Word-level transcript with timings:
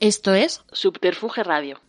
Esto 0.00 0.34
es 0.34 0.62
Subterfuge 0.72 1.44
Radio. 1.44 1.80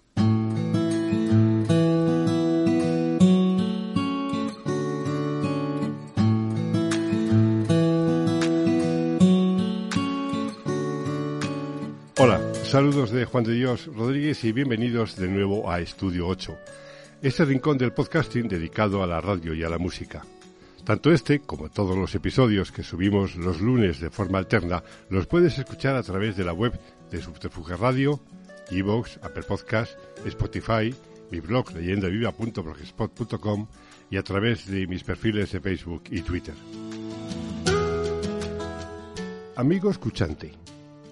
Hola, 12.20 12.40
saludos 12.64 13.12
de 13.12 13.26
Juan 13.26 13.44
de 13.44 13.54
Dios 13.54 13.88
Rodríguez 13.88 14.44
y 14.44 14.52
bienvenidos 14.52 15.18
de 15.18 15.28
nuevo 15.28 15.70
a 15.70 15.82
Estudio 15.82 16.28
8, 16.28 16.58
este 17.22 17.44
rincón 17.44 17.78
del 17.78 17.92
podcasting 17.92 18.48
dedicado 18.48 19.04
a 19.04 19.08
la 19.08 19.20
radio 19.20 19.54
y 19.54 19.64
a 19.64 19.70
la 19.70 19.78
música. 19.78 20.24
Tanto 20.86 21.14
este 21.14 21.40
como 21.40 21.70
todos 21.70 21.98
los 21.98 22.14
episodios 22.14 22.74
que 22.74 22.84
subimos 22.84 23.36
los 23.36 23.62
lunes 23.62 24.02
de 24.02 24.10
forma 24.10 24.38
alterna 24.38 24.84
los 25.10 25.28
puedes 25.28 25.58
escuchar 25.58 25.96
a 25.96 26.04
través 26.04 26.36
de 26.36 26.44
la 26.44 26.52
web 26.52 26.78
de 27.10 27.22
Subterfuge 27.22 27.78
Radio, 27.78 28.20
Evox, 28.70 29.18
Apple 29.24 29.44
Podcast, 29.44 29.98
Spotify, 30.26 30.94
mi 31.32 31.40
blog 31.40 31.72
leyendaviva.blogspot.com 31.72 33.68
y 34.10 34.18
a 34.18 34.24
través 34.24 34.68
de 34.68 34.86
mis 34.86 35.06
perfiles 35.06 35.54
de 35.54 35.62
Facebook 35.62 36.04
y 36.12 36.22
Twitter. 36.22 36.56
Amigo 39.56 39.90
escuchante, 39.90 40.52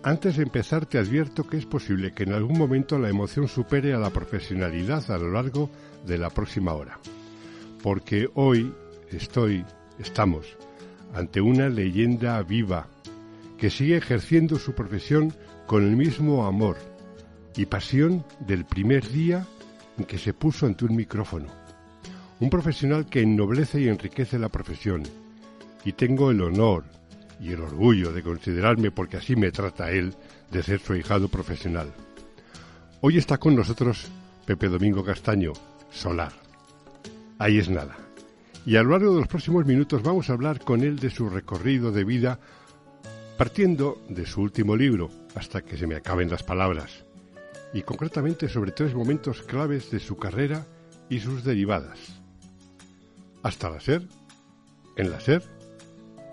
antes 0.04 0.36
de 0.36 0.44
empezar 0.44 0.86
te 0.86 0.98
advierto 0.98 1.48
que 1.48 1.56
es 1.58 1.66
posible 1.66 2.12
que 2.14 2.24
en 2.24 2.34
algún 2.34 2.58
momento 2.58 3.00
la 3.00 3.08
emoción 3.08 3.48
supere 3.48 3.94
a 3.94 4.00
la 4.00 4.10
profesionalidad 4.10 5.10
a 5.12 5.18
lo 5.18 5.32
largo 5.32 5.70
de 6.06 6.18
la 6.18 6.30
próxima 6.30 6.74
hora. 6.74 7.00
Porque 7.82 8.30
hoy 8.34 8.74
estoy, 9.18 9.66
estamos, 10.00 10.46
ante 11.14 11.42
una 11.42 11.70
leyenda 11.70 12.42
viva 12.42 12.88
que 13.58 13.70
sigue 13.70 13.98
ejerciendo 13.98 14.58
su 14.58 14.74
profesión 14.74 15.34
con 15.68 15.84
el 15.84 15.96
mismo 15.96 16.46
amor 16.46 16.78
y 17.56 17.66
pasión 17.66 18.26
del 18.40 18.66
primer 18.66 19.08
día 19.10 19.46
en 19.98 20.06
que 20.06 20.18
se 20.18 20.34
puso 20.34 20.66
ante 20.66 20.86
un 20.86 20.96
micrófono. 20.96 21.48
Un 22.40 22.50
profesional 22.50 23.06
que 23.06 23.22
ennoblece 23.22 23.80
y 23.82 23.88
enriquece 23.88 24.40
la 24.40 24.50
profesión. 24.50 25.04
Y 25.86 25.94
tengo 25.94 26.32
el 26.32 26.42
honor 26.42 26.86
y 27.40 27.52
el 27.52 27.62
orgullo 27.62 28.12
de 28.12 28.24
considerarme, 28.24 28.92
porque 28.92 29.18
así 29.18 29.36
me 29.36 29.52
trata 29.52 29.92
él, 29.92 30.16
de 30.50 30.64
ser 30.64 30.80
su 30.80 30.96
hijado 30.96 31.28
profesional. 31.28 31.92
Hoy 33.02 33.18
está 33.18 33.38
con 33.38 33.56
nosotros 33.56 34.08
Pepe 34.46 34.68
Domingo 34.70 35.04
Castaño, 35.04 35.54
Solar. 35.92 36.34
Ahí 37.38 37.58
es 37.58 37.70
nada. 37.70 38.01
Y 38.66 38.76
a 38.76 38.84
lo 38.84 38.92
largo 38.92 39.14
de 39.14 39.20
los 39.22 39.28
próximos 39.28 39.66
minutos 39.66 40.04
vamos 40.04 40.30
a 40.30 40.34
hablar 40.34 40.60
con 40.60 40.82
él 40.84 41.00
de 41.00 41.10
su 41.10 41.30
recorrido 41.30 41.92
de 41.92 42.04
vida, 42.04 42.40
partiendo 43.38 44.00
de 44.08 44.26
su 44.26 44.42
último 44.42 44.76
libro, 44.76 45.10
hasta 45.34 45.62
que 45.62 45.78
se 45.78 45.88
me 45.88 45.96
acaben 45.96 46.30
las 46.30 46.44
palabras, 46.44 47.06
y 47.74 47.82
concretamente 47.82 48.48
sobre 48.48 48.72
tres 48.72 48.94
momentos 48.94 49.42
claves 49.42 49.90
de 49.90 50.00
su 50.00 50.16
carrera 50.16 50.66
y 51.10 51.20
sus 51.20 51.44
derivadas. 51.44 52.22
Hasta 53.42 53.72
la 53.72 53.80
SER, 53.80 54.08
en 54.96 55.10
la 55.10 55.20
SER, 55.20 55.42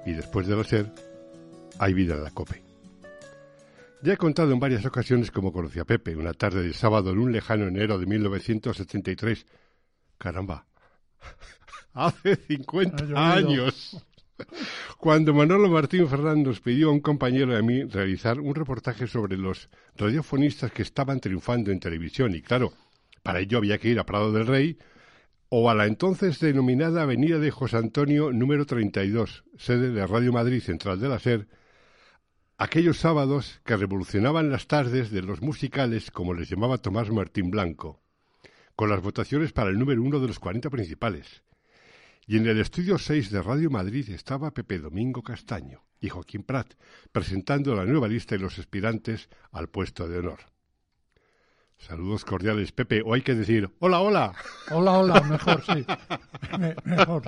y 0.05 0.13
después 0.13 0.47
de 0.47 0.57
la 0.57 0.65
SER, 0.65 0.93
hay 1.79 1.95
vida 1.95 2.15
en 2.15 2.25
la 2.25 2.31
COPE. 2.31 2.63
Ya 4.03 4.13
he 4.13 4.17
contado 4.19 4.53
en 4.53 4.61
varias 4.61 4.85
ocasiones 4.85 5.31
cómo 5.31 5.51
conocí 5.51 5.79
a 5.81 5.85
Pepe 5.87 6.15
una 6.15 6.35
tarde 6.35 6.63
de 6.63 6.75
sábado 6.75 7.11
en 7.11 7.19
un 7.19 7.33
lejano 7.33 7.67
enero 7.67 7.99
de 7.99 8.07
1973. 8.07 9.47
Caramba, 10.19 10.67
hace 12.07 12.37
50 12.37 13.35
años. 13.35 14.05
Cuando 14.99 15.35
Manolo 15.35 15.69
Martín 15.69 16.09
Fernández 16.09 16.61
pidió 16.61 16.89
a 16.89 16.93
un 16.93 17.01
compañero 17.01 17.57
a 17.57 17.63
mí 17.63 17.83
realizar 17.85 18.39
un 18.41 18.55
reportaje 18.55 19.07
sobre 19.07 19.37
los 19.37 19.69
radiofonistas 19.97 20.71
que 20.71 20.83
estaban 20.83 21.19
triunfando 21.21 21.73
en 21.73 21.81
televisión. 21.81 22.35
Y 22.35 22.43
claro, 22.43 22.73
para 23.23 23.41
ello 23.41 23.59
había 23.59 23.79
que 23.79 23.89
ir 23.89 23.99
a 23.99 24.07
Prado 24.07 24.33
del 24.33 24.47
Rey 24.47 24.79
o 25.49 25.71
a 25.71 25.75
la 25.75 25.87
entonces 25.87 26.39
denominada 26.41 27.03
Avenida 27.03 27.39
de 27.39 27.51
José 27.51 27.79
Antonio 27.79 28.33
número 28.33 28.65
32, 28.65 29.45
sede 29.57 29.91
de 29.91 30.07
Radio 30.07 30.33
Madrid 30.33 30.63
Central 30.63 31.01
de 31.01 31.09
la 31.09 31.19
SER, 31.19 31.49
aquellos 32.59 32.99
sábados 32.99 33.61
que 33.65 33.77
revolucionaban 33.77 34.51
las 34.51 34.67
tardes 34.67 35.11
de 35.11 35.23
los 35.23 35.41
musicales, 35.41 36.11
como 36.11 36.35
les 36.35 36.49
llamaba 36.51 36.79
Tomás 36.79 37.11
Martín 37.11 37.51
Blanco, 37.51 38.03
con 38.77 38.91
las 38.91 39.01
votaciones 39.01 39.53
para 39.53 39.71
el 39.71 39.79
número 39.79 40.03
uno 40.03 40.21
de 40.21 40.29
los 40.29 40.39
40 40.39 40.69
principales. 40.71 41.43
Y 42.31 42.37
en 42.37 42.47
el 42.47 42.61
estudio 42.61 42.99
6 42.99 43.31
de 43.31 43.41
Radio 43.41 43.71
Madrid 43.71 44.11
estaba 44.11 44.51
Pepe 44.51 44.79
Domingo 44.79 45.23
Castaño 45.23 45.87
y 45.99 46.11
Joaquín 46.11 46.43
Prat, 46.43 46.75
presentando 47.11 47.75
la 47.75 47.87
nueva 47.87 48.07
lista 48.07 48.35
y 48.35 48.39
los 48.39 48.59
aspirantes 48.59 49.31
al 49.51 49.71
puesto 49.71 50.07
de 50.07 50.19
honor. 50.19 50.41
Saludos 51.79 52.27
cordiales, 52.27 52.71
Pepe. 52.73 53.01
O 53.03 53.15
hay 53.15 53.23
que 53.23 53.35
decir, 53.35 53.71
hola, 53.79 54.01
hola. 54.01 54.35
Hola, 54.71 54.99
hola, 54.99 55.23
mejor, 55.23 55.65
sí. 55.65 55.87
mejor. 56.85 57.23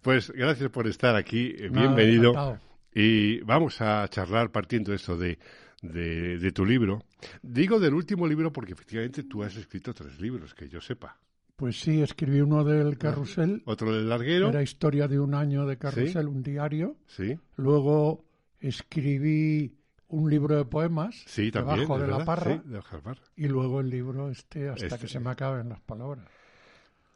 Pues 0.00 0.30
gracias 0.30 0.70
por 0.70 0.86
estar 0.86 1.16
aquí. 1.16 1.52
Bienvenido. 1.70 2.58
y 2.94 3.40
vamos 3.40 3.82
a 3.82 4.08
charlar 4.08 4.50
partiendo 4.50 4.92
de 4.92 4.96
eso 4.96 5.18
de, 5.18 5.38
de, 5.82 6.52
tu 6.52 6.64
libro. 6.64 7.04
Digo 7.42 7.78
del 7.78 7.92
último 7.92 8.26
libro 8.26 8.50
porque 8.50 8.72
efectivamente 8.72 9.24
tú 9.24 9.42
has 9.42 9.54
escrito 9.54 9.92
tres 9.92 10.18
libros, 10.18 10.54
que 10.54 10.66
yo 10.66 10.80
sepa. 10.80 11.18
Pues 11.56 11.80
sí, 11.80 12.02
escribí 12.02 12.40
uno 12.40 12.64
del 12.64 12.98
Carrusel. 12.98 13.62
Otro 13.64 13.92
del 13.92 14.08
Larguero. 14.08 14.48
Era 14.48 14.62
historia 14.62 15.06
de 15.06 15.20
un 15.20 15.34
año 15.34 15.66
de 15.66 15.78
Carrusel, 15.78 16.26
un 16.26 16.42
diario. 16.42 16.96
Sí. 17.06 17.38
Luego 17.56 18.24
escribí 18.58 19.72
un 20.08 20.30
libro 20.30 20.56
de 20.56 20.64
poemas 20.64 21.22
sí, 21.26 21.50
también, 21.50 21.80
debajo 21.80 21.98
de, 21.98 22.06
la 22.06 22.24
parra, 22.24 22.62
sí, 22.62 23.20
y 23.36 23.48
luego 23.48 23.80
el 23.80 23.90
libro 23.90 24.30
este 24.30 24.68
hasta 24.68 24.86
Este, 24.86 24.98
que 25.00 25.08
se 25.08 25.20
me 25.20 25.30
acaben 25.30 25.68
las 25.68 25.80
palabras. 25.80 26.26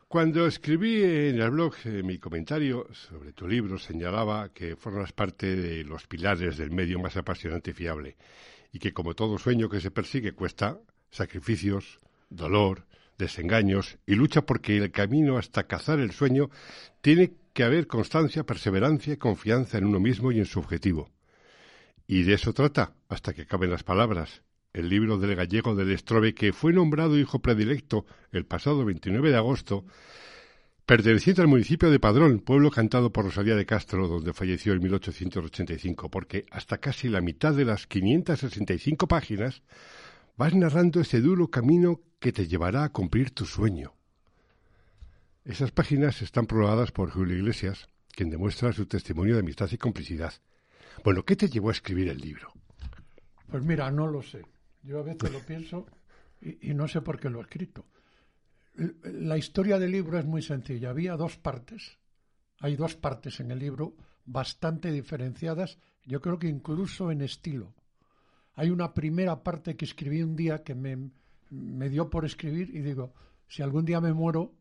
Cuando 0.09 0.47
escribí 0.47 1.03
en 1.03 1.41
el 1.41 1.51
blog 1.51 1.75
eh, 1.85 2.03
mi 2.03 2.19
comentario 2.19 2.87
sobre 2.93 3.33
tu 3.33 3.47
libro 3.47 3.79
señalaba 3.79 4.49
que 4.53 4.75
formas 4.75 5.13
parte 5.13 5.55
de 5.55 5.85
los 5.85 6.07
pilares 6.07 6.57
del 6.57 6.71
medio 6.71 6.99
más 6.99 7.17
apasionante 7.17 7.71
y 7.71 7.75
fiable 7.75 8.17
y 8.73 8.79
que 8.79 8.93
como 8.93 9.15
todo 9.15 9.39
sueño 9.39 9.69
que 9.69 9.81
se 9.81 9.91
persigue 9.91 10.33
cuesta 10.33 10.79
sacrificios, 11.11 12.01
dolor, 12.31 12.85
desengaños 13.19 13.99
y 14.07 14.15
lucha 14.15 14.43
porque 14.43 14.77
el 14.77 14.91
camino 14.91 15.37
hasta 15.37 15.67
cazar 15.67 15.99
el 15.99 16.13
sueño 16.13 16.51
tiene 17.01 17.33
que 17.53 17.65
haber 17.65 17.87
constancia, 17.87 18.45
perseverancia 18.45 19.15
y 19.15 19.17
confianza 19.17 19.79
en 19.79 19.85
uno 19.85 20.01
mismo 20.01 20.33
y 20.33 20.39
en 20.39 20.47
su 20.47 20.61
objetivo. 20.61 21.11
Y 22.07 22.23
de 22.23 22.35
eso 22.35 22.55
trata, 22.55 22.95
hasta 23.09 23.35
que 23.35 23.43
acaben 23.43 23.71
las 23.71 23.83
palabras, 23.83 24.43
el 24.73 24.89
libro 24.89 25.19
del 25.19 25.35
gallego 25.35 25.75
del 25.75 25.91
Estrobe, 25.91 26.35
que 26.35 26.53
fue 26.53 26.73
nombrado 26.73 27.19
hijo 27.19 27.41
predilecto 27.41 28.07
el 28.33 28.47
pasado 28.47 28.85
29 28.85 29.31
de 29.31 29.37
agosto, 29.37 29.85
perteneciente 30.87 31.43
al 31.43 31.49
municipio 31.49 31.91
de 31.91 32.01
Padrón, 32.01 32.39
pueblo 32.39 32.71
cantado 32.71 33.13
por 33.13 33.25
Rosalía 33.27 33.57
de 33.57 33.67
Castro, 33.67 34.09
donde 34.09 34.33
falleció 34.33 34.73
en 34.73 34.83
1885, 34.83 36.11
porque 36.11 36.47
hasta 36.51 36.79
casi 36.79 37.09
la 37.09 37.21
mitad 37.21 37.53
de 37.53 37.65
las 37.67 37.87
565 37.87 39.07
páginas 39.07 39.63
vas 40.39 40.55
narrando 40.55 41.01
ese 41.01 41.21
duro 41.21 41.51
camino 41.51 42.01
que 42.21 42.33
te 42.33 42.47
llevará 42.47 42.85
a 42.85 42.93
cumplir 42.93 43.33
tu 43.33 43.45
sueño. 43.45 43.95
Esas 45.45 45.73
páginas 45.73 46.23
están 46.23 46.47
probadas 46.47 46.93
por 46.93 47.11
Julio 47.11 47.37
Iglesias, 47.37 47.89
quien 48.13 48.31
demuestra 48.31 48.73
su 48.73 48.87
testimonio 48.87 49.35
de 49.35 49.41
amistad 49.41 49.69
y 49.73 49.77
complicidad. 49.79 50.33
Bueno, 51.03 51.25
¿qué 51.25 51.35
te 51.35 51.49
llevó 51.49 51.69
a 51.71 51.73
escribir 51.73 52.09
el 52.09 52.19
libro? 52.19 52.53
Pues 53.51 53.65
mira, 53.65 53.91
no 53.91 54.07
lo 54.07 54.23
sé. 54.23 54.43
Yo 54.83 55.01
a 55.01 55.03
veces 55.03 55.33
lo 55.33 55.41
pienso 55.41 55.87
y, 56.41 56.71
y, 56.71 56.75
no 56.75 56.87
sé 56.87 57.01
por 57.01 57.19
qué 57.19 57.29
lo 57.29 57.41
he 57.41 57.43
escrito. 57.43 57.85
La 59.03 59.37
historia 59.37 59.79
del 59.79 59.91
libro 59.91 60.19
es 60.19 60.25
muy 60.25 60.43
sencilla. 60.43 60.91
Había 60.91 61.17
dos 61.17 61.37
partes. 61.37 61.99
Hay 62.61 62.77
dos 62.77 62.95
partes 62.95 63.41
en 63.41 63.51
el 63.51 63.59
libro 63.59 63.97
bastante 64.25 64.93
diferenciadas, 64.93 65.79
yo 66.05 66.21
creo 66.21 66.39
que 66.39 66.49
incluso 66.49 67.11
en 67.11 67.23
estilo. 67.23 67.75
Hay 68.59 68.71
una 68.71 68.93
primera 68.93 69.45
parte 69.45 69.77
que 69.77 69.85
escribí 69.85 70.21
un 70.21 70.35
día 70.35 70.65
que 70.65 70.75
me, 70.75 71.13
me 71.51 71.89
dio 71.89 72.11
por 72.11 72.25
escribir 72.25 72.75
y 72.75 72.81
digo, 72.81 73.15
si 73.47 73.63
algún 73.63 73.85
día 73.85 74.01
me 74.01 74.13
muero 74.13 74.53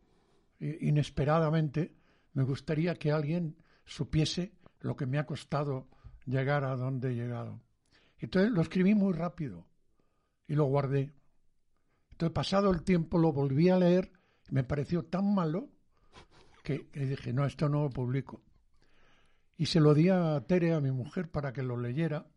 inesperadamente, 0.59 1.95
me 2.33 2.43
gustaría 2.43 2.93
que 2.93 3.11
alguien 3.11 3.57
supiese 3.85 4.53
lo 4.81 4.95
que 4.95 5.07
me 5.07 5.17
ha 5.17 5.25
costado 5.25 5.87
llegar 6.27 6.63
a 6.63 6.75
donde 6.75 7.09
he 7.09 7.15
llegado. 7.15 7.59
Entonces 8.19 8.51
lo 8.51 8.61
escribí 8.61 8.93
muy 8.93 9.13
rápido 9.13 9.65
y 10.47 10.53
lo 10.53 10.65
guardé. 10.65 11.11
Entonces, 12.11 12.35
pasado 12.35 12.69
el 12.69 12.83
tiempo, 12.83 13.17
lo 13.17 13.33
volví 13.33 13.69
a 13.69 13.79
leer 13.79 14.11
y 14.47 14.53
me 14.53 14.63
pareció 14.63 15.05
tan 15.05 15.33
malo 15.33 15.69
que, 16.63 16.87
que, 16.89 17.07
dije, 17.07 17.33
no, 17.33 17.47
esto 17.47 17.67
no 17.67 17.81
lo 17.81 17.89
publico. 17.89 18.43
Y 19.57 19.65
se 19.65 19.79
lo 19.79 19.95
di 19.95 20.09
a 20.09 20.39
Tere, 20.45 20.75
a 20.75 20.81
mi 20.81 20.91
mujer, 20.91 21.31
para 21.31 21.51
que 21.51 21.63
lo 21.63 21.77
leyera. 21.77 22.27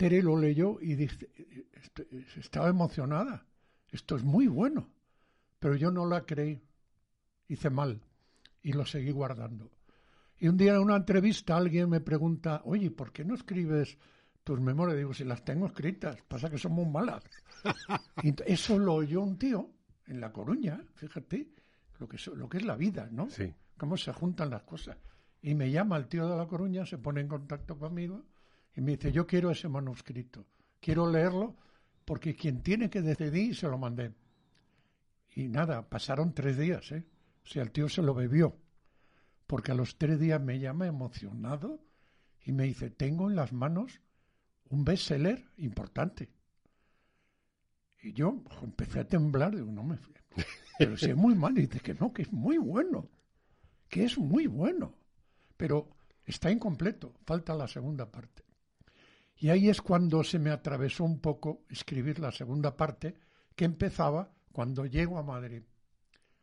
Tere 0.00 0.22
lo 0.22 0.34
leyó 0.34 0.80
y 0.80 0.94
dice, 0.94 1.28
estaba 2.38 2.70
emocionada. 2.70 3.44
Esto 3.90 4.16
es 4.16 4.24
muy 4.24 4.46
bueno. 4.46 4.88
Pero 5.58 5.76
yo 5.76 5.90
no 5.90 6.06
la 6.06 6.24
creí. 6.24 6.58
Hice 7.48 7.68
mal 7.68 8.00
y 8.62 8.72
lo 8.72 8.86
seguí 8.86 9.10
guardando. 9.10 9.70
Y 10.38 10.48
un 10.48 10.56
día 10.56 10.72
en 10.72 10.78
una 10.78 10.96
entrevista 10.96 11.54
alguien 11.54 11.90
me 11.90 12.00
pregunta, 12.00 12.62
oye, 12.64 12.90
¿por 12.90 13.12
qué 13.12 13.26
no 13.26 13.34
escribes 13.34 13.98
tus 14.42 14.58
memorias. 14.58 14.96
Digo, 14.96 15.12
si 15.12 15.24
las 15.24 15.44
tengo 15.44 15.66
escritas, 15.66 16.16
pasa 16.26 16.48
que 16.48 16.56
son 16.56 16.72
muy 16.72 16.86
malas. 16.86 17.22
Y 18.22 18.34
eso 18.50 18.78
lo 18.78 18.94
oyó 18.94 19.20
un 19.20 19.36
tío 19.36 19.70
en 20.06 20.18
La 20.18 20.32
Coruña, 20.32 20.82
fíjate, 20.94 21.50
lo 21.98 22.08
que, 22.08 22.16
lo 22.34 22.48
que 22.48 22.56
es 22.56 22.64
la 22.64 22.74
vida, 22.74 23.06
¿no? 23.12 23.28
Sí. 23.28 23.54
Cómo 23.76 23.98
se 23.98 24.14
juntan 24.14 24.48
las 24.48 24.62
cosas. 24.62 24.96
Y 25.42 25.54
me 25.54 25.70
llama 25.70 25.98
el 25.98 26.08
tío 26.08 26.26
de 26.26 26.38
La 26.38 26.46
Coruña, 26.46 26.86
se 26.86 26.96
pone 26.96 27.20
en 27.20 27.28
contacto 27.28 27.78
conmigo 27.78 28.24
y 28.74 28.80
me 28.80 28.92
dice, 28.92 29.12
yo 29.12 29.26
quiero 29.26 29.50
ese 29.50 29.68
manuscrito, 29.68 30.46
quiero 30.80 31.10
leerlo 31.10 31.56
porque 32.04 32.34
quien 32.34 32.62
tiene 32.62 32.90
que 32.90 33.02
decidir 33.02 33.54
se 33.54 33.68
lo 33.68 33.78
mandé. 33.78 34.12
Y 35.34 35.48
nada, 35.48 35.88
pasaron 35.88 36.34
tres 36.34 36.58
días, 36.58 36.90
¿eh? 36.92 37.04
O 37.44 37.46
sea, 37.46 37.62
el 37.62 37.70
tío 37.70 37.88
se 37.88 38.02
lo 38.02 38.14
bebió. 38.14 38.56
Porque 39.46 39.72
a 39.72 39.74
los 39.74 39.96
tres 39.96 40.18
días 40.18 40.40
me 40.40 40.58
llama 40.58 40.86
emocionado 40.86 41.80
y 42.44 42.52
me 42.52 42.64
dice, 42.64 42.90
tengo 42.90 43.28
en 43.28 43.36
las 43.36 43.52
manos 43.52 44.00
un 44.70 44.84
bestseller 44.84 45.44
importante. 45.56 46.30
Y 48.02 48.12
yo 48.12 48.42
empecé 48.62 49.00
a 49.00 49.08
temblar, 49.08 49.54
digo, 49.54 49.70
no 49.70 49.82
me 49.82 49.98
pero 50.78 50.96
si 50.96 51.10
es 51.10 51.16
muy 51.16 51.34
mal, 51.34 51.58
y 51.58 51.62
dice 51.62 51.80
que 51.80 51.94
no, 51.94 52.12
que 52.12 52.22
es 52.22 52.32
muy 52.32 52.56
bueno, 52.56 53.10
que 53.88 54.04
es 54.04 54.16
muy 54.16 54.46
bueno, 54.46 54.94
pero 55.56 55.90
está 56.24 56.50
incompleto, 56.50 57.12
falta 57.26 57.54
la 57.54 57.68
segunda 57.68 58.10
parte. 58.10 58.42
Y 59.40 59.48
ahí 59.48 59.70
es 59.70 59.80
cuando 59.80 60.22
se 60.22 60.38
me 60.38 60.50
atravesó 60.50 61.02
un 61.02 61.18
poco 61.18 61.64
escribir 61.70 62.18
la 62.20 62.30
segunda 62.30 62.76
parte, 62.76 63.16
que 63.56 63.64
empezaba 63.64 64.30
cuando 64.52 64.84
llego 64.84 65.16
a 65.16 65.22
Madrid. 65.22 65.62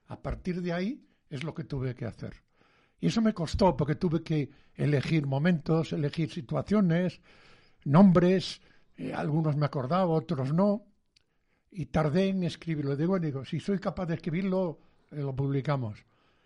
A 0.08 0.20
partir 0.20 0.64
de 0.64 0.74
ahí 0.74 1.08
es 1.30 1.44
lo 1.44 1.54
que 1.54 1.64
tuve 1.64 1.94
que 1.94 2.06
hacer. 2.06 2.34
Y 3.00 3.08
eso 3.08 3.22
me 3.22 3.36
costó 3.36 3.78
porque 3.78 3.96
tuve 3.96 4.24
que 4.24 4.50
elegir 4.74 5.28
momentos, 5.28 5.94
elegir 5.94 6.32
situaciones, 6.32 7.22
nombres, 7.84 8.62
eh, 8.96 9.14
algunos 9.14 9.56
me 9.56 9.68
acordaba, 9.68 10.08
otros 10.08 10.52
no, 10.52 10.88
y 11.70 11.86
tardé 11.86 12.30
en 12.30 12.44
escribirlo. 12.44 12.96
Digo, 12.96 13.20
digo, 13.20 13.46
si 13.46 13.60
soy 13.60 13.78
capaz 13.78 14.08
de 14.08 14.16
escribirlo, 14.16 14.80
eh, 15.12 15.18
lo 15.18 15.36
publicamos. 15.36 16.04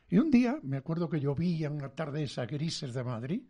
Y 0.09 0.17
un 0.17 0.29
día, 0.29 0.59
me 0.63 0.75
acuerdo 0.75 1.09
que 1.09 1.21
llovía 1.21 1.69
una 1.69 1.95
tarde 1.95 2.23
esa 2.23 2.45
grises 2.45 2.93
de 2.93 3.05
Madrid, 3.05 3.41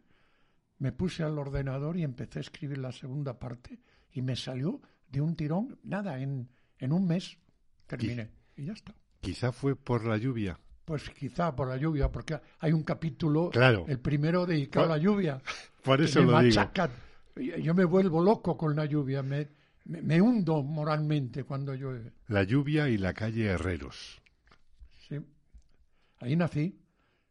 me 0.81 0.91
puse 0.91 1.21
al 1.21 1.37
ordenador 1.37 1.95
y 1.95 2.03
empecé 2.03 2.39
a 2.39 2.41
escribir 2.41 2.79
la 2.79 2.91
segunda 2.91 3.37
parte 3.37 3.79
y 4.13 4.23
me 4.23 4.35
salió 4.35 4.81
de 5.07 5.21
un 5.21 5.35
tirón, 5.35 5.77
nada, 5.83 6.19
en, 6.19 6.49
en 6.79 6.91
un 6.91 7.05
mes 7.05 7.37
terminé 7.85 8.31
y 8.55 8.65
ya 8.65 8.73
está. 8.73 8.95
Quizá 9.19 9.51
fue 9.51 9.75
por 9.75 10.03
la 10.05 10.17
lluvia. 10.17 10.59
Pues 10.83 11.07
quizá 11.11 11.55
por 11.55 11.67
la 11.67 11.77
lluvia, 11.77 12.11
porque 12.11 12.39
hay 12.59 12.73
un 12.73 12.81
capítulo, 12.81 13.51
claro. 13.51 13.85
el 13.87 13.99
primero 13.99 14.47
dedicado 14.47 14.87
a 14.87 14.89
la 14.89 14.97
lluvia. 14.97 15.39
Por 15.83 16.01
eso 16.01 16.21
lo 16.21 16.39
digo. 16.39 16.61
Yo 17.35 17.73
me 17.73 17.85
vuelvo 17.85 18.21
loco 18.21 18.57
con 18.57 18.75
la 18.75 18.85
lluvia, 18.85 19.23
me, 19.23 19.47
me, 19.85 20.21
hundo 20.21 20.61
moralmente 20.61 21.43
cuando 21.43 21.73
llueve. 21.73 22.11
La 22.27 22.43
lluvia 22.43 22.87
y 22.89 22.97
la 22.97 23.13
calle 23.13 23.45
Herreros. 23.45 24.21
Sí. 25.07 25.17
Ahí 26.19 26.35
nací. 26.35 26.79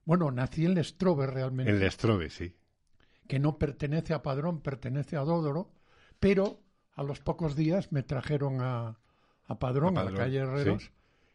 Bueno, 0.04 0.32
nací 0.32 0.64
en 0.64 0.74
Lestrobe 0.74 1.26
realmente. 1.26 1.70
En 1.70 1.78
Lestrobe, 1.78 2.30
sí. 2.30 2.54
Que 3.30 3.38
no 3.38 3.58
pertenece 3.58 4.12
a 4.12 4.24
Padrón, 4.24 4.58
pertenece 4.60 5.16
a 5.16 5.20
Dódoro, 5.20 5.70
pero 6.18 6.58
a 6.96 7.04
los 7.04 7.20
pocos 7.20 7.54
días 7.54 7.92
me 7.92 8.02
trajeron 8.02 8.60
a, 8.60 8.98
a, 9.46 9.58
Padrón, 9.60 9.98
a, 9.98 10.02
la 10.02 10.12
calle 10.12 10.38
Herreros, 10.38 10.90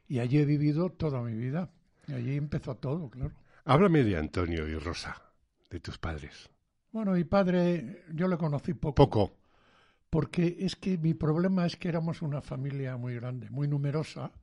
y 0.05 0.19
allí 0.19 0.39
he 0.39 0.45
vivido 0.45 0.89
toda 0.89 1.21
mi 1.21 1.33
vida. 1.33 1.69
Y 2.07 2.11
allí 2.11 2.35
empezó 2.35 2.75
todo, 2.75 3.09
claro. 3.09 3.31
Háblame 3.63 4.03
de 4.03 4.17
Antonio 4.17 4.67
y 4.67 4.75
Rosa, 4.75 5.21
de 5.69 5.79
tus 5.79 5.97
padres. 5.97 6.49
Bueno, 6.91 7.13
mi 7.13 7.23
padre, 7.23 8.03
yo 8.13 8.27
le 8.27 8.37
conocí 8.37 8.73
poco. 8.73 8.95
Poco. 8.95 9.31
Porque 10.09 10.57
es 10.59 10.75
que 10.75 10.97
mi 10.97 11.13
problema 11.13 11.65
es 11.65 11.77
que 11.77 11.87
éramos 11.87 12.21
una 12.21 12.41
familia 12.41 12.97
muy 12.97 13.15
grande, 13.15 13.49
muy 13.49 13.69
numerosa, 13.69 14.33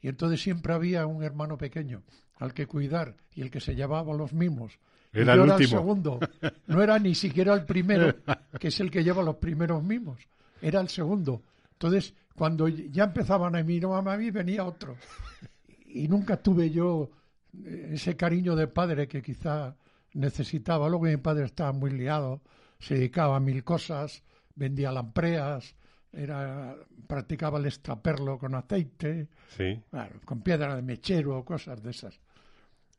y 0.00 0.06
entonces 0.06 0.40
siempre 0.40 0.72
había 0.72 1.04
un 1.06 1.24
hermano 1.24 1.58
pequeño 1.58 2.04
al 2.36 2.54
que 2.54 2.68
cuidar 2.68 3.16
y 3.34 3.42
el 3.42 3.50
que 3.50 3.58
se 3.58 3.74
llevaba 3.74 4.14
los 4.14 4.32
mimos. 4.32 4.78
Era, 5.12 5.34
el, 5.34 5.40
era 5.40 5.56
el 5.56 5.68
segundo. 5.68 6.18
No 6.66 6.82
era 6.82 6.98
ni 6.98 7.14
siquiera 7.14 7.52
el 7.54 7.64
primero, 7.64 8.14
que 8.58 8.68
es 8.68 8.80
el 8.80 8.90
que 8.90 9.04
lleva 9.04 9.22
los 9.22 9.36
primeros 9.36 9.82
mimos. 9.82 10.18
Era 10.60 10.80
el 10.80 10.88
segundo. 10.88 11.42
Entonces, 11.72 12.14
cuando 12.34 12.68
ya 12.68 13.04
empezaban 13.04 13.56
a 13.56 13.62
mirar 13.62 14.08
a 14.08 14.16
mí, 14.16 14.30
venía 14.30 14.64
otro. 14.64 14.96
Y 15.86 16.08
nunca 16.08 16.36
tuve 16.38 16.70
yo 16.70 17.10
eh, 17.64 17.90
ese 17.92 18.16
cariño 18.16 18.56
de 18.56 18.68
padre 18.68 19.06
que 19.06 19.20
quizá 19.20 19.76
necesitaba. 20.14 20.88
Luego 20.88 21.04
mi 21.04 21.16
padre 21.18 21.44
estaba 21.44 21.72
muy 21.72 21.90
liado, 21.90 22.40
se 22.78 22.94
dedicaba 22.94 23.36
a 23.36 23.40
mil 23.40 23.62
cosas, 23.64 24.22
vendía 24.54 24.92
lampreas, 24.92 25.74
era, 26.12 26.76
practicaba 27.06 27.58
el 27.58 27.66
extraperlo 27.66 28.38
con 28.38 28.54
aceite, 28.54 29.28
con 30.24 30.42
piedra 30.42 30.76
de 30.76 30.82
mechero, 30.82 31.44
cosas 31.44 31.82
de 31.82 31.90
esas. 31.90 32.18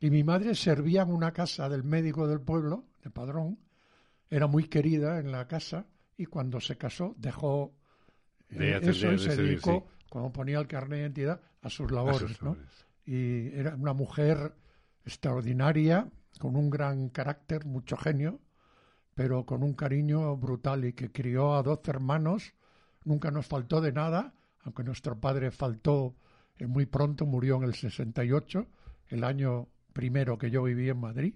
Y 0.00 0.10
mi 0.10 0.24
madre 0.24 0.54
servía 0.54 1.02
en 1.02 1.12
una 1.12 1.32
casa 1.32 1.68
del 1.68 1.84
médico 1.84 2.26
del 2.26 2.40
pueblo, 2.40 2.84
de 3.02 3.10
Padrón, 3.10 3.58
era 4.28 4.46
muy 4.46 4.64
querida 4.64 5.18
en 5.18 5.30
la 5.30 5.46
casa 5.46 5.86
y 6.16 6.26
cuando 6.26 6.60
se 6.60 6.76
casó 6.76 7.14
dejó 7.18 7.72
de 8.48 8.76
eso 8.78 9.12
y 9.12 9.18
se 9.18 9.36
dedicó, 9.36 9.86
cuando 10.08 10.32
ponía 10.32 10.58
el 10.58 10.66
carnet 10.66 10.98
de 10.98 11.02
identidad, 11.02 11.40
a 11.62 11.70
sus 11.70 11.90
labores. 11.90 12.40
¿no? 12.42 12.56
Y 13.04 13.48
era 13.56 13.74
una 13.74 13.92
mujer 13.92 14.54
extraordinaria, 15.04 16.08
con 16.38 16.56
un 16.56 16.70
gran 16.70 17.08
carácter, 17.08 17.64
mucho 17.64 17.96
genio, 17.96 18.40
pero 19.14 19.46
con 19.46 19.62
un 19.62 19.74
cariño 19.74 20.36
brutal 20.36 20.84
y 20.84 20.92
que 20.92 21.10
crió 21.12 21.54
a 21.54 21.62
doce 21.62 21.90
hermanos, 21.90 22.54
nunca 23.04 23.30
nos 23.30 23.46
faltó 23.46 23.80
de 23.80 23.92
nada, 23.92 24.34
aunque 24.62 24.82
nuestro 24.82 25.18
padre 25.20 25.50
faltó 25.50 26.16
eh, 26.58 26.66
muy 26.66 26.86
pronto, 26.86 27.26
murió 27.26 27.56
en 27.56 27.64
el 27.64 27.74
68, 27.74 28.66
el 29.08 29.24
año 29.24 29.68
primero 29.94 30.36
que 30.36 30.50
yo 30.50 30.62
viví 30.64 30.90
en 30.90 31.00
Madrid. 31.00 31.34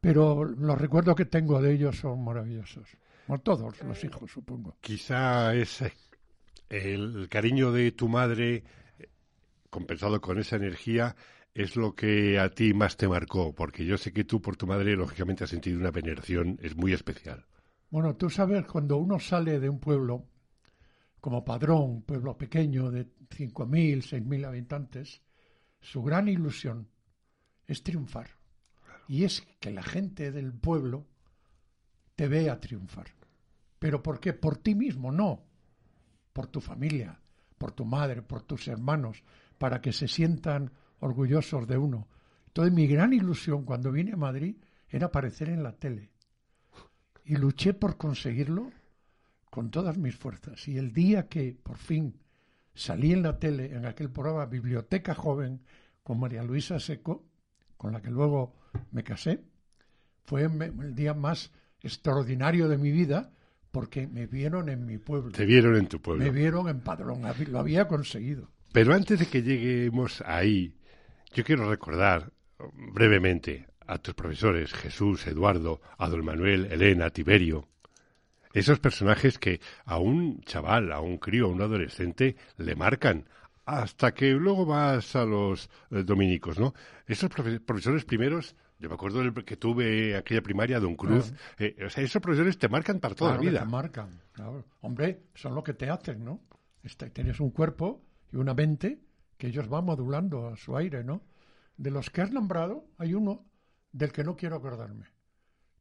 Pero 0.00 0.44
los 0.44 0.80
recuerdos 0.80 1.14
que 1.14 1.26
tengo 1.26 1.62
de 1.62 1.72
ellos 1.74 1.98
son 1.98 2.24
maravillosos. 2.24 2.88
Como 3.26 3.38
todos 3.40 3.82
los 3.82 4.04
hijos, 4.04 4.30
supongo. 4.30 4.76
Quizá 4.80 5.54
es 5.54 5.82
eh, 5.82 5.92
el 6.68 7.28
cariño 7.28 7.70
de 7.70 7.92
tu 7.92 8.08
madre 8.08 8.64
eh, 8.98 9.08
compensado 9.70 10.20
con 10.20 10.38
esa 10.38 10.56
energía 10.56 11.14
es 11.54 11.74
lo 11.74 11.94
que 11.94 12.38
a 12.38 12.50
ti 12.50 12.74
más 12.74 12.96
te 12.96 13.08
marcó? 13.08 13.54
Porque 13.54 13.84
yo 13.84 13.96
sé 13.96 14.12
que 14.12 14.24
tú 14.24 14.42
por 14.42 14.56
tu 14.56 14.66
madre, 14.66 14.94
lógicamente, 14.94 15.44
has 15.44 15.50
sentido 15.50 15.80
una 15.80 15.90
veneración, 15.90 16.58
es 16.62 16.76
muy 16.76 16.92
especial. 16.92 17.46
Bueno, 17.88 18.14
tú 18.16 18.28
sabes, 18.28 18.66
cuando 18.66 18.98
uno 18.98 19.18
sale 19.18 19.58
de 19.58 19.68
un 19.68 19.80
pueblo 19.80 20.26
como 21.20 21.44
Padrón, 21.44 22.02
pueblo 22.02 22.36
pequeño 22.36 22.90
de 22.90 23.06
5.000, 23.06 24.02
6.000 24.02 24.46
habitantes, 24.46 25.22
su 25.80 26.02
gran 26.02 26.28
ilusión 26.28 26.88
es 27.66 27.82
triunfar. 27.82 28.30
Y 29.08 29.24
es 29.24 29.42
que 29.60 29.70
la 29.70 29.82
gente 29.82 30.32
del 30.32 30.52
pueblo 30.52 31.06
te 32.14 32.28
vea 32.28 32.60
triunfar. 32.60 33.06
¿Pero 33.78 34.02
por 34.02 34.20
qué? 34.20 34.32
Por 34.32 34.56
ti 34.56 34.74
mismo, 34.74 35.12
no. 35.12 35.44
Por 36.32 36.48
tu 36.48 36.60
familia, 36.60 37.20
por 37.58 37.72
tu 37.72 37.84
madre, 37.84 38.22
por 38.22 38.42
tus 38.42 38.68
hermanos, 38.68 39.22
para 39.58 39.80
que 39.80 39.92
se 39.92 40.08
sientan 40.08 40.72
orgullosos 41.00 41.66
de 41.66 41.78
uno. 41.78 42.08
Entonces 42.48 42.72
mi 42.72 42.86
gran 42.86 43.12
ilusión 43.12 43.64
cuando 43.64 43.92
vine 43.92 44.12
a 44.12 44.16
Madrid 44.16 44.56
era 44.88 45.06
aparecer 45.06 45.50
en 45.50 45.62
la 45.62 45.72
tele. 45.72 46.10
Y 47.24 47.36
luché 47.36 47.74
por 47.74 47.96
conseguirlo 47.96 48.70
con 49.50 49.70
todas 49.70 49.98
mis 49.98 50.16
fuerzas. 50.16 50.66
Y 50.68 50.78
el 50.78 50.92
día 50.92 51.28
que 51.28 51.54
por 51.54 51.76
fin 51.76 52.20
salí 52.74 53.12
en 53.12 53.22
la 53.22 53.38
tele, 53.38 53.74
en 53.74 53.86
aquel 53.86 54.10
programa 54.10 54.46
Biblioteca 54.46 55.14
Joven, 55.14 55.62
con 56.02 56.20
María 56.20 56.42
Luisa 56.42 56.78
Seco, 56.78 57.26
con 57.76 57.92
la 57.92 58.00
que 58.00 58.10
luego 58.10 58.54
me 58.92 59.02
casé, 59.02 59.40
fue 60.24 60.42
el 60.42 60.94
día 60.94 61.14
más 61.14 61.52
extraordinario 61.82 62.68
de 62.68 62.78
mi 62.78 62.90
vida 62.90 63.32
porque 63.70 64.06
me 64.06 64.26
vieron 64.26 64.68
en 64.68 64.86
mi 64.86 64.98
pueblo. 64.98 65.32
Te 65.32 65.44
vieron 65.44 65.76
en 65.76 65.86
tu 65.86 66.00
pueblo. 66.00 66.24
Me 66.24 66.30
vieron 66.30 66.68
en 66.68 66.80
Padrón, 66.80 67.22
lo 67.50 67.58
había 67.58 67.86
conseguido. 67.86 68.48
Pero 68.72 68.94
antes 68.94 69.18
de 69.18 69.26
que 69.26 69.42
lleguemos 69.42 70.22
ahí, 70.26 70.74
yo 71.32 71.44
quiero 71.44 71.68
recordar 71.68 72.32
brevemente 72.92 73.66
a 73.86 73.98
tus 73.98 74.14
profesores, 74.14 74.72
Jesús, 74.72 75.26
Eduardo, 75.26 75.80
a 75.98 76.08
don 76.08 76.24
Manuel, 76.24 76.66
Elena, 76.72 77.10
Tiberio, 77.10 77.68
esos 78.52 78.80
personajes 78.80 79.38
que 79.38 79.60
a 79.84 79.98
un 79.98 80.40
chaval, 80.40 80.90
a 80.90 81.00
un 81.00 81.18
crío, 81.18 81.44
a 81.44 81.48
un 81.48 81.60
adolescente 81.60 82.36
le 82.56 82.74
marcan, 82.74 83.28
hasta 83.66 84.14
que 84.14 84.30
luego 84.30 84.64
vas 84.64 85.16
a 85.16 85.24
los 85.24 85.68
eh, 85.90 86.04
dominicos, 86.04 86.58
¿no? 86.58 86.72
Esos 87.04 87.28
profesores 87.30 88.04
primeros, 88.04 88.54
yo 88.78 88.88
me 88.88 88.94
acuerdo 88.94 89.18
del 89.18 89.34
que 89.44 89.56
tuve 89.56 90.16
aquella 90.16 90.40
primaria, 90.40 90.78
Don 90.78 90.94
Cruz, 90.94 91.32
eh, 91.58 91.76
o 91.84 91.90
sea, 91.90 92.04
esos 92.04 92.22
profesores 92.22 92.58
te 92.58 92.68
marcan 92.68 93.00
para 93.00 93.14
toda 93.14 93.32
la 93.32 93.38
vida. 93.38 93.60
te 93.60 93.66
marcan, 93.66 94.22
claro. 94.32 94.64
Hombre, 94.80 95.24
son 95.34 95.54
lo 95.54 95.64
que 95.64 95.74
te 95.74 95.90
hacen, 95.90 96.24
¿no? 96.24 96.40
Este, 96.82 97.10
tienes 97.10 97.40
un 97.40 97.50
cuerpo 97.50 98.02
y 98.32 98.36
una 98.36 98.54
mente 98.54 99.00
que 99.36 99.48
ellos 99.48 99.68
van 99.68 99.84
modulando 99.84 100.48
a 100.48 100.56
su 100.56 100.76
aire, 100.76 101.02
¿no? 101.02 101.22
De 101.76 101.90
los 101.90 102.08
que 102.10 102.22
has 102.22 102.30
nombrado, 102.30 102.86
hay 102.98 103.14
uno 103.14 103.44
del 103.90 104.12
que 104.12 104.22
no 104.22 104.36
quiero 104.36 104.56
acordarme, 104.56 105.06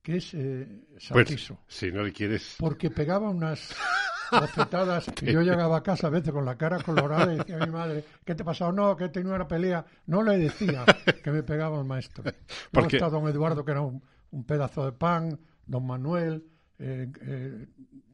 que 0.01 0.17
es 0.17 0.33
eh, 0.33 0.87
pues, 1.09 1.53
si 1.67 1.91
no 1.91 2.01
le 2.01 2.11
quieres... 2.11 2.55
Porque 2.57 2.89
pegaba 2.89 3.29
unas 3.29 3.75
bofetadas 4.31 5.11
y 5.21 5.31
yo 5.31 5.41
llegaba 5.41 5.77
a 5.77 5.83
casa 5.83 6.07
a 6.07 6.09
veces 6.09 6.31
con 6.31 6.45
la 6.45 6.57
cara 6.57 6.79
colorada 6.79 7.33
y 7.33 7.37
decía 7.37 7.57
a 7.57 7.65
mi 7.65 7.71
madre, 7.71 8.03
¿qué 8.23 8.35
te 8.35 8.43
ha 8.43 8.45
pasado? 8.45 8.71
No, 8.71 8.95
que 8.95 9.05
he 9.05 9.09
tenido 9.09 9.35
una 9.35 9.47
pelea. 9.47 9.85
No 10.07 10.23
le 10.23 10.37
decía 10.37 10.85
que 11.23 11.31
me 11.31 11.43
pegaba 11.43 11.79
el 11.79 11.85
maestro. 11.85 12.23
Porque... 12.71 12.97
está 12.97 13.09
don 13.09 13.27
Eduardo, 13.27 13.63
que 13.63 13.71
era 13.71 13.81
un, 13.81 14.01
pedazo 14.45 14.85
de 14.85 14.91
pan, 14.91 15.39
don 15.65 15.85
Manuel, 15.85 16.43
eh, 16.77 17.09
eh, 17.21 17.67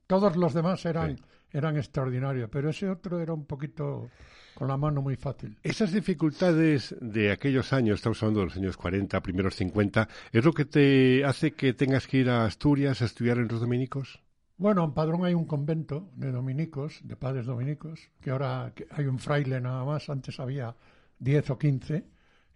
todos 0.06 0.36
los 0.36 0.54
demás 0.54 0.86
eran, 0.86 1.20
eran 1.52 1.78
extraordinarios, 1.78 2.50
pero 2.52 2.70
ese 2.70 2.90
otro 2.90 3.20
era 3.20 3.34
un 3.34 3.46
poquito 3.46 4.10
con 4.54 4.68
la 4.68 4.78
mano 4.78 5.02
muy 5.02 5.16
fácil. 5.16 5.58
Esas 5.64 5.92
dificultades 5.92 6.96
de 7.02 7.32
aquellos 7.32 7.74
años, 7.74 7.96
estamos 7.96 8.22
hablando 8.22 8.42
de 8.42 8.46
los 8.48 8.58
años 8.58 8.78
40, 8.78 9.20
primeros 9.22 9.56
50, 9.56 10.08
¿es 10.32 10.46
lo 10.46 10.54
que 10.54 10.66
te 10.66 11.26
hace 11.26 11.52
que 11.54 11.74
tengas 11.74 12.08
que 12.08 12.18
ir 12.18 12.30
a 12.30 12.46
Asturias 12.46 13.02
a 13.02 13.06
estudiar 13.06 13.38
en 13.38 13.48
los 13.48 13.60
dominicos? 13.60 14.22
Bueno, 14.62 14.84
en 14.84 14.94
Padrón 14.94 15.26
hay 15.26 15.34
un 15.34 15.46
convento 15.46 16.12
de 16.14 16.32
dominicos, 16.32 17.02
de 17.04 17.16
padres 17.16 17.48
dominicos, 17.48 18.12
que 18.22 18.30
ahora 18.30 18.72
hay 18.92 19.06
un 19.08 19.18
fraile 19.18 19.60
nada 19.60 19.84
más, 19.84 20.08
antes 20.08 20.40
había 20.40 20.76
10 21.18 21.50
o 21.50 21.58
15. 21.58 22.06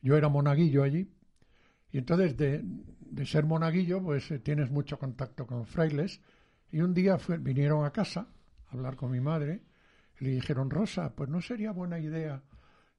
Yo 0.03 0.15
era 0.15 0.29
monaguillo 0.29 0.83
allí. 0.83 1.11
Y 1.91 1.97
entonces 1.97 2.37
de, 2.37 2.63
ser 3.25 3.45
monaguillo, 3.45 4.03
pues 4.03 4.29
eh, 4.29 4.37
tienes 4.37 4.69
mucho 4.69 4.99
contacto 4.99 5.47
con 5.47 5.65
frailes. 5.65 6.21
Y 6.69 6.81
un 6.81 6.93
día 6.93 7.17
vinieron 7.39 7.83
a 7.85 7.89
casa 7.89 8.27
a 8.67 8.73
hablar 8.73 8.95
con 8.97 9.09
mi 9.09 9.19
madre 9.19 9.63
le 10.19 10.29
dijeron, 10.29 10.69
Rosa, 10.69 11.15
pues 11.15 11.27
no 11.27 11.41
sería 11.41 11.71
buena 11.71 11.97
idea 11.97 12.43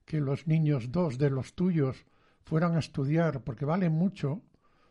que 0.03 0.19
los 0.19 0.47
niños 0.47 0.91
dos 0.91 1.17
de 1.17 1.29
los 1.29 1.55
tuyos 1.55 2.05
fueran 2.43 2.75
a 2.75 2.79
estudiar, 2.79 3.41
porque 3.45 3.63
valen 3.63 3.93
mucho, 3.93 4.41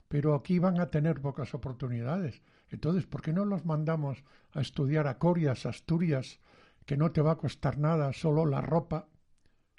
pero 0.09 0.35
aquí 0.35 0.59
van 0.59 0.81
a 0.81 0.89
tener 0.89 1.21
pocas 1.21 1.53
oportunidades. 1.53 2.41
Entonces, 2.71 3.07
¿por 3.07 3.23
qué 3.23 3.33
no 3.33 3.45
los 3.45 3.65
mandamos 3.65 4.25
a 4.53 4.61
estudiar 4.61 5.07
a 5.07 5.19
Corias, 5.19 5.67
Asturias, 5.67 6.41
que 6.85 6.97
no 6.97 7.13
te 7.13 7.21
va 7.21 7.33
a 7.33 7.39
costar 7.39 7.79
nada, 7.79 8.13
solo 8.13 8.47
la 8.47 8.61
ropa, 8.61 9.09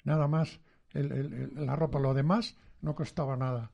nada 0.04 0.28
más, 0.28 0.60
la 0.92 1.76
ropa, 1.76 1.98
lo 1.98 2.14
demás 2.14 2.56
no 2.80 2.94
costaba 2.94 3.36
nada. 3.36 3.72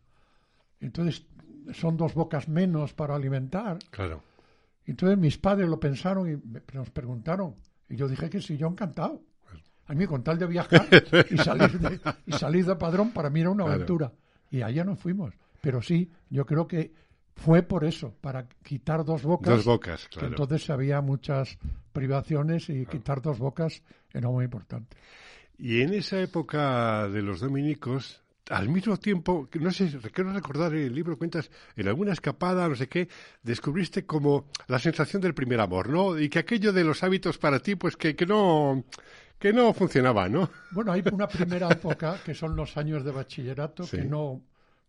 Entonces, 0.81 1.27
son 1.73 1.97
dos 1.97 2.15
bocas 2.15 2.49
menos 2.49 2.93
para 2.93 3.15
alimentar. 3.15 3.79
Claro. 3.91 4.23
Entonces 4.87 5.17
mis 5.19 5.39
padres 5.39 5.69
lo 5.69 5.81
pensaron 5.81 6.31
y 6.31 6.75
nos 6.75 6.91
preguntaron, 6.91 7.57
y 7.89 7.97
yo 7.97 8.09
dije 8.09 8.29
que 8.29 8.41
sí, 8.41 8.57
yo 8.57 8.69
encantado. 8.69 9.23
A 9.87 9.95
mí 9.95 10.07
con 10.07 10.23
tal 10.23 10.39
de 10.39 10.47
viajar 10.47 10.87
y 11.31 11.37
salir 11.37 11.79
de, 11.79 12.01
y 12.27 12.33
salir 12.33 12.65
de 12.65 12.77
padrón 12.77 13.11
para 13.11 13.29
mí 13.29 13.41
era 13.41 13.51
una 13.51 13.65
aventura. 13.65 14.13
Y 14.51 14.63
allá 14.63 14.85
nos 14.85 14.99
fuimos. 14.99 15.35
Pero 15.61 15.83
sí, 15.83 16.11
yo 16.31 16.47
creo 16.47 16.67
que 16.67 16.95
fue 17.37 17.63
por 17.63 17.85
eso, 17.85 18.15
para 18.21 18.47
quitar 18.63 19.05
dos 19.05 19.23
bocas. 19.23 19.57
Dos 19.57 19.65
bocas, 19.65 20.09
claro. 20.09 20.29
entonces 20.29 20.71
había 20.71 21.01
muchas 21.01 21.59
privaciones 21.93 22.69
y 22.69 22.87
quitar 22.87 23.21
dos 23.21 23.39
bocas 23.39 23.83
era 24.13 24.29
muy 24.29 24.45
importante. 24.45 24.97
Y 25.59 25.83
en 25.83 25.95
esa 25.95 26.21
época 26.21 27.09
de 27.09 27.23
los 27.23 27.41
dominicos, 27.41 28.23
al 28.51 28.69
mismo 28.69 28.97
tiempo, 28.99 29.49
no 29.55 29.71
sé, 29.71 29.91
quiero 30.13 30.33
recordar 30.33 30.75
el 30.75 30.95
libro, 30.95 31.17
cuentas, 31.17 31.51
en 31.77 31.89
alguna 31.89 32.13
escapada, 32.13 32.69
no 32.69 32.75
sé 32.75 32.89
qué, 32.89 33.09
descubriste 33.43 34.05
como 34.05 34.47
la 34.67 34.79
sensación 34.79 35.23
del 35.23 35.35
primer 35.35 35.61
amor, 35.61 35.89
¿no? 35.89 36.19
Y 36.19 36.29
que 36.29 36.41
aquello 36.41 36.73
de 36.73 36.85
los 36.85 37.03
hábitos 37.03 37.39
para 37.39 37.61
ti, 37.61 37.77
pues 37.77 37.97
que, 37.97 38.15
que 38.15 38.27
no 38.27 38.85
que 39.39 39.53
no 39.53 39.73
funcionaba, 39.75 40.29
¿no? 40.29 40.49
Bueno, 40.71 40.93
hay 40.93 41.03
una 41.13 41.29
primera 41.29 41.69
época 41.71 42.19
que 42.25 42.35
son 42.35 42.57
los 42.57 42.77
años 42.77 43.05
de 43.05 43.11
bachillerato 43.11 43.87
que 43.87 44.05
no 44.05 44.41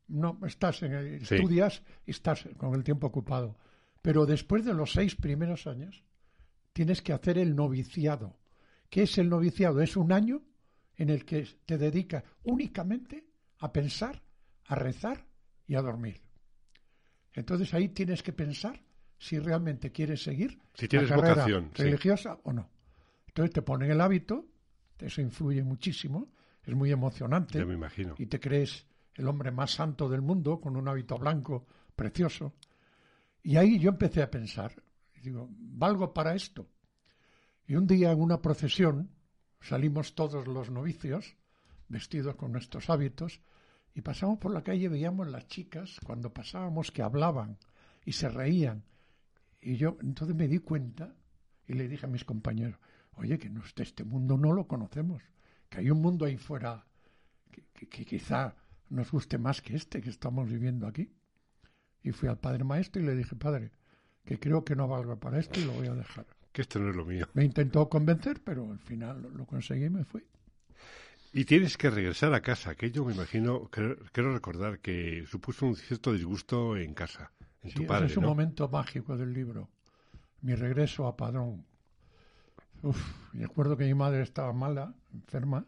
no 0.07 0.39
estás 0.45 0.83
en 0.83 0.93
estudias 0.93 1.81
y 2.05 2.11
estás 2.11 2.47
con 2.57 2.73
el 2.73 2.83
tiempo 2.83 3.07
ocupado. 3.07 3.57
Pero 4.01 4.25
después 4.25 4.63
de 4.65 4.73
los 4.73 4.91
seis 4.91 5.15
primeros 5.15 5.67
años 5.67 6.03
tienes 6.73 7.01
que 7.01 7.13
hacer 7.13 7.37
el 7.37 7.55
noviciado. 7.55 8.37
¿Qué 8.89 9.03
es 9.03 9.17
el 9.17 9.29
noviciado? 9.29 9.81
Es 9.81 9.97
un 9.97 10.11
año 10.11 10.43
en 10.95 11.09
el 11.09 11.25
que 11.25 11.47
te 11.65 11.77
dedicas 11.77 12.23
únicamente 12.43 13.27
a 13.59 13.71
pensar, 13.71 14.21
a 14.65 14.75
rezar 14.75 15.25
y 15.67 15.75
a 15.75 15.81
dormir. 15.81 16.21
Entonces 17.33 17.73
ahí 17.73 17.89
tienes 17.89 18.23
que 18.23 18.33
pensar 18.33 18.81
si 19.17 19.39
realmente 19.39 19.91
quieres 19.91 20.23
seguir 20.23 20.59
si 20.73 20.87
tienes 20.87 21.09
la 21.09 21.15
carrera 21.15 21.35
vocación, 21.35 21.71
religiosa 21.73 22.37
o 22.43 22.53
no. 22.53 22.69
Entonces 23.27 23.53
te 23.53 23.61
ponen 23.61 23.91
el 23.91 24.01
hábito, 24.01 24.45
eso 24.99 25.21
influye 25.21 25.63
muchísimo, 25.63 26.31
es 26.63 26.73
muy 26.75 26.91
emocionante. 26.91 27.63
me 27.65 27.73
imagino. 27.73 28.15
Y 28.17 28.27
te 28.27 28.39
crees 28.39 28.85
el 29.15 29.27
hombre 29.27 29.51
más 29.51 29.71
santo 29.71 30.09
del 30.09 30.21
mundo 30.21 30.59
con 30.59 30.75
un 30.75 30.87
hábito 30.87 31.17
blanco 31.17 31.65
precioso. 31.95 32.53
Y 33.43 33.57
ahí 33.57 33.79
yo 33.79 33.89
empecé 33.89 34.21
a 34.21 34.31
pensar, 34.31 34.73
digo, 35.21 35.47
¿valgo 35.51 36.13
para 36.13 36.35
esto? 36.35 36.67
Y 37.67 37.75
un 37.75 37.87
día 37.87 38.11
en 38.11 38.21
una 38.21 38.41
procesión 38.41 39.09
salimos 39.61 40.15
todos 40.15 40.47
los 40.47 40.69
novicios 40.69 41.35
vestidos 41.87 42.35
con 42.35 42.51
nuestros 42.51 42.89
hábitos, 42.89 43.41
y 43.93 44.01
pasamos 44.01 44.39
por 44.39 44.51
la 44.51 44.63
calle 44.63 44.89
veíamos 44.89 45.27
las 45.27 45.47
chicas 45.47 45.99
cuando 46.03 46.33
pasábamos 46.33 46.91
que 46.91 47.01
hablaban 47.01 47.57
y 48.03 48.11
se 48.11 48.27
reían. 48.27 48.83
Y 49.61 49.77
yo 49.77 49.97
entonces 50.01 50.35
me 50.35 50.47
di 50.47 50.59
cuenta 50.59 51.15
y 51.65 51.73
le 51.73 51.87
dije 51.87 52.05
a 52.05 52.09
mis 52.09 52.25
compañeros, 52.25 52.77
oye, 53.13 53.39
que 53.39 53.51
este 53.77 54.03
mundo 54.03 54.37
no 54.37 54.51
lo 54.51 54.67
conocemos, 54.67 55.23
que 55.69 55.79
hay 55.79 55.89
un 55.89 56.01
mundo 56.01 56.25
ahí 56.25 56.37
fuera 56.37 56.85
que 57.51 58.05
quizá 58.05 58.53
nos 58.89 59.11
guste 59.11 59.37
más 59.37 59.61
que 59.61 59.75
este 59.75 60.01
que 60.01 60.09
estamos 60.09 60.49
viviendo 60.49 60.87
aquí. 60.87 61.11
Y 62.03 62.11
fui 62.11 62.29
al 62.29 62.37
padre 62.37 62.63
maestro 62.63 63.01
y 63.01 63.05
le 63.05 63.15
dije, 63.15 63.35
padre, 63.35 63.71
que 64.25 64.39
creo 64.39 64.63
que 64.63 64.75
no 64.75 64.87
valga 64.87 65.15
para 65.15 65.39
esto 65.39 65.59
y 65.59 65.65
lo 65.65 65.73
voy 65.73 65.87
a 65.87 65.95
dejar. 65.95 66.25
Que 66.51 66.61
esto 66.61 66.79
no 66.79 66.89
es 66.89 66.95
lo 66.95 67.05
mío. 67.05 67.27
Me 67.33 67.43
intentó 67.43 67.89
convencer, 67.89 68.41
pero 68.43 68.71
al 68.71 68.79
final 68.79 69.29
lo 69.35 69.45
conseguí 69.45 69.85
y 69.85 69.89
me 69.89 70.05
fui. 70.05 70.23
Y 71.33 71.43
tienes 71.43 71.77
que 71.77 71.89
regresar 71.89 72.33
a 72.33 72.41
casa. 72.41 72.69
Aquello, 72.71 73.03
me 73.03 73.13
imagino, 73.13 73.69
quiero, 73.69 74.33
recordar 74.33 74.79
que 74.79 75.25
supuso 75.27 75.65
un 75.65 75.75
cierto 75.75 76.13
disgusto 76.13 76.77
en 76.77 76.93
casa, 76.93 77.31
en 77.61 77.73
tu 77.73 77.85
padre. 77.85 78.05
es 78.05 78.15
un 78.15 78.23
momento 78.23 78.69
mágico 78.69 79.17
del 79.17 79.33
libro. 79.33 79.69
Mi 80.41 80.55
regreso 80.55 81.07
a 81.07 81.17
Padrón. 81.17 81.65
Uf, 82.83 83.33
me 83.33 83.43
acuerdo 83.43 83.75
que 83.75 83.83
mi 83.83 83.93
madre 83.93 84.21
estaba 84.21 84.53
mala, 84.53 84.93
enferma, 85.11 85.65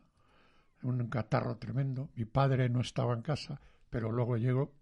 un 0.84 1.07
catarro 1.07 1.57
tremendo. 1.57 2.10
Mi 2.15 2.25
padre 2.25 2.69
no 2.69 2.81
estaba 2.81 3.13
en 3.13 3.22
casa, 3.22 3.60
pero 3.89 4.12
luego 4.12 4.38
llegó. 4.38 4.74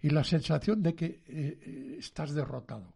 Y 0.00 0.10
la 0.10 0.24
sensación 0.24 0.82
de 0.82 0.94
que 0.94 1.06
eh, 1.06 1.22
eh, 1.26 1.96
estás 1.98 2.34
derrotado. 2.34 2.94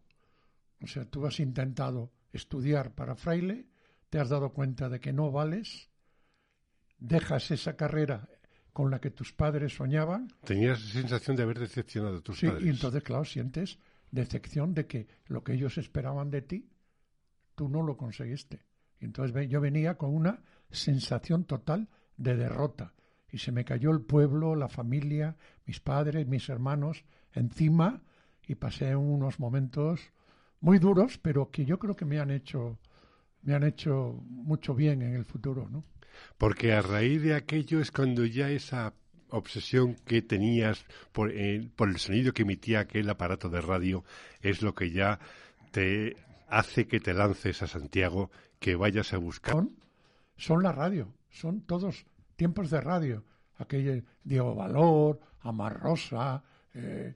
O 0.81 0.87
sea, 0.87 1.05
tú 1.05 1.25
has 1.25 1.39
intentado 1.39 2.11
estudiar 2.31 2.93
para 2.93 3.15
fraile, 3.15 3.67
te 4.09 4.19
has 4.19 4.29
dado 4.29 4.53
cuenta 4.53 4.89
de 4.89 4.99
que 4.99 5.11
no 5.11 5.31
vales 5.31 5.89
dejas 6.99 7.51
esa 7.51 7.75
carrera 7.75 8.29
con 8.73 8.91
la 8.91 8.99
que 8.99 9.11
tus 9.11 9.33
padres 9.33 9.75
soñaban. 9.75 10.31
Tenías 10.45 10.81
la 10.81 11.01
sensación 11.01 11.35
de 11.35 11.43
haber 11.43 11.59
decepcionado 11.59 12.17
a 12.17 12.21
tus 12.21 12.39
padres. 12.39 12.59
Sí, 12.59 12.67
y 12.67 12.69
entonces, 12.69 13.03
claro, 13.03 13.25
sientes 13.25 13.79
decepción 14.11 14.73
de 14.73 14.87
que 14.87 15.07
lo 15.27 15.43
que 15.43 15.53
ellos 15.53 15.77
esperaban 15.77 16.29
de 16.29 16.41
ti, 16.41 16.69
tú 17.55 17.69
no 17.69 17.81
lo 17.81 17.97
conseguiste. 17.97 18.63
Y 18.99 19.05
entonces 19.05 19.49
yo 19.49 19.61
venía 19.61 19.95
con 19.95 20.13
una 20.13 20.41
sensación 20.71 21.45
total 21.45 21.89
de 22.17 22.35
derrota. 22.35 22.93
Y 23.31 23.37
se 23.37 23.51
me 23.51 23.65
cayó 23.65 23.91
el 23.91 24.01
pueblo, 24.01 24.55
la 24.55 24.69
familia, 24.69 25.37
mis 25.65 25.79
padres, 25.79 26.27
mis 26.27 26.49
hermanos 26.49 27.03
encima 27.33 28.01
y 28.47 28.55
pasé 28.55 28.95
unos 28.95 29.39
momentos 29.39 30.01
muy 30.61 30.79
duros, 30.79 31.19
pero 31.19 31.51
que 31.51 31.65
yo 31.65 31.77
creo 31.77 31.95
que 31.95 32.05
me 32.05 32.19
han 32.19 32.31
hecho 32.31 32.79
me 33.41 33.53
han 33.53 33.63
hecho 33.63 34.19
mucho 34.27 34.75
bien 34.75 35.01
en 35.01 35.15
el 35.15 35.23
futuro, 35.23 35.69
¿no? 35.69 35.85
Porque 36.37 36.73
a 36.73 36.81
raíz 36.81 37.21
de 37.21 37.35
aquello 37.35 37.79
es 37.79 37.91
cuando 37.91 38.25
ya 38.25 38.49
esa 38.49 38.93
obsesión 39.29 39.95
que 40.05 40.21
tenías 40.21 40.85
por, 41.13 41.31
eh, 41.31 41.69
por, 41.75 41.87
el 41.87 41.97
sonido 41.99 42.33
que 42.33 42.41
emitía 42.41 42.81
aquel 42.81 43.09
aparato 43.09 43.49
de 43.49 43.61
radio 43.61 44.03
es 44.41 44.61
lo 44.61 44.73
que 44.73 44.91
ya 44.91 45.19
te 45.71 46.17
hace 46.49 46.87
que 46.87 46.99
te 46.99 47.13
lances 47.13 47.61
a 47.61 47.67
Santiago, 47.67 48.31
que 48.59 48.75
vayas 48.75 49.13
a 49.13 49.17
buscar. 49.17 49.63
Son 50.39 50.63
la 50.63 50.71
radio, 50.71 51.13
son 51.29 51.61
todos 51.61 52.05
tiempos 52.35 52.69
de 52.69 52.81
radio. 52.81 53.25
Aquel 53.57 54.05
Diego 54.23 54.55
Valor, 54.55 55.19
Amarrosa, 55.41 56.41
eh, 56.73 57.13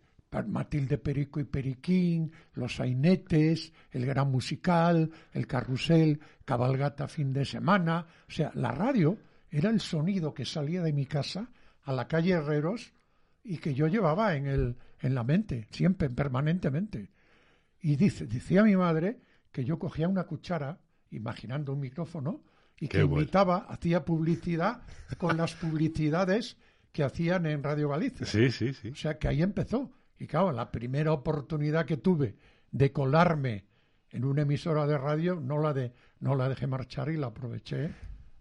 Matilde 0.47 0.97
Perico 0.97 1.39
y 1.39 1.45
Periquín, 1.45 2.31
Los 2.53 2.75
Sainetes, 2.75 3.71
El 3.91 4.05
Gran 4.05 4.29
Musical, 4.29 5.09
El 5.31 5.47
Carrusel, 5.47 6.19
Cabalgata 6.43 7.07
Fin 7.07 7.31
de 7.31 7.45
Semana. 7.45 8.05
O 8.27 8.31
sea, 8.31 8.51
la 8.55 8.71
radio 8.71 9.17
era 9.49 9.69
el 9.69 9.79
sonido 9.79 10.33
que 10.33 10.45
salía 10.45 10.81
de 10.81 10.91
mi 10.91 11.05
casa 11.05 11.49
a 11.83 11.93
la 11.93 12.07
calle 12.07 12.31
Herreros 12.31 12.93
y 13.43 13.57
que 13.57 13.73
yo 13.73 13.87
llevaba 13.87 14.35
en, 14.35 14.47
el, 14.47 14.75
en 14.99 15.15
la 15.15 15.23
mente, 15.23 15.67
siempre, 15.71 16.09
permanentemente. 16.09 17.11
Y 17.79 17.95
dice, 17.95 18.25
decía 18.25 18.63
mi 18.63 18.75
madre 18.75 19.21
que 19.51 19.63
yo 19.63 19.79
cogía 19.79 20.09
una 20.09 20.25
cuchara, 20.25 20.79
imaginando 21.11 21.73
un 21.73 21.79
micrófono, 21.79 22.41
y 22.79 22.87
que 22.87 23.01
imitaba, 23.01 23.65
hacía 23.69 24.03
publicidad 24.03 24.81
con 25.17 25.37
las 25.37 25.53
publicidades 25.55 26.57
que 26.91 27.03
hacían 27.03 27.45
en 27.45 27.63
Radio 27.63 27.89
Galicia. 27.89 28.25
Sí, 28.25 28.51
sí, 28.51 28.73
sí. 28.73 28.89
O 28.89 28.95
sea 28.95 29.17
que 29.17 29.27
ahí 29.27 29.41
empezó 29.41 29.91
Y 30.19 30.27
claro, 30.27 30.51
la 30.51 30.71
primera 30.71 31.11
oportunidad 31.11 31.85
que 31.85 31.97
tuve 31.97 32.35
de 32.71 32.91
colarme 32.91 33.65
en 34.11 34.25
una 34.25 34.43
emisora 34.43 34.85
de 34.85 34.97
radio, 34.97 35.39
no 35.39 35.59
la, 35.59 35.73
de, 35.73 35.91
no 36.19 36.35
la 36.35 36.47
dejé 36.47 36.67
marchar 36.67 37.09
y 37.09 37.17
la 37.17 37.27
aproveché. 37.27 37.91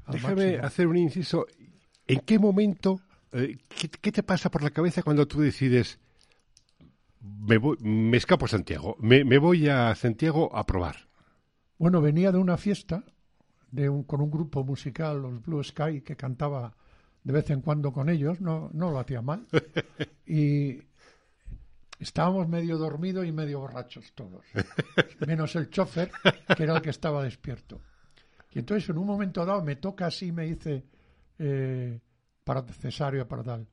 Déjame 0.08 0.58
hacer 0.58 0.86
un 0.86 0.96
inciso. 0.96 1.46
¿En 2.06 2.20
qué 2.20 2.38
momento, 2.38 3.00
eh, 3.32 3.56
qué, 4.00 4.12
te 4.12 4.22
pasa 4.22 4.50
por 4.50 4.62
la 4.62 4.70
cabeza 4.70 5.02
cuando 5.02 5.26
tú 5.26 5.40
decides, 5.40 5.98
me, 7.20 7.58
me 7.80 8.16
escapo 8.16 8.44
a 8.44 8.48
Santiago, 8.48 8.96
me, 9.00 9.24
me, 9.24 9.38
voy 9.38 9.68
a 9.68 9.94
Santiago 9.94 10.54
a 10.54 10.66
probar? 10.66 11.08
Bueno, 11.78 12.02
venía 12.02 12.32
de 12.32 12.38
una 12.38 12.58
fiesta 12.58 13.04
de 13.72 13.88
un, 13.88 14.04
con 14.04 14.20
un 14.20 14.30
grupo 14.30 14.62
musical, 14.62 15.20
los 15.20 15.42
Blue 15.42 15.64
Sky, 15.64 16.02
que 16.02 16.14
cantaba 16.14 16.76
de 17.24 17.32
vez 17.32 17.50
en 17.50 17.62
cuando 17.62 17.92
con 17.92 18.08
ellos, 18.08 18.40
no, 18.40 18.70
no 18.72 18.90
lo 18.90 19.00
hacía 19.00 19.20
mal. 19.20 19.46
Y 20.24 20.80
estábamos 21.98 22.48
medio 22.48 22.78
dormidos 22.78 23.26
y 23.26 23.32
medio 23.32 23.60
borrachos 23.60 24.12
todos, 24.14 24.46
menos 25.26 25.54
el 25.56 25.68
chofer, 25.68 26.10
que 26.56 26.62
era 26.62 26.76
el 26.76 26.80
que 26.80 26.88
estaba 26.88 27.22
despierto. 27.22 27.82
Y 28.50 28.60
entonces 28.60 28.88
en 28.88 28.96
un 28.96 29.06
momento 29.06 29.44
dado 29.44 29.62
me 29.62 29.76
toca 29.76 30.06
así, 30.06 30.32
me 30.32 30.46
dice, 30.46 30.86
eh, 31.38 32.00
para 32.44 32.62
Cesario, 32.62 33.28
para 33.28 33.42
tal, 33.42 33.68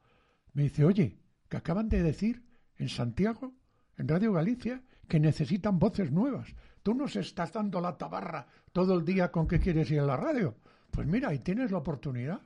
me 0.53 0.63
dice, 0.63 0.83
oye, 0.83 1.17
que 1.47 1.57
acaban 1.57 1.87
de 1.87 2.03
decir 2.03 2.43
en 2.77 2.89
Santiago, 2.89 3.53
en 3.97 4.07
Radio 4.07 4.33
Galicia, 4.33 4.81
que 5.07 5.19
necesitan 5.19 5.79
voces 5.79 6.11
nuevas. 6.11 6.53
Tú 6.83 6.93
nos 6.93 7.15
estás 7.15 7.51
dando 7.51 7.81
la 7.81 7.97
tabarra 7.97 8.47
todo 8.71 8.95
el 8.97 9.05
día 9.05 9.31
con 9.31 9.47
que 9.47 9.59
quieres 9.59 9.89
ir 9.91 9.99
a 9.99 10.05
la 10.05 10.17
radio. 10.17 10.55
Pues 10.91 11.07
mira, 11.07 11.29
ahí 11.29 11.39
tienes 11.39 11.71
la 11.71 11.79
oportunidad. 11.79 12.41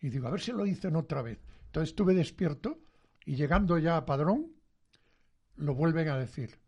Y 0.00 0.10
digo, 0.10 0.28
a 0.28 0.30
ver 0.30 0.40
si 0.40 0.52
lo 0.52 0.64
dicen 0.64 0.96
otra 0.96 1.22
vez. 1.22 1.38
Entonces 1.66 1.90
estuve 1.90 2.14
despierto 2.14 2.78
y 3.24 3.34
llegando 3.34 3.78
ya 3.78 3.96
a 3.96 4.06
Padrón, 4.06 4.52
lo 5.56 5.74
vuelven 5.74 6.08
a 6.08 6.18
decir 6.18 6.58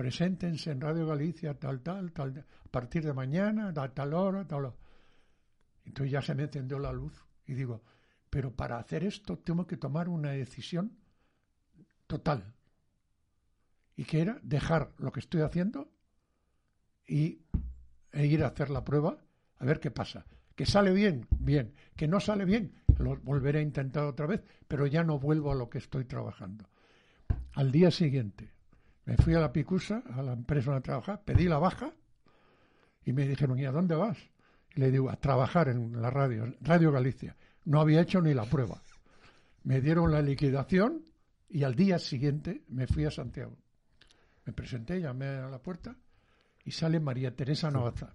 preséntense 0.00 0.70
en 0.70 0.80
Radio 0.80 1.06
Galicia, 1.06 1.58
tal, 1.58 1.82
tal, 1.82 2.10
tal, 2.12 2.38
a 2.38 2.70
partir 2.70 3.04
de 3.04 3.12
mañana, 3.12 3.68
a 3.68 3.94
tal 3.94 4.14
hora, 4.14 4.46
tal 4.46 4.64
hora. 4.64 4.76
Entonces 5.84 6.10
ya 6.10 6.22
se 6.22 6.34
me 6.34 6.44
encendió 6.44 6.78
la 6.78 6.90
luz 6.90 7.22
y 7.44 7.52
digo, 7.52 7.82
pero 8.30 8.56
para 8.56 8.78
hacer 8.78 9.04
esto 9.04 9.38
tengo 9.38 9.66
que 9.66 9.76
tomar 9.76 10.08
una 10.08 10.30
decisión 10.30 10.96
total. 12.06 12.54
¿Y 13.94 14.06
que 14.06 14.22
era? 14.22 14.40
Dejar 14.42 14.94
lo 14.96 15.12
que 15.12 15.20
estoy 15.20 15.42
haciendo 15.42 15.92
y, 17.10 17.42
e 18.12 18.26
ir 18.26 18.44
a 18.44 18.48
hacer 18.48 18.70
la 18.70 18.84
prueba 18.84 19.18
a 19.58 19.64
ver 19.64 19.80
qué 19.80 19.90
pasa. 19.90 20.24
Que 20.54 20.64
sale 20.64 20.92
bien, 20.92 21.26
bien. 21.38 21.74
Que 21.96 22.06
no 22.06 22.20
sale 22.20 22.44
bien, 22.44 22.72
lo 22.98 23.16
volveré 23.16 23.58
a 23.58 23.62
intentar 23.62 24.04
otra 24.04 24.26
vez, 24.26 24.42
pero 24.68 24.86
ya 24.86 25.02
no 25.02 25.18
vuelvo 25.18 25.50
a 25.50 25.56
lo 25.56 25.68
que 25.68 25.78
estoy 25.78 26.04
trabajando. 26.04 26.68
Al 27.54 27.72
día 27.72 27.90
siguiente, 27.90 28.52
me 29.06 29.16
fui 29.16 29.34
a 29.34 29.40
la 29.40 29.52
Picusa, 29.52 30.04
a 30.14 30.22
la 30.22 30.34
empresa 30.34 30.70
donde 30.70 30.84
trabajaba, 30.84 31.20
pedí 31.22 31.48
la 31.48 31.58
baja 31.58 31.92
y 33.04 33.12
me 33.12 33.26
dijeron, 33.26 33.58
¿y 33.58 33.64
a 33.64 33.72
dónde 33.72 33.96
vas? 33.96 34.18
Y 34.76 34.80
le 34.80 34.92
digo, 34.92 35.10
a 35.10 35.16
trabajar 35.16 35.68
en 35.68 36.00
la 36.00 36.10
radio, 36.10 36.54
Radio 36.60 36.92
Galicia. 36.92 37.36
No 37.64 37.80
había 37.80 38.02
hecho 38.02 38.22
ni 38.22 38.34
la 38.34 38.44
prueba. 38.44 38.80
Me 39.64 39.80
dieron 39.80 40.12
la 40.12 40.22
liquidación 40.22 41.04
y 41.48 41.64
al 41.64 41.74
día 41.74 41.98
siguiente 41.98 42.62
me 42.68 42.86
fui 42.86 43.04
a 43.04 43.10
Santiago. 43.10 43.56
Me 44.44 44.52
presenté, 44.52 45.00
llamé 45.00 45.26
a 45.26 45.48
la 45.48 45.58
puerta 45.60 45.96
y 46.64 46.72
sale 46.72 47.00
María 47.00 47.34
Teresa 47.34 47.70
Navaza. 47.70 48.14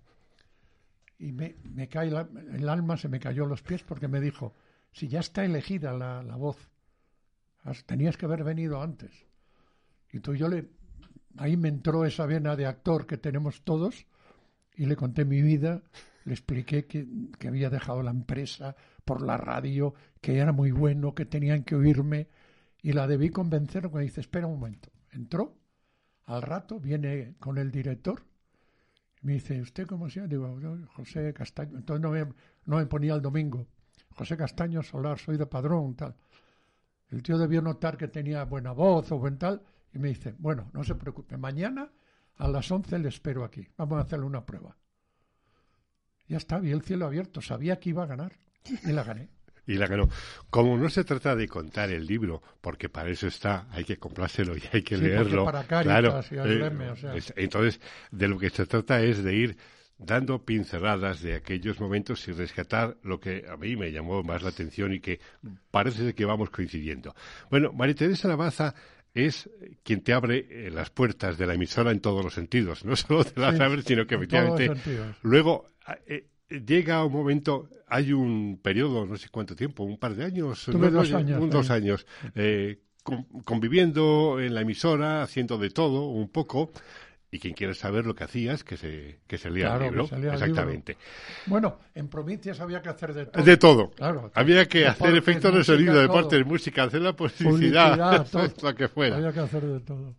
Y 1.18 1.32
me, 1.32 1.56
me 1.64 1.88
cae 1.88 2.08
el 2.10 2.70
alma, 2.70 2.98
se 2.98 3.08
me 3.08 3.20
cayó 3.20 3.46
los 3.46 3.62
pies 3.62 3.84
porque 3.84 4.08
me 4.08 4.20
dijo, 4.20 4.54
si 4.92 5.08
ya 5.08 5.20
está 5.20 5.46
elegida 5.46 5.94
la, 5.94 6.22
la 6.24 6.36
voz, 6.36 6.70
tenías 7.86 8.18
que 8.18 8.26
haber 8.26 8.44
venido 8.44 8.82
antes. 8.82 9.12
Y 10.12 10.18
entonces 10.18 10.40
yo 10.40 10.48
le, 10.48 10.70
ahí 11.38 11.58
me 11.58 11.70
entró 11.70 12.06
esa 12.06 12.26
vena 12.26 12.56
de 12.56 12.66
actor 12.66 13.06
que 13.06 13.18
tenemos 13.18 13.64
todos 13.64 14.06
y 14.76 14.86
le 14.86 14.96
conté 14.96 15.26
mi 15.26 15.42
vida, 15.42 15.82
le 16.26 16.34
expliqué 16.34 16.86
que, 16.86 17.08
que 17.40 17.48
había 17.48 17.70
dejado 17.70 18.04
la 18.04 18.12
empresa 18.12 18.76
por 19.04 19.22
la 19.22 19.38
radio, 19.38 19.94
que 20.22 20.38
era 20.38 20.52
muy 20.52 20.72
bueno, 20.72 21.14
que 21.14 21.26
tenían 21.26 21.64
que 21.64 21.76
oírme 21.76 22.28
y 22.82 22.94
la 22.94 23.08
debí 23.08 23.30
convencer 23.30 23.84
cuando 23.84 24.00
dice, 24.00 24.22
espera 24.22 24.48
un 24.48 24.60
momento. 24.60 24.90
Entró, 25.12 25.58
al 26.26 26.42
rato 26.42 26.80
viene 26.80 27.36
con 27.40 27.58
el 27.58 27.72
director, 27.72 28.24
me 29.26 29.34
dice, 29.34 29.60
¿usted 29.60 29.88
cómo 29.88 30.08
se 30.08 30.20
llama? 30.20 30.28
Digo, 30.28 30.88
José 30.94 31.34
Castaño. 31.34 31.80
Entonces 31.80 32.00
no 32.00 32.12
me, 32.12 32.26
no 32.66 32.78
me 32.78 32.86
ponía 32.86 33.16
el 33.16 33.24
domingo. 33.24 33.66
José 34.12 34.38
Castaño 34.38 34.84
Solar, 34.84 35.18
soy 35.18 35.36
de 35.38 35.48
Padrón, 35.48 35.96
tal. 35.96 36.16
El 37.10 37.24
tío 37.24 37.40
debió 37.40 37.60
notar 37.64 37.98
que 37.98 38.08
tenía 38.08 38.44
buena 38.46 38.72
voz 38.72 39.12
o 39.12 39.18
buen 39.18 39.40
tal, 39.40 39.64
y 39.92 39.98
me 39.98 40.10
dice, 40.10 40.36
bueno, 40.38 40.70
no 40.74 40.84
se 40.84 40.94
preocupe, 40.94 41.38
mañana 41.38 41.92
a 42.36 42.48
las 42.48 42.70
11 42.70 43.00
le 43.00 43.10
espero 43.10 43.44
aquí, 43.44 43.68
vamos 43.78 43.98
a 43.98 44.02
hacerle 44.02 44.26
una 44.26 44.46
prueba. 44.46 44.78
Ya 46.28 46.38
está, 46.38 46.60
vi 46.60 46.70
el 46.70 46.84
cielo 46.84 47.08
abierto, 47.08 47.42
sabía 47.42 47.80
que 47.80 47.90
iba 47.90 48.04
a 48.04 48.08
ganar 48.08 48.34
y 48.84 48.92
la 48.92 49.04
gané. 49.04 49.30
Y 49.68 49.76
la 49.76 49.88
ganó. 49.88 50.10
Como 50.50 50.78
no 50.78 50.90
se 50.90 51.04
trata 51.04 51.36
de 51.36 51.48
contar 51.48 51.92
el 51.92 52.06
libro, 52.06 52.42
porque 52.62 52.90
para 52.90 53.10
eso 53.10 53.28
está, 53.28 53.68
hay 53.72 53.84
que 53.84 53.98
comprárselo 53.98 54.56
y 54.56 54.64
hay 54.72 54.84
que 54.84 54.98
leerlo. 54.98 55.46
Para 55.46 55.64
claro, 55.64 56.22
eh, 56.32 57.22
entonces, 57.36 57.80
de 58.12 58.28
lo 58.28 58.38
que 58.38 58.50
se 58.50 58.66
trata 58.66 59.02
es 59.02 59.24
de 59.24 59.36
ir 59.36 59.58
dando 59.98 60.44
pinceladas 60.44 61.22
de 61.22 61.36
aquellos 61.36 61.80
momentos 61.80 62.28
y 62.28 62.34
rescatar 62.34 62.98
lo 63.04 63.20
que 63.20 63.46
a 63.50 63.56
mí 63.56 63.76
me 63.76 63.92
llamó 63.92 64.24
más 64.24 64.44
la 64.44 64.50
atención 64.50 64.94
y 64.94 65.00
que 65.00 65.20
parece 65.72 66.14
que 66.14 66.26
vamos 66.26 66.50
coincidiendo. 66.50 67.16
Bueno, 67.50 67.72
María 67.72 67.96
Teresa 67.96 68.28
Lavaza 68.28 68.76
es 69.14 69.50
quien 69.84 70.02
te 70.02 70.14
abre 70.14 70.46
eh, 70.50 70.70
las 70.70 70.90
puertas 70.90 71.38
de 71.38 71.48
la 71.48 71.54
emisora 71.54 71.92
en 71.92 72.02
todos 72.02 72.24
los 72.24 72.34
sentidos, 72.34 72.84
no 72.86 72.96
solo 72.96 73.24
de 73.24 73.32
la 73.40 73.56
saber, 73.56 73.82
sino 73.84 74.06
que 74.06 74.16
efectivamente 74.16 74.72
luego 75.24 75.68
eh, 76.06 76.28
llega 76.50 77.04
un 77.04 77.14
momento, 77.14 77.70
hay 77.88 78.14
un 78.14 78.60
periodo, 78.62 79.06
no 79.06 79.18
sé 79.18 79.30
cuánto 79.30 79.56
tiempo, 79.56 79.84
un 79.84 79.98
par 79.98 80.16
de 80.16 80.26
años, 80.26 80.66
dos 80.68 81.12
años, 81.14 81.42
un, 81.42 81.50
dos 81.50 81.70
años 81.70 82.06
eh, 82.36 82.80
conviviendo 83.44 84.40
en 84.40 84.54
la 84.54 84.62
emisora, 84.62 85.22
haciendo 85.22 85.58
de 85.58 85.70
todo 85.70 86.08
un 86.08 86.30
poco, 86.30 86.72
y 87.32 87.40
quien 87.40 87.54
quiera 87.54 87.74
saber 87.74 88.06
lo 88.06 88.16
que 88.16 88.24
hacías, 88.24 88.64
que 88.64 88.78
se, 88.78 89.20
que 89.28 89.38
se 89.38 89.50
lea 89.50 89.76
el 89.76 89.84
libro. 89.84 90.04
Exactamente. 90.06 90.98
Bueno, 91.46 91.80
en 91.94 92.08
provincias 92.08 92.60
había 92.62 92.82
que 92.82 92.90
hacer 92.90 93.14
de 93.14 93.26
todo. 93.26 93.44
De 93.44 93.58
todo. 93.58 93.92
Claro. 93.92 94.32
Había 94.34 94.68
que 94.68 94.88
hacer 94.88 95.16
efectos 95.16 95.54
de 95.54 95.64
sonido, 95.64 96.00
deportes, 96.00 96.46
música, 96.46 96.84
hacer 96.84 97.02
la 97.02 97.14
publicidad, 97.14 98.26
lo 98.62 98.76
que 98.76 98.88
fuera. 98.88 99.18
Había 99.18 99.34
que 99.34 99.40
hacer 99.42 99.64
de 99.64 99.80
todo. 99.82 100.16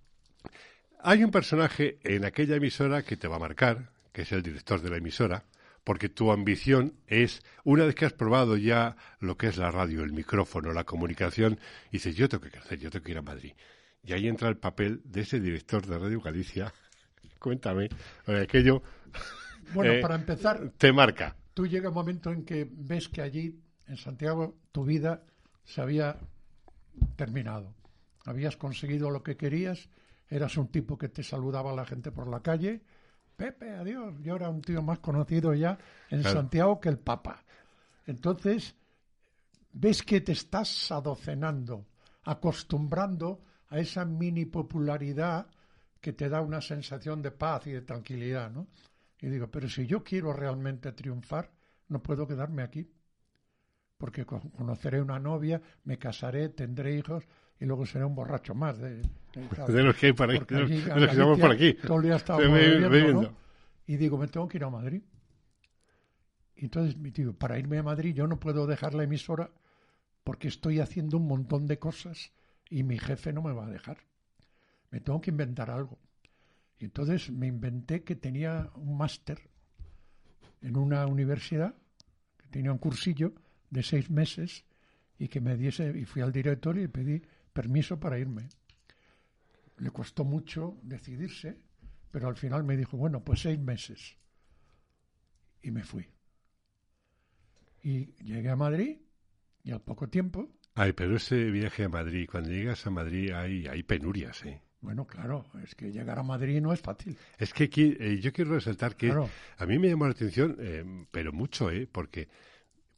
Hay 1.01 1.25
un 1.25 1.31
personaje 1.31 1.99
en 2.05 2.25
aquella 2.25 2.57
emisora 2.57 3.03
que 3.03 3.17
te 3.17 3.29
va 3.29 3.37
a 3.37 3.41
marcar, 3.41 3.91
que 4.12 4.23
es 4.23 4.33
el 4.33 4.43
director 4.43 4.81
de 4.81 4.91
la 4.91 4.97
emisora, 4.97 5.45
porque 5.87 6.09
tu 6.09 6.33
ambición 6.33 6.94
es, 7.07 7.44
una 7.62 7.85
vez 7.85 7.94
que 7.94 8.07
has 8.07 8.12
probado 8.12 8.57
ya 8.57 8.96
lo 9.20 9.37
que 9.37 9.46
es 9.46 9.57
la 9.57 9.70
radio, 9.70 10.03
el 10.03 10.12
micrófono, 10.12 10.72
la 10.72 10.83
comunicación, 10.83 11.61
dices, 11.92 12.16
yo 12.16 12.29
tengo 12.29 12.42
que 12.42 12.51
crecer, 12.51 12.81
yo 12.81 12.90
tengo 12.90 13.05
que 13.05 13.12
ir 13.12 13.18
a 13.18 13.22
Madrid. 13.22 13.53
Y 14.03 14.12
ahí 14.12 14.27
entra 14.27 14.49
el 14.49 14.57
papel 14.57 15.01
de 15.05 15.20
ese 15.20 15.38
director 15.38 15.87
de 15.87 15.96
Radio 15.96 16.20
Galicia, 16.20 16.75
Cuéntame, 17.38 17.88
aquello. 18.27 18.83
Bueno, 19.75 19.92
eh, 19.94 20.01
para 20.01 20.16
empezar. 20.16 20.72
Te 20.77 20.92
marca. 20.92 21.37
Tú 21.55 21.68
llega 21.68 21.90
un 21.90 21.94
momento 21.94 22.33
en 22.33 22.44
que 22.44 22.68
ves 22.68 23.09
que 23.09 23.22
allí, 23.22 23.57
en 23.87 23.96
Santiago, 23.96 24.59
tu 24.72 24.85
vida 24.85 25.22
se 25.62 25.83
había 25.83 26.18
terminado. 27.14 27.77
Habías 28.25 28.57
conseguido 28.57 29.12
lo 29.12 29.22
que 29.22 29.37
querías, 29.37 29.88
eras 30.29 30.57
un 30.57 30.66
tipo 30.66 30.99
que 30.99 31.09
te 31.09 31.22
saludaba 31.22 31.70
a 31.70 31.77
la 31.77 31.85
gente 31.85 32.11
por 32.11 32.27
la 32.27 32.40
calle. 32.40 32.83
Pepe, 33.37 33.70
adiós. 33.70 34.14
Yo 34.22 34.37
era 34.37 34.49
un 34.49 34.62
tío 34.62 34.83
más 34.83 34.99
conocido 35.01 35.55
ya 35.55 35.79
en 36.09 36.22
Santiago 36.22 36.81
que 36.81 36.88
el 36.88 36.99
Papa. 36.99 37.44
Entonces, 38.07 38.75
ves 39.72 40.03
que 40.03 40.20
te 40.20 40.33
estás 40.33 40.90
adocenando, 40.90 41.87
acostumbrando 42.25 43.42
a 43.68 43.79
esa 43.79 44.05
mini 44.05 44.46
popularidad 44.46 45.46
que 46.01 46.12
te 46.12 46.29
da 46.29 46.40
una 46.40 46.61
sensación 46.61 47.20
de 47.20 47.33
paz 47.33 47.66
y 47.66 47.72
de 47.72 47.83
tranquilidad, 47.83 48.51
¿no? 48.51 48.68
Y 49.20 49.29
digo, 49.29 49.51
pero 49.51 49.68
si 49.68 49.87
yo 49.87 50.03
quiero 50.05 50.33
realmente 50.33 50.92
triunfar, 50.92 51.51
no 51.88 52.03
puedo 52.03 52.27
quedarme 52.27 52.62
aquí, 52.62 52.88
porque 53.99 54.25
conoceré 54.25 55.01
una 55.01 55.18
novia, 55.18 55.61
me 55.85 55.99
casaré, 55.99 56.51
tendré 56.51 56.96
hijos 56.96 57.25
y 57.59 57.64
luego 57.64 57.87
seré 57.87 58.05
un 58.05 58.14
borracho 58.14 58.55
más 58.55 58.79
de, 58.79 58.97
de, 59.01 59.83
los 59.83 59.97
que 59.97 60.07
hay 60.07 60.12
por 60.12 60.31
aquí, 60.31 60.55
de 60.55 60.61
los, 60.61 60.71
que 60.71 61.05
estamos 61.05 61.38
por 61.38 61.51
aquí. 61.51 61.75
Todo 61.75 61.99
el 61.99 62.03
día 62.03 62.16
estamos 62.16 63.31
Y 63.87 63.97
digo, 63.97 64.19
me 64.19 64.29
tengo 64.29 64.47
que 64.49 64.59
ir 64.59 64.64
a 64.64 64.71
Madrid. 64.71 65.03
Y 66.57 66.64
entonces 66.64 66.97
digo, 67.12 67.33
para 67.33 67.59
irme 67.59 67.79
a 67.79 67.83
Madrid 67.83 68.14
yo 68.14 68.27
no 68.27 68.38
puedo 68.40 68.66
dejar 68.66 68.95
la 68.95 69.05
emisora 69.05 69.51
porque 70.25 70.49
estoy 70.49 70.81
haciendo 70.81 71.16
un 71.16 71.27
montón 71.27 71.66
de 71.66 71.79
cosas 71.79 72.33
y 72.69 72.83
mi 72.83 72.99
jefe 72.99 73.33
no 73.33 73.42
me 73.42 73.53
va 73.53 73.66
a 73.66 73.71
dejar 73.71 73.99
me 74.90 75.01
tengo 75.01 75.21
que 75.21 75.31
inventar 75.31 75.71
algo. 75.71 75.99
Y 76.79 76.85
entonces 76.85 77.31
me 77.31 77.47
inventé 77.47 78.03
que 78.03 78.16
tenía 78.16 78.71
un 78.77 78.97
máster 78.97 79.38
en 80.61 80.77
una 80.77 81.07
universidad, 81.07 81.75
que 82.38 82.49
tenía 82.49 82.73
un 82.73 82.79
cursillo 82.79 83.35
de 83.71 83.83
seis 83.83 84.11
meses 84.11 84.64
y 85.19 85.29
que 85.29 85.40
me 85.40 85.57
diese, 85.57 85.99
y 85.99 86.05
fui 86.05 86.23
al 86.23 86.33
director 86.33 86.79
y 86.79 86.88
pedí 86.88 87.23
permiso 87.57 87.99
para 87.99 88.19
irme. 88.19 88.51
le 89.79 89.90
costó 89.90 90.25
mucho 90.25 90.79
decidirse, 90.83 91.59
pero 92.11 92.29
al 92.29 92.37
final 92.37 92.64
me 92.64 92.77
dijo, 92.77 92.97
bueno, 92.97 93.25
pues 93.25 93.40
seis 93.40 93.59
meses. 93.59 94.16
Y 95.62 95.71
me 95.71 95.83
fui. 95.83 96.07
Y 97.83 98.12
llegué 98.23 98.51
a 98.51 98.57
Madrid 98.57 98.99
y 99.64 99.71
al 99.73 99.81
poco 99.81 100.09
tiempo... 100.09 100.51
Ay, 100.75 100.92
pero 100.92 101.16
ese 101.16 101.51
viaje 101.51 101.85
a 101.85 101.88
Madrid, 101.88 102.29
cuando 102.31 102.51
llegas 102.51 102.87
a 102.87 102.90
Madrid 102.90 103.33
hay, 103.33 103.66
hay 103.66 103.83
penurias, 103.83 104.45
¿eh? 104.45 104.61
Bueno, 104.83 105.07
claro, 105.07 105.47
es 105.64 105.75
que 105.75 105.90
llegar 105.90 106.19
a 106.19 106.23
Madrid 106.23 106.61
no 106.61 106.73
es 106.75 106.81
fácil. 106.81 107.16
Es 107.38 107.55
que 107.55 107.64
aquí, 107.64 107.97
eh, 107.99 108.19
yo 108.21 108.33
quiero 108.33 108.53
resaltar 108.55 108.97
que 108.97 109.11
a 109.11 109.66
mí 109.66 109.79
me 109.79 109.88
llamó 109.88 110.05
la 110.05 110.12
atención, 110.12 110.57
eh, 110.61 110.85
pero 111.11 111.33
mucho, 111.33 111.71
¿eh? 111.71 111.88
Porque 111.90 112.29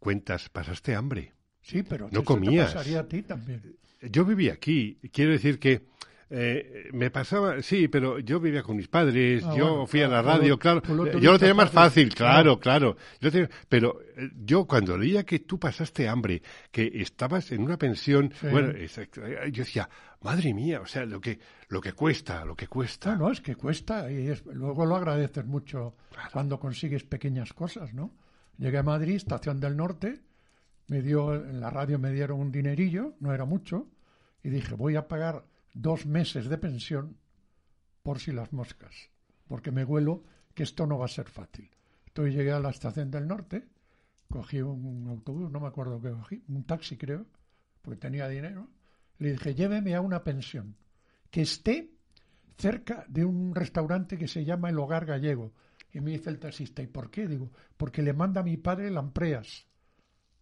cuentas, 0.00 0.48
pasaste 0.48 0.96
hambre. 0.96 1.32
Sí, 1.62 1.84
pero 1.84 2.08
no 2.10 2.24
comías. 2.24 2.74
pasaría 2.74 3.00
a 3.00 3.08
ti 3.08 3.22
también. 3.22 3.78
Yo 4.02 4.24
viví 4.24 4.48
aquí. 4.48 4.98
Quiero 5.12 5.32
decir 5.32 5.58
que 5.58 5.86
eh, 6.30 6.90
me 6.92 7.10
pasaba, 7.10 7.62
sí, 7.62 7.88
pero 7.88 8.18
yo 8.18 8.38
vivía 8.38 8.62
con 8.62 8.76
mis 8.76 8.88
padres, 8.88 9.42
ah, 9.46 9.54
yo 9.56 9.86
fui 9.86 10.02
a 10.02 10.08
la 10.08 10.20
radio, 10.20 10.58
claro, 10.58 10.82
yo 11.18 11.32
lo 11.32 11.38
tenía 11.38 11.54
más 11.54 11.70
fácil, 11.70 12.14
claro, 12.14 12.60
claro. 12.60 12.98
pero 13.66 14.00
eh, 14.14 14.30
yo 14.44 14.66
cuando 14.66 14.98
leía 14.98 15.24
que 15.24 15.38
tú 15.38 15.58
pasaste 15.58 16.06
hambre, 16.06 16.42
que 16.70 16.90
estabas 16.96 17.50
en 17.52 17.62
una 17.62 17.78
pensión, 17.78 18.30
bueno, 18.42 18.72
eh, 18.76 18.88
yo 19.50 19.64
decía, 19.64 19.88
madre 20.20 20.52
mía, 20.52 20.82
o 20.82 20.86
sea, 20.86 21.06
lo 21.06 21.18
que 21.18 21.38
lo 21.68 21.80
que 21.80 21.94
cuesta, 21.94 22.44
lo 22.44 22.54
que 22.54 22.66
cuesta. 22.68 23.12
No, 23.12 23.26
no, 23.26 23.32
es 23.32 23.40
que 23.40 23.56
cuesta 23.56 24.10
y 24.10 24.30
luego 24.52 24.84
lo 24.84 24.96
agradeces 24.96 25.46
mucho 25.46 25.94
cuando 26.30 26.60
consigues 26.60 27.04
pequeñas 27.04 27.54
cosas, 27.54 27.94
¿no? 27.94 28.12
Llegué 28.58 28.76
a 28.76 28.82
Madrid, 28.82 29.16
estación 29.16 29.60
del 29.60 29.78
norte, 29.78 30.20
me 30.88 31.02
dio 31.02 31.34
en 31.34 31.60
la 31.60 31.70
radio 31.70 31.98
me 31.98 32.12
dieron 32.12 32.40
un 32.40 32.50
dinerillo, 32.50 33.14
no 33.20 33.32
era 33.32 33.44
mucho, 33.44 33.88
y 34.42 34.48
dije, 34.48 34.74
voy 34.74 34.96
a 34.96 35.06
pagar 35.06 35.44
dos 35.74 36.06
meses 36.06 36.48
de 36.48 36.58
pensión 36.58 37.16
por 38.02 38.18
si 38.18 38.32
las 38.32 38.52
moscas, 38.52 39.10
porque 39.46 39.70
me 39.70 39.84
huelo 39.84 40.24
que 40.54 40.62
esto 40.62 40.86
no 40.86 40.98
va 40.98 41.04
a 41.04 41.08
ser 41.08 41.28
fácil. 41.28 41.70
Entonces 42.06 42.34
llegué 42.34 42.52
a 42.52 42.60
la 42.60 42.70
estación 42.70 43.10
del 43.10 43.28
norte, 43.28 43.68
cogí 44.28 44.60
un 44.62 45.06
autobús, 45.08 45.50
no 45.50 45.60
me 45.60 45.68
acuerdo 45.68 46.00
qué 46.00 46.10
cogí, 46.10 46.42
un 46.48 46.64
taxi 46.64 46.96
creo, 46.96 47.26
porque 47.82 48.00
tenía 48.00 48.26
dinero, 48.28 48.68
le 49.18 49.32
dije, 49.32 49.54
lléveme 49.54 49.94
a 49.94 50.00
una 50.00 50.24
pensión 50.24 50.76
que 51.30 51.42
esté 51.42 51.92
cerca 52.56 53.04
de 53.08 53.24
un 53.24 53.54
restaurante 53.54 54.16
que 54.16 54.26
se 54.26 54.44
llama 54.44 54.70
El 54.70 54.78
Hogar 54.78 55.04
Gallego. 55.04 55.52
Y 55.92 56.00
me 56.00 56.12
dice 56.12 56.30
el 56.30 56.38
taxista, 56.38 56.82
¿y 56.82 56.86
por 56.86 57.10
qué? 57.10 57.26
Digo, 57.26 57.50
porque 57.76 58.02
le 58.02 58.12
manda 58.12 58.40
a 58.40 58.44
mi 58.44 58.56
padre 58.56 58.90
lampreas 58.90 59.67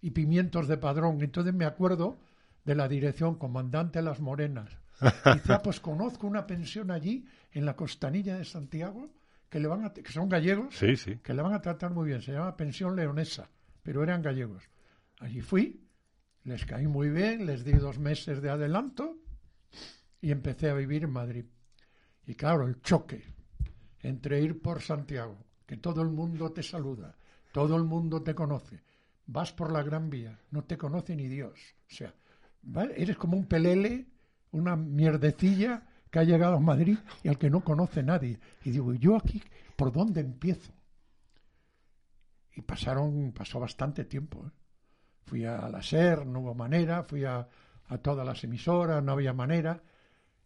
y 0.01 0.11
pimientos 0.11 0.69
de 0.69 0.77
padrón. 0.77 1.23
Entonces 1.23 1.55
me 1.55 1.65
acuerdo 1.65 2.19
de 2.65 2.75
la 2.75 2.89
dirección 2.89 3.37
Comandante 3.37 4.03
Las 4.03 4.21
Morenas, 4.21 4.79
Dice, 5.35 5.53
ah, 5.53 5.61
pues 5.63 5.81
conozco 5.81 6.27
una 6.27 6.47
pensión 6.47 6.91
allí, 6.91 7.27
en 7.53 7.67
la 7.67 7.77
costanilla 7.77 8.37
de 8.37 8.45
Santiago, 8.45 9.11
que, 9.49 9.61
le 9.61 9.69
van 9.69 9.85
a, 9.85 9.93
que 9.93 10.11
son 10.11 10.29
gallegos, 10.29 10.75
que 10.79 11.35
le 11.35 11.43
van 11.43 11.53
a 11.53 11.61
tratar 11.61 11.93
muy 11.93 12.09
bien. 12.09 12.23
Se 12.23 12.33
llama 12.33 12.57
Pensión 12.57 12.97
Leonesa, 12.97 13.51
pero 13.83 14.03
eran 14.03 14.23
gallegos. 14.23 14.65
Allí 15.21 15.41
fui, 15.41 15.87
les 16.45 16.65
caí 16.65 16.87
muy 16.87 17.11
bien, 17.11 17.47
les 17.47 17.65
di 17.65 17.73
dos 17.73 17.99
meses 17.99 18.41
de 18.41 18.51
adelanto 18.51 19.19
y 20.21 20.31
empecé 20.31 20.71
a 20.71 20.75
vivir 20.75 21.05
en 21.05 21.11
Madrid. 21.11 21.45
Y 22.27 22.35
claro, 22.35 22.67
el 22.67 22.81
choque 22.81 23.23
entre 24.01 24.41
ir 24.41 24.61
por 24.61 24.81
Santiago, 24.81 25.39
que 25.67 25.77
todo 25.77 26.03
el 26.03 26.09
mundo 26.09 26.53
te 26.53 26.63
saluda, 26.63 27.17
todo 27.53 27.77
el 27.77 27.85
mundo 27.85 28.23
te 28.23 28.35
conoce, 28.35 28.83
vas 29.27 29.53
por 29.53 29.73
la 29.73 29.83
Gran 29.83 30.11
Vía, 30.11 30.39
no 30.51 30.65
te 30.65 30.79
conoce 30.79 31.17
ni 31.17 31.29
Dios. 31.29 31.75
O 31.91 31.95
sea, 31.95 32.15
eres 32.97 33.17
como 33.17 33.37
un 33.37 33.47
pelele 33.47 34.07
una 34.53 34.77
mierdecilla 34.77 35.87
que 36.11 36.19
ha 36.19 36.25
llegado 36.25 36.57
a 36.57 36.61
Madrid 36.61 36.99
y 37.23 37.29
al 37.29 37.39
que 37.39 37.51
no 37.51 37.63
conoce 37.63 38.03
nadie. 38.03 38.39
Y 38.65 38.71
digo, 38.71 38.95
¿yo 38.95 39.17
aquí 39.17 39.43
por 39.77 39.93
dónde 39.93 40.21
empiezo? 40.21 40.73
Y 42.55 42.63
pasaron, 42.63 43.33
pasó 43.33 43.61
bastante 43.61 44.05
tiempo. 44.05 44.47
¿eh? 44.47 44.51
Fui 45.27 45.45
a 45.45 45.69
la 45.69 45.83
SER, 45.83 46.25
no 46.25 46.41
hubo 46.41 46.55
manera, 46.55 47.03
fui 47.03 47.25
a, 47.25 47.47
a 47.89 47.99
todas 47.99 48.27
las 48.27 48.43
emisoras, 48.45 49.03
no 49.03 49.13
había 49.13 49.35
manera. 49.35 49.83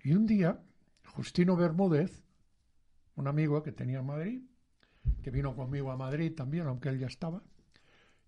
Y 0.03 0.13
un 0.13 0.27
día, 0.27 0.61
Justino 1.05 1.55
Bermúdez, 1.57 2.25
un 3.15 3.29
amigo 3.29 3.63
que 3.63 3.73
tenía 3.73 4.01
en 4.01 4.07
Madrid, 4.07 4.43
que 5.23 5.31
vino 5.31 5.55
conmigo 5.55 5.93
a 5.93 5.97
Madrid 5.97 6.35
también, 6.35 6.67
aunque 6.67 6.89
él 6.89 6.99
ya 6.99 7.07
estaba, 7.07 7.43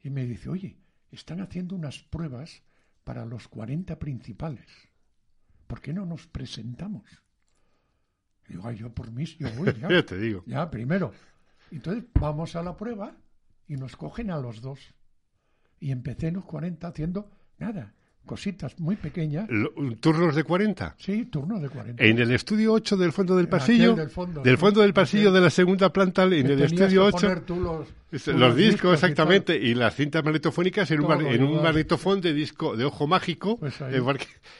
y 0.02 0.10
me 0.10 0.26
dice, 0.26 0.48
oye, 0.48 0.76
están 1.10 1.40
haciendo 1.40 1.76
unas 1.76 1.98
pruebas 1.98 2.62
para 3.04 3.24
los 3.24 3.48
40 3.48 3.98
principales. 3.98 4.66
¿por 5.72 5.80
qué 5.80 5.94
no 5.94 6.04
nos 6.04 6.26
presentamos? 6.26 7.02
digo, 8.46 8.66
Ay, 8.66 8.76
yo 8.76 8.92
por 8.92 9.10
mí, 9.10 9.24
yo 9.24 9.50
voy, 9.54 9.72
ya. 9.80 9.88
ya 9.90 10.04
te 10.04 10.18
digo. 10.18 10.42
Ya, 10.44 10.70
primero. 10.70 11.12
Entonces 11.70 12.04
vamos 12.12 12.54
a 12.56 12.62
la 12.62 12.76
prueba 12.76 13.16
y 13.66 13.76
nos 13.76 13.96
cogen 13.96 14.30
a 14.30 14.36
los 14.36 14.60
dos. 14.60 14.92
Y 15.80 15.90
empecé 15.90 16.28
en 16.28 16.34
los 16.34 16.44
40 16.44 16.86
haciendo 16.86 17.30
nada, 17.56 17.94
cositas 18.26 18.78
muy 18.78 18.96
pequeñas. 18.96 19.48
¿Turnos 20.00 20.34
de 20.34 20.44
40? 20.44 20.96
Sí, 20.98 21.26
turnos 21.26 21.60
de 21.60 21.68
40. 21.68 22.04
En 22.04 22.18
el 22.18 22.30
estudio 22.32 22.72
8 22.72 22.96
del 22.96 23.12
fondo 23.12 23.36
del 23.36 23.48
pasillo. 23.48 23.94
Del 23.94 24.10
fondo, 24.10 24.42
del 24.42 24.58
fondo 24.58 24.80
del 24.80 24.94
pasillo 24.94 25.32
de 25.32 25.40
la 25.40 25.50
segunda 25.50 25.92
planta, 25.92 26.24
en 26.24 26.46
el 26.46 26.62
estudio 26.62 27.04
8. 27.06 27.42
los, 27.48 28.26
los 28.28 28.56
discos, 28.56 28.94
exactamente, 28.94 29.56
y, 29.56 29.74
las 29.74 29.94
cintas 29.96 30.24
magnetofónicas 30.24 30.90
en, 30.90 31.04
un, 31.04 31.26
en 31.26 31.42
un 31.42 31.62
magnetofón 31.62 32.20
de 32.20 32.32
disco 32.32 32.76
de 32.76 32.84
ojo 32.84 33.06
mágico. 33.06 33.58
Pues 33.58 33.80
ahí, 33.82 33.96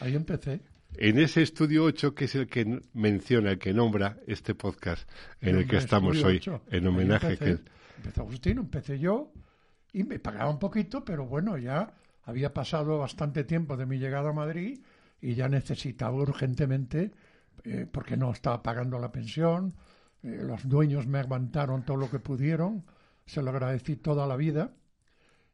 ahí 0.00 0.14
empecé. 0.14 0.60
En 0.96 1.18
ese 1.18 1.42
estudio 1.42 1.84
8, 1.84 2.14
que 2.14 2.26
es 2.26 2.34
el 2.34 2.46
que 2.46 2.80
menciona, 2.92 3.52
el 3.52 3.58
que 3.58 3.72
nombra 3.72 4.18
este 4.26 4.54
podcast 4.54 5.08
en 5.40 5.56
el, 5.56 5.66
que 5.66 5.78
estamos 5.78 6.22
hoy, 6.22 6.40
en 6.70 6.86
homenaje. 6.86 7.32
Empecé, 7.32 7.56
que... 7.56 7.72
Empezó 7.96 8.20
Agustín, 8.22 8.58
empecé 8.58 8.98
yo, 8.98 9.32
y 9.92 10.04
me 10.04 10.18
pagaba 10.18 10.50
un 10.50 10.58
poquito, 10.58 11.04
pero 11.04 11.26
bueno, 11.26 11.56
ya 11.56 11.94
había 12.24 12.54
pasado 12.54 12.98
bastante 12.98 13.44
tiempo 13.44 13.76
de 13.76 13.86
mi 13.86 13.98
llegada 13.98 14.30
a 14.30 14.34
Madrid 14.34 14.80
y 15.20 15.34
ya 15.34 15.48
necesitaba 15.48 16.16
urgentemente, 16.16 17.12
eh, 17.64 17.86
porque 17.90 18.16
no 18.16 18.32
estaba 18.32 18.62
pagando 18.62 18.98
la 18.98 19.12
pensión, 19.12 19.74
eh, 20.22 20.40
los 20.42 20.68
dueños 20.68 21.06
me 21.06 21.18
aguantaron 21.18 21.84
todo 21.84 21.96
lo 21.96 22.10
que 22.10 22.18
pudieron, 22.18 22.84
se 23.26 23.42
lo 23.42 23.50
agradecí 23.50 23.96
toda 23.96 24.26
la 24.26 24.36
vida 24.36 24.72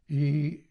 y 0.09 0.68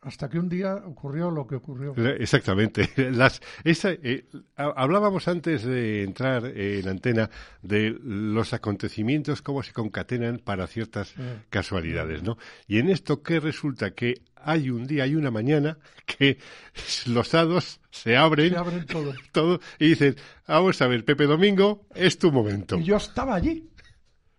hasta 0.00 0.28
que 0.28 0.38
un 0.38 0.48
día 0.48 0.76
ocurrió 0.76 1.30
lo 1.30 1.46
que 1.46 1.56
ocurrió. 1.56 1.94
Exactamente. 1.96 2.88
Las, 3.10 3.40
eh, 3.64 4.26
hablábamos 4.54 5.26
antes 5.26 5.64
de 5.64 6.04
entrar 6.04 6.46
en 6.46 6.88
antena 6.88 7.30
de 7.62 7.96
los 8.02 8.52
acontecimientos, 8.52 9.42
cómo 9.42 9.62
se 9.62 9.72
concatenan 9.72 10.38
para 10.38 10.66
ciertas 10.66 11.14
casualidades, 11.50 12.22
¿no? 12.22 12.38
Y 12.68 12.78
en 12.78 12.90
esto, 12.90 13.22
¿qué 13.22 13.40
resulta? 13.40 13.90
Que 13.90 14.22
hay 14.36 14.70
un 14.70 14.86
día, 14.86 15.02
hay 15.02 15.16
una 15.16 15.32
mañana 15.32 15.78
que 16.06 16.38
los 17.06 17.34
hados 17.34 17.80
se 17.90 18.16
abren, 18.16 18.50
se 18.50 18.56
abren 18.56 18.86
todo. 18.86 19.14
todo 19.32 19.60
y 19.80 19.88
dicen, 19.88 20.16
vamos 20.46 20.80
a 20.80 20.86
ver, 20.86 21.04
Pepe 21.04 21.26
Domingo, 21.26 21.86
es 21.94 22.18
tu 22.18 22.30
momento. 22.30 22.78
Y 22.78 22.84
yo 22.84 22.96
estaba 22.96 23.34
allí, 23.34 23.68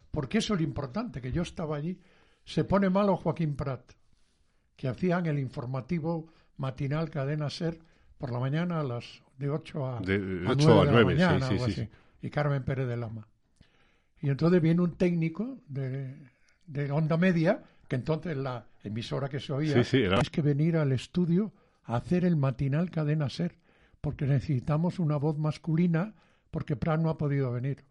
porque 0.10 0.38
eso 0.38 0.54
es 0.54 0.62
lo 0.62 0.66
importante, 0.66 1.20
que 1.20 1.34
yo 1.34 1.42
estaba 1.42 1.76
allí. 1.76 2.00
Se 2.46 2.64
pone 2.64 2.90
malo 2.90 3.18
Joaquín 3.18 3.56
Prat 3.56 3.99
que 4.80 4.88
hacían 4.88 5.26
el 5.26 5.38
informativo 5.40 6.32
matinal 6.56 7.10
Cadena 7.10 7.50
Ser 7.50 7.78
por 8.18 8.32
la 8.32 8.40
mañana 8.40 8.80
a 8.80 8.84
las 8.84 9.22
de 9.38 9.50
8 9.50 9.86
a, 9.86 10.00
de, 10.00 10.48
8 10.48 10.82
a 10.82 10.86
9, 10.86 10.88
de 10.88 10.94
la 10.94 11.04
mañana, 11.04 11.50
sí, 11.50 11.74
sí, 11.74 11.90
y 12.22 12.30
Carmen 12.30 12.64
Pérez 12.64 12.88
de 12.88 12.96
Lama. 12.96 13.28
Y 14.22 14.30
entonces 14.30 14.62
viene 14.62 14.82
un 14.82 14.96
técnico 14.96 15.58
de, 15.68 16.16
de 16.66 16.92
onda 16.94 17.18
media, 17.18 17.62
que 17.90 17.98
entonces 17.98 18.38
la 18.38 18.68
emisora 18.82 19.28
que 19.28 19.42
se 19.42 19.52
oía, 19.52 19.82
es 19.82 20.30
que 20.30 20.42
venir 20.42 20.78
al 20.78 20.94
estudio 20.94 21.52
a 21.84 21.98
hacer 21.98 22.24
el 22.24 22.38
matinal 22.38 22.90
Cadena 22.90 23.28
Ser, 23.28 23.58
porque 24.00 24.28
necesitamos 24.28 24.98
una 24.98 25.18
voz 25.18 25.38
masculina, 25.38 26.16
porque 26.52 26.78
Prat 26.78 27.02
no 27.02 27.10
ha 27.10 27.18
podido 27.18 27.52
venir. 27.52 27.84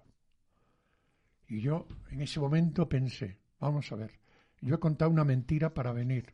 Y 1.48 1.60
yo 1.60 1.86
en 2.10 2.22
ese 2.22 2.40
momento 2.40 2.88
pensé, 2.88 3.36
vamos 3.60 3.92
a 3.92 3.96
ver, 3.96 4.12
yo 4.62 4.76
he 4.76 4.78
contado 4.78 5.10
una 5.10 5.24
mentira 5.24 5.74
para 5.74 5.92
venir 5.92 6.32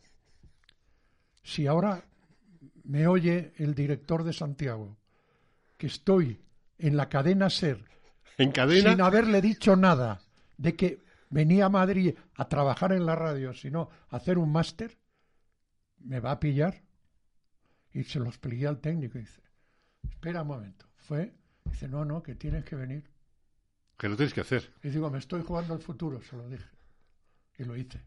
si 1.45 1.67
ahora 1.67 2.03
me 2.85 3.07
oye 3.07 3.53
el 3.57 3.75
director 3.75 4.25
de 4.25 4.33
Santiago, 4.33 4.97
que 5.77 5.87
estoy 5.87 6.41
en 6.79 6.97
la 6.97 7.09
cadena 7.09 7.51
SER, 7.51 7.85
¿En 8.39 8.51
cadena? 8.51 8.91
sin 8.91 9.01
haberle 9.01 9.41
dicho 9.41 9.77
nada 9.77 10.23
de 10.57 10.75
que 10.75 11.05
venía 11.31 11.67
a 11.67 11.69
Madrid 11.69 12.17
a 12.35 12.49
trabajar 12.49 12.93
en 12.93 13.07
la 13.07 13.15
radio, 13.15 13.53
sino 13.53 13.91
a 14.09 14.17
hacer 14.17 14.39
un 14.39 14.51
máster, 14.51 14.99
me 16.01 16.19
va 16.19 16.33
a 16.33 16.41
pillar. 16.41 16.83
Y 17.93 18.03
se 18.05 18.19
lo 18.19 18.27
expliqué 18.27 18.67
al 18.67 18.81
técnico 18.81 19.19
y 19.19 19.21
dice, 19.21 19.41
espera 20.09 20.43
un 20.43 20.49
momento. 20.49 20.87
Fue, 20.97 21.33
dice, 21.65 21.89
no, 21.89 22.05
no, 22.05 22.23
que 22.23 22.35
tienes 22.35 22.65
que 22.65 22.75
venir. 22.75 23.09
Que 23.99 24.09
lo 24.09 24.17
tienes 24.17 24.35
que 24.35 24.41
hacer. 24.41 24.73
Y 24.83 24.89
digo, 24.89 25.11
me 25.11 25.19
estoy 25.19 25.43
jugando 25.43 25.75
al 25.75 25.81
futuro, 25.81 26.21
se 26.23 26.37
lo 26.37 26.49
dije. 26.49 26.69
Y 27.59 27.65
lo 27.65 27.77
hice. 27.77 28.01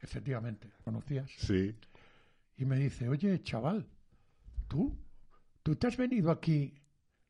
Efectivamente, 0.00 0.72
¿conocías? 0.82 1.30
Sí 1.36 1.76
y 2.56 2.64
me 2.64 2.76
dice, 2.76 3.08
oye, 3.08 3.42
chaval, 3.42 3.88
tú, 4.68 4.98
tú 5.62 5.76
te 5.76 5.86
has 5.86 5.96
venido 5.96 6.30
aquí 6.30 6.82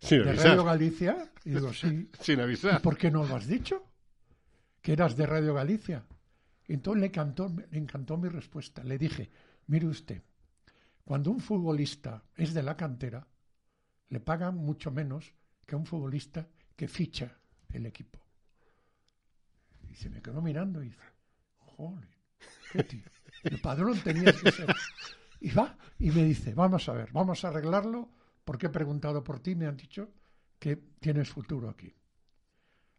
¿De 0.09 0.33
Radio 0.33 0.65
Galicia? 0.65 1.33
Y 1.45 1.51
digo, 1.51 1.73
sí. 1.73 2.11
Sin 2.21 2.41
avisar. 2.41 2.81
¿Y 2.81 2.83
por 2.83 2.97
qué 2.97 3.11
no 3.11 3.25
lo 3.25 3.37
has 3.37 3.47
dicho? 3.47 3.87
Que 4.81 4.93
eras 4.93 5.17
de 5.17 5.27
Radio 5.27 5.55
Galicia. 5.55 6.05
Y 6.67 6.75
entonces 6.75 7.01
le, 7.01 7.07
encantó, 7.07 7.55
le 7.71 7.79
encantó 7.79 8.17
mi 8.17 8.29
respuesta. 8.29 8.83
Le 8.83 8.99
dije, 8.99 9.31
mire 9.69 9.87
usted, 9.87 10.23
cuando 11.05 11.31
un 11.31 11.41
futbolista 11.41 12.25
es 12.37 12.53
de 12.53 12.63
la 12.63 12.77
cantera, 12.77 13.27
le 14.09 14.21
pagan 14.21 14.57
mucho 14.57 14.91
menos 14.91 15.33
que 15.65 15.77
a 15.77 15.79
un 15.79 15.87
futbolista 15.87 16.49
que 16.75 16.89
ficha 16.89 17.39
el 17.71 17.87
equipo. 17.87 18.21
Y 19.89 19.95
se 19.95 20.11
me 20.11 20.21
quedó 20.21 20.43
mirando 20.43 20.83
y 20.83 20.87
dice, 20.87 20.99
joder, 21.59 22.09
qué 22.73 22.83
tío. 22.83 23.05
El 23.43 23.61
padrón 23.61 23.99
tenía 24.01 24.33
que 24.33 24.51
ser. 24.53 24.75
Y 25.41 25.51
va 25.51 25.77
y 25.99 26.11
me 26.11 26.25
dice, 26.25 26.55
vamos 26.55 26.89
a 26.89 26.93
ver, 26.93 27.11
vamos 27.13 27.45
a 27.45 27.49
arreglarlo 27.49 28.11
porque 28.45 28.67
he 28.67 28.71
preguntado 28.71 29.23
por 29.23 29.41
ti, 29.41 29.55
me 29.55 29.67
han 29.67 29.77
dicho 29.77 30.11
que 30.59 30.77
tienes 30.77 31.29
futuro 31.29 31.69
aquí. 31.69 31.95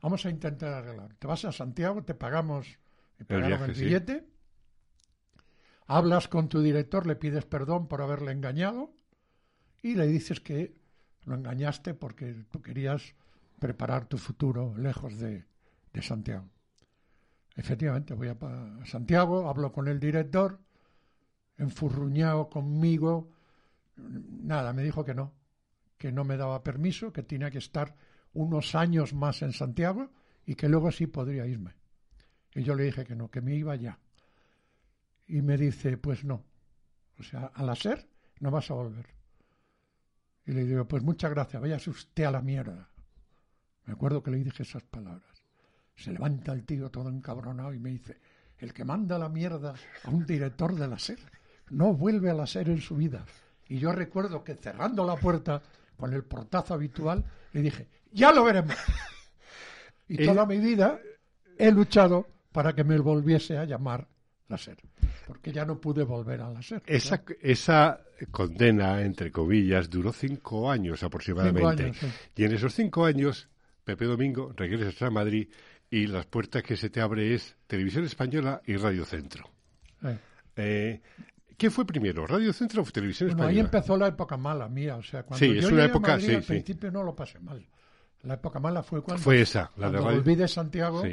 Vamos 0.02 0.26
a 0.26 0.30
intentar 0.30 0.74
arreglar. 0.74 1.16
Te 1.16 1.28
vas 1.28 1.46
a 1.46 1.52
Santiago, 1.52 2.04
te 2.04 2.14
pagamos, 2.14 2.80
el, 3.30 3.74
billete, 3.74 4.28
hablas 5.88 6.28
con 6.28 6.50
tu 6.50 6.62
director, 6.62 7.08
le 7.08 7.16
pides 7.16 7.46
perdón 7.46 7.88
por 7.88 8.02
haberle 8.02 8.32
engañado 8.32 8.94
y 9.82 9.96
le 9.96 10.08
dices 10.08 10.40
que 10.42 10.76
lo 11.24 11.36
engañaste 11.36 11.94
porque 11.94 12.46
tú 12.52 12.62
querías 12.62 13.16
preparar 13.60 14.08
tu 14.08 14.18
futuro 14.18 14.76
lejos 14.78 15.18
de, 15.18 15.46
de 15.94 16.02
Santiago. 16.02 16.50
Efectivamente, 17.56 18.14
voy 18.14 18.30
a, 18.30 18.86
Santiago, 18.86 19.48
hablo 19.48 19.72
con 19.72 19.88
el 19.88 20.00
director, 20.00 20.60
enfurruñado 21.58 22.50
conmigo, 22.50 23.30
nada, 23.96 24.74
me 24.74 24.84
dijo 24.84 25.06
que 25.06 25.14
no, 25.14 25.34
que 25.98 26.12
no 26.12 26.24
me 26.24 26.38
daba 26.38 26.64
permiso, 26.64 27.14
que 27.14 27.24
tenía 27.24 27.52
que 27.52 27.60
estar 27.60 27.96
unos 28.34 28.74
años 28.74 29.14
más 29.14 29.42
en 29.44 29.54
Santiago 29.54 30.12
y 30.46 30.56
que 30.56 30.68
luego 30.68 30.92
sí 30.92 31.08
podría 31.08 31.46
irme. 31.46 31.76
Y 32.56 32.64
yo 32.64 32.76
le 32.76 32.84
dije 32.84 33.06
que 33.06 33.16
no, 33.16 33.30
que 33.30 33.42
me 33.42 33.56
iba 33.56 33.76
ya. 33.76 34.00
Y 35.28 35.42
me 35.42 35.58
dice, 35.58 35.98
pues 35.98 36.24
no. 36.24 36.44
O 37.20 37.24
sea, 37.24 37.52
a 37.54 37.64
la 37.64 37.76
SER 37.76 38.08
no 38.40 38.52
vas 38.52 38.70
a 38.72 38.74
volver. 38.74 39.08
Y 40.46 40.52
le 40.52 40.66
digo, 40.66 40.88
pues 40.88 41.04
muchas 41.04 41.32
gracias, 41.32 41.62
váyase 41.62 41.90
usted 41.90 42.26
a 42.26 42.32
la 42.32 42.42
mierda. 42.42 42.90
Me 43.86 43.94
acuerdo 43.94 44.22
que 44.22 44.32
le 44.32 44.38
dije 44.38 44.64
esas 44.64 44.84
palabras. 44.84 45.33
Se 45.96 46.12
levanta 46.12 46.54
el 46.54 46.66
tío 46.66 46.90
todo 46.90 47.10
encabronado 47.10 47.74
y 47.74 47.80
me 47.80 47.92
dice, 47.92 48.18
el 48.60 48.74
que 48.74 48.86
manda 48.86 49.18
la 49.18 49.30
mierda 49.30 49.74
a 50.04 50.10
un 50.10 50.26
director 50.26 50.74
de 50.76 50.88
la 50.88 50.98
SER 50.98 51.20
no 51.70 51.94
vuelve 51.94 52.30
a 52.30 52.34
la 52.34 52.48
SER 52.48 52.70
en 52.70 52.82
su 52.82 52.96
vida. 52.96 53.26
Y 53.68 53.80
yo 53.80 53.92
recuerdo 53.92 54.44
que 54.44 54.56
cerrando 54.56 55.06
la 55.06 55.16
puerta 55.16 55.62
con 55.98 56.14
el 56.14 56.24
portazo 56.24 56.74
habitual, 56.74 57.24
le 57.54 57.62
dije, 57.62 57.88
ya 58.12 58.32
lo 58.32 58.44
veremos. 58.44 58.76
Y 60.06 60.26
toda 60.26 60.46
mi 60.46 60.58
vida 60.58 61.00
he 61.58 61.72
luchado 61.72 62.28
para 62.52 62.74
que 62.74 62.84
me 62.84 63.00
volviese 63.00 63.58
a 63.58 63.64
llamar 63.64 64.06
la 64.50 64.58
SER, 64.58 64.78
porque 65.26 65.52
ya 65.52 65.66
no 65.66 65.80
pude 65.80 66.04
volver 66.04 66.42
a 66.42 66.50
la 66.50 66.62
SER. 66.62 66.84
Esa, 66.86 67.24
esa 67.42 68.02
condena, 68.30 69.02
entre 69.02 69.32
comillas, 69.32 69.90
duró 69.90 70.12
cinco 70.12 70.70
años 70.70 71.02
aproximadamente. 71.04 71.94
Y 72.36 72.44
en 72.44 72.54
esos 72.54 72.76
cinco 72.76 73.06
años, 73.06 73.50
Pepe 73.84 74.06
Domingo 74.06 74.52
regresa 74.56 75.08
a 75.08 75.10
Madrid 75.10 75.48
y 75.94 76.08
las 76.08 76.26
puertas 76.26 76.64
que 76.64 76.76
se 76.76 76.90
te 76.90 77.02
abre 77.02 77.36
es 77.36 77.56
Televisión 77.68 78.04
Española 78.04 78.64
y 78.66 78.78
Radio 78.78 79.06
Centro. 79.06 79.48
Eh, 80.56 81.00
¿Qué 81.56 81.70
fue 81.70 81.86
primero, 81.86 82.26
Radio 82.26 82.52
Centro 82.52 82.82
o 82.82 82.86
Televisión 82.86 83.28
bueno, 83.28 83.44
Española? 83.44 83.62
Ahí 83.62 83.64
empezó 83.64 83.96
la 83.96 84.08
época 84.08 84.36
mala 84.36 84.68
mía, 84.68 84.96
o 84.96 85.04
sea, 85.04 85.22
cuando 85.22 85.46
yo 85.46 85.68
una 85.68 85.86
época, 85.86 86.14
a 86.14 86.18
Madrid, 86.18 86.38
al 86.38 86.44
principio 86.44 86.90
no 86.90 87.04
lo 87.04 87.16
pasé 87.16 87.40
mal. 87.40 87.64
La 88.24 88.34
época 88.34 88.60
mala 88.60 88.82
fue 88.82 89.04
cuando, 89.04 89.22
fue 89.22 89.42
esa, 89.42 89.70
la 89.78 89.90
cuando 89.92 90.10
de 90.10 90.16
volví 90.16 90.34
de 90.34 90.48
Santiago. 90.48 91.04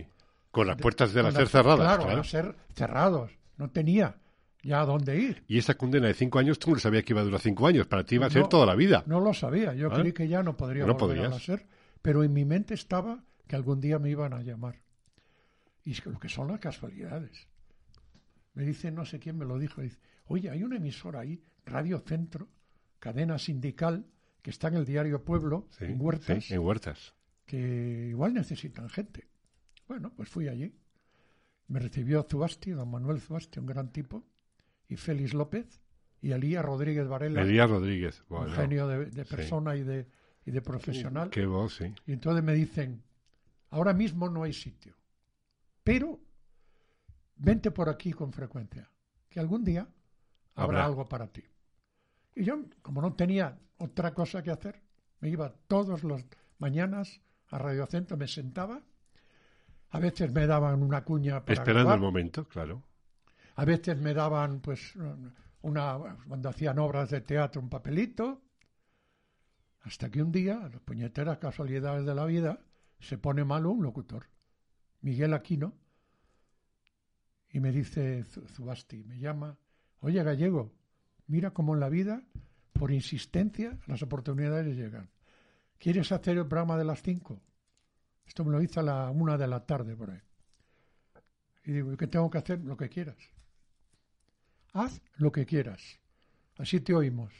Con 0.50 0.66
las 0.66 0.76
puertas 0.78 1.12
de 1.12 1.24
la 1.24 1.30
SER 1.30 1.48
cerradas. 1.48 1.98
Claro, 1.98 2.24
ser 2.24 2.56
cerrados. 2.74 3.32
No 3.58 3.68
tenía 3.68 4.16
ya 4.62 4.80
a 4.80 4.86
dónde 4.86 5.18
ir. 5.18 5.44
Y 5.46 5.58
esa 5.58 5.74
condena 5.74 6.06
de 6.06 6.14
cinco 6.14 6.38
años, 6.38 6.58
tú 6.58 6.70
no 6.70 6.78
sabías 6.78 7.04
que 7.04 7.12
iba 7.12 7.20
a 7.20 7.24
durar 7.24 7.40
cinco 7.40 7.66
años. 7.66 7.86
Para 7.86 8.04
ti 8.04 8.14
iba 8.14 8.26
a 8.26 8.30
ser 8.30 8.48
toda 8.48 8.64
la 8.64 8.74
vida. 8.74 9.04
No 9.06 9.20
lo 9.20 9.34
sabía. 9.34 9.74
Yo 9.74 9.92
¿Ah? 9.92 9.96
creí 9.96 10.12
que 10.12 10.26
ya 10.26 10.42
no 10.42 10.56
podría 10.56 10.86
no 10.86 10.94
volver 10.94 11.26
a 11.26 11.28
la 11.28 11.38
SER. 11.38 11.66
Pero 12.00 12.24
en 12.24 12.32
mi 12.32 12.46
mente 12.46 12.72
estaba 12.72 13.22
que 13.50 13.56
algún 13.56 13.80
día 13.80 13.98
me 13.98 14.08
iban 14.08 14.32
a 14.32 14.42
llamar. 14.42 14.80
Y 15.82 15.90
es 15.90 16.00
que 16.00 16.08
lo 16.08 16.20
que 16.20 16.28
son 16.28 16.46
las 16.46 16.60
casualidades. 16.60 17.48
Me 18.54 18.62
dice, 18.62 18.92
no 18.92 19.04
sé 19.04 19.18
quién 19.18 19.36
me 19.36 19.44
lo 19.44 19.58
dijo, 19.58 19.80
dice, 19.80 19.98
oye, 20.26 20.50
hay 20.50 20.62
una 20.62 20.76
emisora 20.76 21.18
ahí, 21.18 21.42
Radio 21.66 21.98
Centro, 21.98 22.48
cadena 23.00 23.40
sindical, 23.40 24.06
que 24.40 24.50
está 24.50 24.68
en 24.68 24.76
el 24.76 24.84
diario 24.84 25.24
Pueblo, 25.24 25.66
en 25.80 26.00
Huertas. 26.00 26.48
en 26.48 26.60
Huertas. 26.60 27.12
Que 27.44 28.10
igual 28.10 28.34
necesitan 28.34 28.88
gente. 28.88 29.26
Bueno, 29.88 30.12
pues 30.14 30.28
fui 30.28 30.46
allí. 30.46 30.72
Me 31.66 31.80
recibió 31.80 32.24
Zubasti, 32.30 32.70
don 32.70 32.88
Manuel 32.88 33.20
Zubasti, 33.20 33.58
un 33.58 33.66
gran 33.66 33.90
tipo, 33.90 34.24
y 34.86 34.94
Félix 34.94 35.34
López, 35.34 35.80
y 36.22 36.30
Elías 36.30 36.64
Rodríguez 36.64 37.08
Varela. 37.08 37.42
Elías 37.42 37.68
Rodríguez. 37.68 38.22
un 38.28 38.48
genio 38.52 38.86
de, 38.86 39.24
persona 39.24 39.74
y, 39.74 39.82
de, 39.82 40.06
y 40.46 40.52
de 40.52 40.62
profesional. 40.62 41.30
Qué 41.30 41.46
voz, 41.46 41.78
sí. 41.78 41.92
Y 42.06 42.12
entonces 42.12 42.44
me 42.44 42.54
dicen, 42.54 43.02
ahora 43.70 43.92
mismo 43.94 44.28
no 44.28 44.42
hay 44.42 44.52
sitio, 44.52 44.96
pero 45.82 46.20
vente 47.36 47.70
por 47.70 47.88
aquí 47.88 48.12
con 48.12 48.32
frecuencia, 48.32 48.90
que 49.28 49.40
algún 49.40 49.64
día 49.64 49.88
habrá, 50.54 50.84
algo 50.84 51.08
para 51.08 51.26
ti. 51.28 51.44
Y 52.34 52.44
yo, 52.44 52.64
como 52.82 53.00
no 53.00 53.14
tenía 53.14 53.58
otra 53.78 54.14
cosa 54.14 54.42
que 54.42 54.50
hacer, 54.50 54.82
me 55.20 55.28
iba 55.28 55.52
todas 55.66 56.04
las 56.04 56.24
mañanas 56.58 57.20
a 57.48 57.58
Radio 57.58 57.86
Centro, 57.86 58.16
me 58.16 58.28
sentaba 58.28 58.82
a 59.90 59.98
veces 59.98 60.32
me 60.32 60.46
daban 60.46 60.82
una 60.82 61.02
cuña 61.04 61.44
para 61.44 61.52
Esperando 61.60 61.94
el 61.94 62.00
momento, 62.00 62.46
claro. 62.46 62.82
A 63.56 63.64
veces 63.64 63.98
me 63.98 64.14
daban, 64.14 64.60
pues, 64.60 64.94
una, 65.62 66.16
cuando 66.26 66.48
hacían 66.48 66.78
obras 66.78 67.10
de 67.10 67.20
teatro, 67.20 67.60
un 67.60 67.68
papelito. 67.68 68.42
Hasta 69.82 70.10
que 70.10 70.22
un 70.22 70.30
día, 70.30 70.68
las 70.70 70.80
puñeteras 70.82 71.38
casualidades 71.38 72.04
de 72.06 72.14
la 72.14 72.24
vida, 72.24 72.60
se 73.00 73.18
pone 73.18 73.44
malo 73.44 73.70
un 73.70 73.82
locutor, 73.82 74.26
Miguel 75.00 75.34
Aquino, 75.34 75.74
y 77.50 77.60
me 77.60 77.72
dice 77.72 78.24
Zubasti, 78.24 79.02
me 79.04 79.18
llama, 79.18 79.58
oye 80.00 80.22
gallego, 80.22 80.72
mira 81.26 81.52
cómo 81.52 81.74
en 81.74 81.80
la 81.80 81.88
vida, 81.88 82.22
por 82.72 82.92
insistencia, 82.92 83.78
las 83.86 84.02
oportunidades 84.02 84.76
llegan. 84.76 85.10
¿Quieres 85.78 86.12
hacer 86.12 86.36
el 86.36 86.46
programa 86.46 86.76
de 86.76 86.84
las 86.84 87.02
cinco? 87.02 87.42
Esto 88.26 88.44
me 88.44 88.52
lo 88.52 88.62
hizo 88.62 88.80
a 88.80 88.82
la 88.82 89.10
una 89.10 89.36
de 89.36 89.48
la 89.48 89.66
tarde 89.66 89.96
por 89.96 90.10
ahí. 90.10 90.20
Y 91.64 91.72
digo, 91.72 91.96
¿qué 91.96 92.06
tengo 92.06 92.30
que 92.30 92.38
hacer? 92.38 92.60
Lo 92.60 92.76
que 92.76 92.88
quieras. 92.88 93.16
Haz 94.72 95.02
lo 95.16 95.32
que 95.32 95.46
quieras. 95.46 95.98
Así 96.58 96.80
te 96.80 96.94
oímos. 96.94 97.32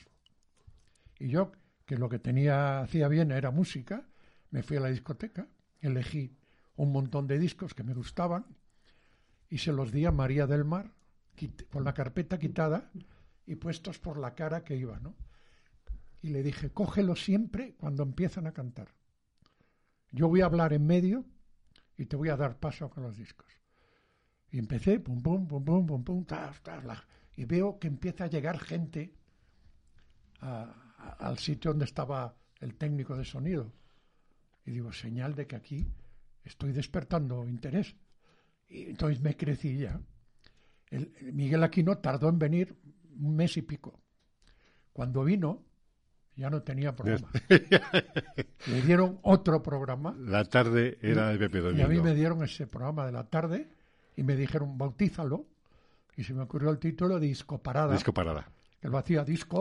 Y 1.19 1.29
yo, 1.29 1.53
que 1.87 1.97
lo 1.97 2.09
que 2.09 2.19
tenía, 2.19 2.81
hacía 2.81 3.09
bien 3.09 3.31
era 3.31 3.51
música, 3.51 4.10
me 4.51 4.63
fui 4.63 4.77
a 4.77 4.81
la 4.81 4.89
discoteca, 4.89 5.49
elegí 5.81 6.37
un 6.77 6.93
montón 6.93 7.27
de 7.27 7.39
discos 7.39 7.75
que 7.75 7.85
me 7.85 7.95
gustaban 7.95 8.47
y 9.49 9.59
se 9.59 9.73
los 9.73 9.93
di 9.93 10.05
a 10.05 10.13
María 10.13 10.47
del 10.47 10.65
Mar 10.65 10.93
con 11.71 11.85
la 11.85 11.95
carpeta 11.95 12.39
quitada 12.39 12.91
y 13.47 13.57
puestos 13.57 13.99
por 13.99 14.19
la 14.19 14.35
cara 14.35 14.63
que 14.65 14.77
iba, 14.77 15.01
¿no? 15.01 15.17
Y 16.23 16.29
le 16.31 16.43
dije, 16.43 16.71
cógelo 16.71 17.17
siempre 17.17 17.75
cuando 17.77 18.03
empiezan 18.03 18.47
a 18.47 18.53
cantar. 18.53 18.89
Yo 20.13 20.29
voy 20.29 20.43
a 20.43 20.47
hablar 20.47 20.73
en 20.73 20.87
medio 20.87 21.25
y 21.97 22.07
te 22.07 22.17
voy 22.17 22.29
a 22.29 22.37
dar 22.37 22.59
paso 22.59 22.91
con 22.91 23.03
los 23.03 23.17
discos. 23.17 23.49
Y 24.51 24.59
empecé, 24.59 25.01
pum, 25.01 25.23
pum, 25.23 25.47
pum, 25.47 25.65
pum, 25.65 25.87
pum, 25.87 26.05
pum, 26.05 26.25
ta, 26.25 26.53
ta, 26.63 27.07
y 27.37 27.45
veo 27.45 27.79
que 27.79 27.89
empieza 27.89 28.25
a 28.25 28.27
llegar 28.27 28.59
gente 28.59 29.15
al 30.41 31.39
sitio 31.39 31.71
donde 31.71 31.85
estaba 31.85 32.37
el 32.59 32.75
técnico 32.75 33.17
de 33.17 33.25
sonido. 33.25 33.73
Y 34.71 34.73
digo, 34.73 34.93
señal 34.93 35.35
de 35.35 35.49
que 35.49 35.57
aquí 35.57 35.85
estoy 36.45 36.71
despertando 36.71 37.45
interés. 37.49 37.97
Y 38.69 38.91
entonces 38.91 39.21
me 39.21 39.37
crecí 39.37 39.79
ya. 39.79 40.01
El, 40.91 41.13
Miguel 41.33 41.65
Aquino 41.65 41.99
tardó 41.99 42.29
en 42.29 42.39
venir 42.39 42.77
un 43.19 43.35
mes 43.35 43.57
y 43.57 43.63
pico. 43.63 44.01
Cuando 44.93 45.25
vino, 45.25 45.65
ya 46.37 46.51
no 46.51 46.63
tenía 46.63 46.95
programa. 46.95 47.29
Le 48.69 48.83
dieron 48.83 49.19
otro 49.23 49.61
programa. 49.61 50.15
La 50.21 50.45
tarde 50.45 50.99
era 51.03 51.31
de 51.31 51.39
Pepe 51.39 51.59
Domingo. 51.59 51.81
Y 51.81 51.83
a 51.83 51.89
mí 51.89 52.01
me 52.01 52.15
dieron 52.15 52.45
ese 52.45 52.69
programa 52.69 53.07
de 53.07 53.13
la 53.13 53.25
tarde 53.25 53.67
y 54.17 54.23
me 54.23 54.37
dijeron, 54.37 54.79
bautízalo. 54.79 55.47
Y 56.17 56.23
se 56.23 56.33
me 56.33 56.43
ocurrió 56.43 56.71
el 56.71 56.79
título 56.79 57.19
Disco 57.19 57.61
Parada. 57.61 57.93
Disco 57.93 58.15
Parada. 58.15 58.49
Que 58.81 58.89
lo 58.89 58.99
hacía 58.99 59.25
Disco 59.25 59.59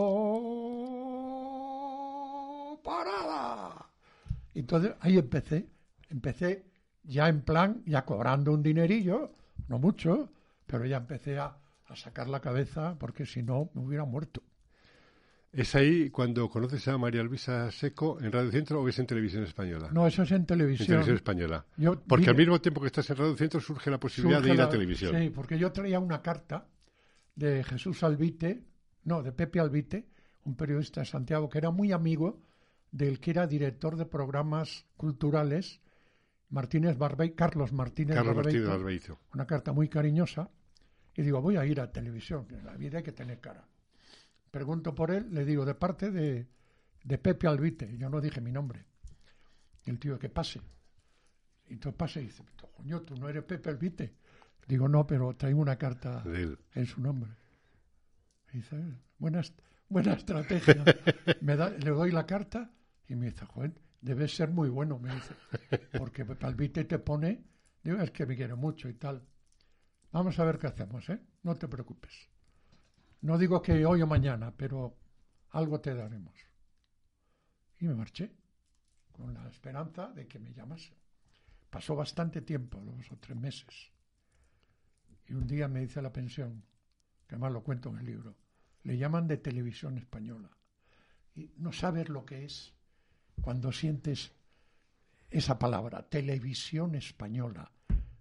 entonces 4.54 4.92
ahí 5.00 5.18
empecé. 5.18 5.68
Empecé 6.08 6.64
ya 7.04 7.28
en 7.28 7.42
plan, 7.42 7.82
ya 7.86 8.04
cobrando 8.04 8.52
un 8.52 8.62
dinerillo, 8.62 9.32
no 9.68 9.78
mucho, 9.78 10.32
pero 10.66 10.84
ya 10.84 10.98
empecé 10.98 11.38
a, 11.38 11.56
a 11.86 11.96
sacar 11.96 12.28
la 12.28 12.40
cabeza 12.40 12.96
porque 12.98 13.26
si 13.26 13.42
no 13.42 13.70
me 13.74 13.82
hubiera 13.82 14.04
muerto. 14.04 14.42
¿Es 15.52 15.74
ahí 15.74 16.10
cuando 16.10 16.48
conoces 16.48 16.86
a 16.86 16.96
María 16.96 17.24
Luisa 17.24 17.72
Seco 17.72 18.20
en 18.20 18.30
Radio 18.30 18.52
Centro 18.52 18.80
o 18.80 18.88
es 18.88 18.98
en 19.00 19.06
Televisión 19.06 19.42
Española? 19.42 19.88
No, 19.92 20.06
eso 20.06 20.22
es 20.22 20.30
en 20.30 20.46
televisión. 20.46 20.84
En 20.84 20.86
Televisión 20.86 21.16
Española. 21.16 21.66
porque 22.06 22.30
al 22.30 22.36
mismo 22.36 22.60
tiempo 22.60 22.80
que 22.80 22.86
estás 22.86 23.10
en 23.10 23.16
Radio 23.16 23.36
Centro 23.36 23.60
surge 23.60 23.90
la 23.90 23.98
posibilidad 23.98 24.40
de 24.40 24.54
ir 24.54 24.60
a 24.60 24.68
televisión. 24.68 25.16
Sí, 25.18 25.30
porque 25.30 25.58
yo 25.58 25.72
traía 25.72 25.98
una 25.98 26.22
carta 26.22 26.68
de 27.34 27.64
Jesús 27.64 28.02
Albite, 28.04 28.62
no, 29.04 29.24
de 29.24 29.32
Pepe 29.32 29.58
Albite, 29.58 30.06
un 30.44 30.56
periodista 30.56 31.00
de 31.00 31.06
Santiago 31.06 31.48
que 31.48 31.58
era 31.58 31.72
muy 31.72 31.90
amigo 31.90 32.42
del 32.92 33.20
que 33.20 33.30
era 33.30 33.46
director 33.46 33.96
de 33.96 34.06
programas 34.06 34.86
culturales, 34.96 35.80
Martínez 36.48 36.98
Barbey, 36.98 37.32
Carlos 37.32 37.72
Martínez 37.72 38.16
Carlos 38.16 38.36
Martínez 38.36 39.10
Una 39.34 39.46
carta 39.46 39.72
muy 39.72 39.88
cariñosa. 39.88 40.50
Y 41.14 41.22
digo, 41.22 41.40
voy 41.40 41.56
a 41.56 41.66
ir 41.66 41.80
a 41.80 41.92
televisión, 41.92 42.46
en 42.50 42.64
la 42.64 42.76
vida 42.76 42.98
hay 42.98 43.04
que 43.04 43.12
tener 43.12 43.40
cara 43.40 43.64
pregunto 44.50 44.94
por 44.94 45.10
él, 45.10 45.28
le 45.32 45.44
digo, 45.44 45.64
de 45.64 45.74
parte 45.74 46.10
de, 46.10 46.46
de 47.04 47.18
Pepe 47.18 47.46
Albite, 47.46 47.96
yo 47.96 48.08
no 48.08 48.20
dije 48.20 48.40
mi 48.40 48.52
nombre. 48.52 48.84
Y 49.84 49.90
el 49.90 49.98
tío, 49.98 50.18
que 50.18 50.28
pase. 50.28 50.60
Y 51.68 51.74
entonces 51.74 51.96
pasa 51.96 52.20
y 52.20 52.24
dice, 52.24 52.44
coño, 52.76 53.02
tú 53.02 53.16
no 53.16 53.28
eres 53.28 53.44
Pepe 53.44 53.70
Albite. 53.70 54.14
Digo, 54.66 54.88
no, 54.88 55.06
pero 55.06 55.34
traigo 55.36 55.60
una 55.60 55.76
carta 55.76 56.22
en 56.74 56.86
su 56.86 57.00
nombre. 57.00 57.30
Y 58.52 58.58
dice, 58.58 58.76
buena, 59.18 59.42
buena 59.88 60.12
estrategia. 60.14 60.84
me 61.40 61.56
da, 61.56 61.70
le 61.70 61.90
doy 61.90 62.10
la 62.10 62.26
carta 62.26 62.70
y 63.10 63.16
me 63.16 63.26
dice, 63.26 63.44
joder, 63.44 63.74
debes 64.00 64.36
ser 64.36 64.50
muy 64.50 64.68
bueno, 64.68 65.00
me 65.00 65.12
dice. 65.12 65.34
Porque 65.98 66.24
Pepe 66.24 66.46
Albite 66.46 66.84
te 66.84 67.00
pone, 67.00 67.44
digo, 67.82 68.00
es 68.00 68.12
que 68.12 68.24
me 68.24 68.36
quiere 68.36 68.54
mucho 68.54 68.88
y 68.88 68.94
tal. 68.94 69.26
Vamos 70.12 70.38
a 70.38 70.44
ver 70.44 70.60
qué 70.60 70.68
hacemos, 70.68 71.08
¿eh? 71.10 71.20
No 71.42 71.56
te 71.56 71.66
preocupes. 71.66 72.28
No 73.22 73.36
digo 73.36 73.60
que 73.60 73.84
hoy 73.84 74.00
o 74.00 74.06
mañana, 74.06 74.56
pero 74.56 74.96
algo 75.50 75.80
te 75.80 75.92
daremos. 75.92 76.36
Y 77.80 77.86
me 77.86 77.96
marché 77.96 78.32
con 79.10 79.34
la 79.34 79.48
esperanza 79.48 80.12
de 80.12 80.28
que 80.28 80.38
me 80.38 80.52
llamase. 80.52 80.96
Pasó 81.68 81.96
bastante 81.96 82.42
tiempo, 82.42 82.80
dos 82.80 83.10
o 83.10 83.18
tres 83.18 83.36
meses. 83.36 83.90
Y 85.26 85.34
un 85.34 85.48
día 85.48 85.66
me 85.66 85.80
dice 85.80 86.00
la 86.00 86.12
pensión, 86.12 86.64
que 87.26 87.34
además 87.34 87.52
lo 87.54 87.64
cuento 87.64 87.88
en 87.88 87.98
el 87.98 88.06
libro, 88.06 88.36
le 88.84 88.96
llaman 88.96 89.26
de 89.26 89.38
televisión 89.38 89.98
española. 89.98 90.56
Y 91.34 91.52
no 91.56 91.72
sabes 91.72 92.08
lo 92.08 92.24
que 92.24 92.44
es 92.44 92.79
cuando 93.40 93.72
sientes 93.72 94.32
esa 95.30 95.58
palabra, 95.58 96.02
televisión 96.08 96.94
española. 96.94 97.70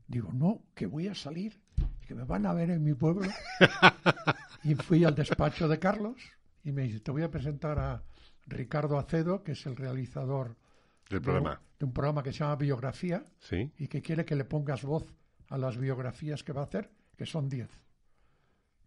Digo, 0.07 0.31
no, 0.33 0.63
que 0.73 0.85
voy 0.85 1.07
a 1.07 1.15
salir, 1.15 1.59
que 2.05 2.15
me 2.15 2.23
van 2.23 2.45
a 2.45 2.53
ver 2.53 2.71
en 2.71 2.83
mi 2.83 2.93
pueblo. 2.93 3.29
Y 4.63 4.75
fui 4.75 5.05
al 5.05 5.15
despacho 5.15 5.67
de 5.69 5.79
Carlos 5.79 6.17
y 6.63 6.71
me 6.71 6.83
dice, 6.83 6.99
te 6.99 7.11
voy 7.11 7.23
a 7.23 7.31
presentar 7.31 7.79
a 7.79 8.03
Ricardo 8.45 8.97
Acedo, 8.99 9.43
que 9.43 9.53
es 9.53 9.65
el 9.65 9.75
realizador 9.75 10.57
del 11.09 11.21
programa. 11.21 11.61
De, 11.79 11.85
un 11.85 11.93
programa 11.93 12.23
que 12.23 12.33
se 12.33 12.39
llama 12.39 12.57
Biografía 12.57 13.25
y 13.77 13.87
que 13.87 14.01
quiere 14.01 14.25
que 14.25 14.35
le 14.35 14.43
pongas 14.43 14.83
voz 14.83 15.05
a 15.47 15.57
las 15.57 15.77
biografías 15.77 16.43
que 16.43 16.51
va 16.51 16.61
a 16.61 16.65
hacer, 16.65 16.91
que 17.15 17.25
son 17.25 17.47
10. 17.47 17.69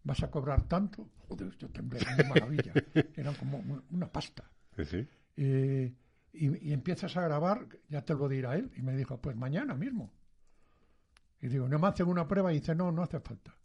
¿Vas 0.03 0.21
a 0.21 0.29
cobrar 0.29 0.67
tanto? 0.67 1.09
Joder, 1.27 1.57
yo 1.57 1.69
temblé, 1.69 2.01
una 2.19 2.29
maravilla. 2.29 2.73
Era 3.15 3.33
como 3.33 3.63
una 3.89 4.11
pasta. 4.11 4.43
Sí, 4.75 5.07
y, 6.33 6.69
y, 6.69 6.73
empiezas 6.73 7.15
a 7.15 7.21
grabar, 7.21 7.67
ya 7.89 8.03
te 8.03 8.13
lo 8.15 8.27
dirá 8.27 8.55
él. 8.55 8.71
Y 8.75 8.81
me 8.81 8.95
dijo, 8.95 9.21
pues 9.21 9.35
mañana 9.35 9.75
mismo. 9.75 10.11
Y 11.41 11.47
digo, 11.47 11.69
¿no 11.69 11.79
me 11.79 11.87
hacen 11.87 12.07
una 12.07 12.27
prueba? 12.27 12.51
Y 12.51 12.59
dice, 12.59 12.73
no, 12.75 12.91
no 12.91 13.03
hace 13.03 13.19
falta 13.19 13.55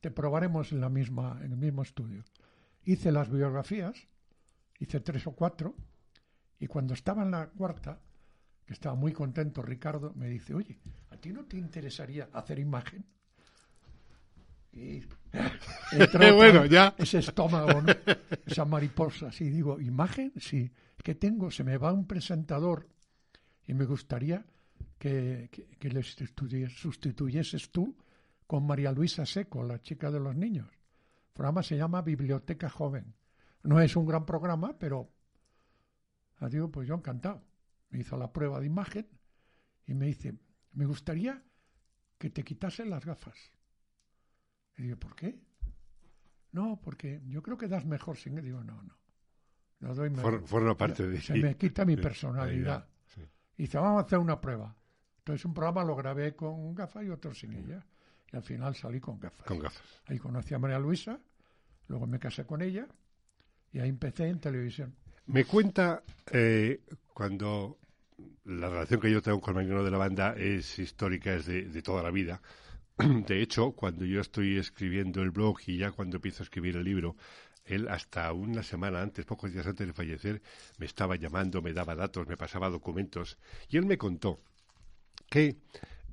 te 0.00 0.10
probaremos 0.10 0.72
en, 0.72 0.80
la 0.80 0.88
misma, 0.88 1.38
en 1.42 1.52
el 1.52 1.58
mismo 1.58 1.82
estudio. 1.82 2.24
Hice 2.84 3.12
las 3.12 3.30
biografías, 3.30 4.08
hice 4.78 5.00
tres 5.00 5.26
o 5.26 5.32
cuatro, 5.32 5.74
y 6.58 6.66
cuando 6.66 6.94
estaba 6.94 7.22
en 7.22 7.32
la 7.32 7.48
cuarta, 7.48 8.00
que 8.66 8.72
estaba 8.72 8.94
muy 8.94 9.12
contento 9.12 9.62
Ricardo, 9.62 10.12
me 10.14 10.28
dice, 10.28 10.54
oye, 10.54 10.78
¿a 11.10 11.16
ti 11.16 11.32
no 11.32 11.44
te 11.46 11.56
interesaría 11.56 12.28
hacer 12.32 12.58
imagen? 12.58 13.04
Y 14.78 15.04
bueno, 16.32 16.64
ya. 16.66 16.94
ese 16.98 17.18
estómago, 17.18 17.82
esa 18.46 18.64
mariposa. 18.64 19.30
Y 19.40 19.50
digo, 19.50 19.80
¿imagen? 19.80 20.32
Sí. 20.36 20.70
que 21.02 21.14
tengo? 21.14 21.50
Se 21.50 21.64
me 21.64 21.76
va 21.76 21.92
un 21.92 22.06
presentador 22.06 22.88
y 23.66 23.74
me 23.74 23.84
gustaría 23.84 24.44
que, 24.98 25.48
que, 25.50 25.66
que 25.78 25.88
le 25.90 26.02
sustituyeses 26.02 27.70
tú 27.70 27.96
con 28.46 28.66
María 28.66 28.92
Luisa 28.92 29.26
Seco, 29.26 29.62
la 29.62 29.80
chica 29.82 30.10
de 30.10 30.20
los 30.20 30.34
niños. 30.34 30.68
El 30.68 31.32
programa 31.34 31.62
se 31.62 31.76
llama 31.76 32.02
Biblioteca 32.02 32.68
Joven. 32.70 33.14
No 33.62 33.80
es 33.80 33.94
un 33.96 34.06
gran 34.06 34.24
programa, 34.24 34.78
pero 34.78 35.10
digo, 36.46 36.70
pues 36.70 36.88
yo 36.88 36.94
encantado. 36.94 37.42
Me 37.90 38.00
hizo 38.00 38.16
la 38.16 38.32
prueba 38.32 38.60
de 38.60 38.66
imagen 38.66 39.08
y 39.86 39.94
me 39.94 40.06
dice, 40.06 40.34
me 40.72 40.86
gustaría 40.86 41.42
que 42.18 42.30
te 42.30 42.44
quitasen 42.44 42.90
las 42.90 43.04
gafas. 43.04 43.36
Y 44.78 44.82
digo, 44.82 44.96
¿por 44.96 45.14
qué? 45.14 45.38
No, 46.52 46.80
porque 46.82 47.20
yo 47.26 47.42
creo 47.42 47.58
que 47.58 47.68
das 47.68 47.84
mejor 47.84 48.16
sin... 48.16 48.40
Digo, 48.40 48.64
no, 48.64 48.82
no. 48.82 48.96
No 49.80 49.94
doy 49.94 50.10
Forma 50.10 50.76
parte 50.76 51.06
de 51.06 51.20
Se 51.20 51.34
me 51.34 51.56
quita 51.56 51.84
mi 51.84 51.96
personalidad. 51.96 52.88
Y 53.56 53.62
dice, 53.62 53.78
vamos 53.78 54.02
a 54.02 54.06
hacer 54.06 54.18
una 54.18 54.40
prueba. 54.40 54.74
Entonces 55.18 55.44
un 55.44 55.52
programa 55.52 55.84
lo 55.84 55.94
grabé 55.94 56.34
con 56.34 56.74
gafas 56.74 57.04
y 57.04 57.10
otro 57.10 57.34
sin 57.34 57.52
ella 57.52 57.84
y 58.32 58.36
al 58.36 58.42
final 58.42 58.74
salí 58.74 59.00
con 59.00 59.18
gafas. 59.18 59.46
Con 59.46 59.58
gafas. 59.58 60.02
Ahí 60.06 60.18
conocí 60.18 60.54
a 60.54 60.58
María 60.58 60.78
Luisa, 60.78 61.20
luego 61.88 62.06
me 62.06 62.18
casé 62.18 62.44
con 62.44 62.62
ella 62.62 62.86
y 63.72 63.80
ahí 63.80 63.88
empecé 63.88 64.28
en 64.28 64.40
televisión. 64.40 64.94
Me 65.26 65.44
cuenta 65.44 66.02
eh, 66.32 66.80
cuando 67.12 67.78
la 68.44 68.68
relación 68.68 69.00
que 69.00 69.10
yo 69.10 69.22
tengo 69.22 69.40
con 69.40 69.54
Mariano 69.54 69.84
de 69.84 69.90
la 69.90 69.98
Banda 69.98 70.34
es 70.36 70.78
histórica, 70.78 71.34
es 71.34 71.46
de, 71.46 71.82
toda 71.82 72.02
la 72.02 72.10
vida. 72.10 72.40
De 73.26 73.40
hecho, 73.40 73.72
cuando 73.72 74.04
yo 74.04 74.20
estoy 74.20 74.58
escribiendo 74.58 75.22
el 75.22 75.30
blog 75.30 75.58
y 75.66 75.78
ya 75.78 75.92
cuando 75.92 76.16
empiezo 76.16 76.42
a 76.42 76.44
escribir 76.44 76.76
el 76.76 76.84
libro, 76.84 77.16
él 77.64 77.86
hasta 77.88 78.32
una 78.32 78.62
semana 78.64 79.00
antes, 79.00 79.24
pocos 79.24 79.52
días 79.52 79.66
antes 79.66 79.86
de 79.86 79.92
fallecer, 79.92 80.42
me 80.78 80.86
estaba 80.86 81.14
llamando, 81.14 81.62
me 81.62 81.72
daba 81.72 81.94
datos, 81.94 82.26
me 82.26 82.36
pasaba 82.36 82.70
documentos 82.70 83.38
y 83.68 83.76
él 83.76 83.86
me 83.86 83.98
contó 83.98 84.40
que 85.30 85.58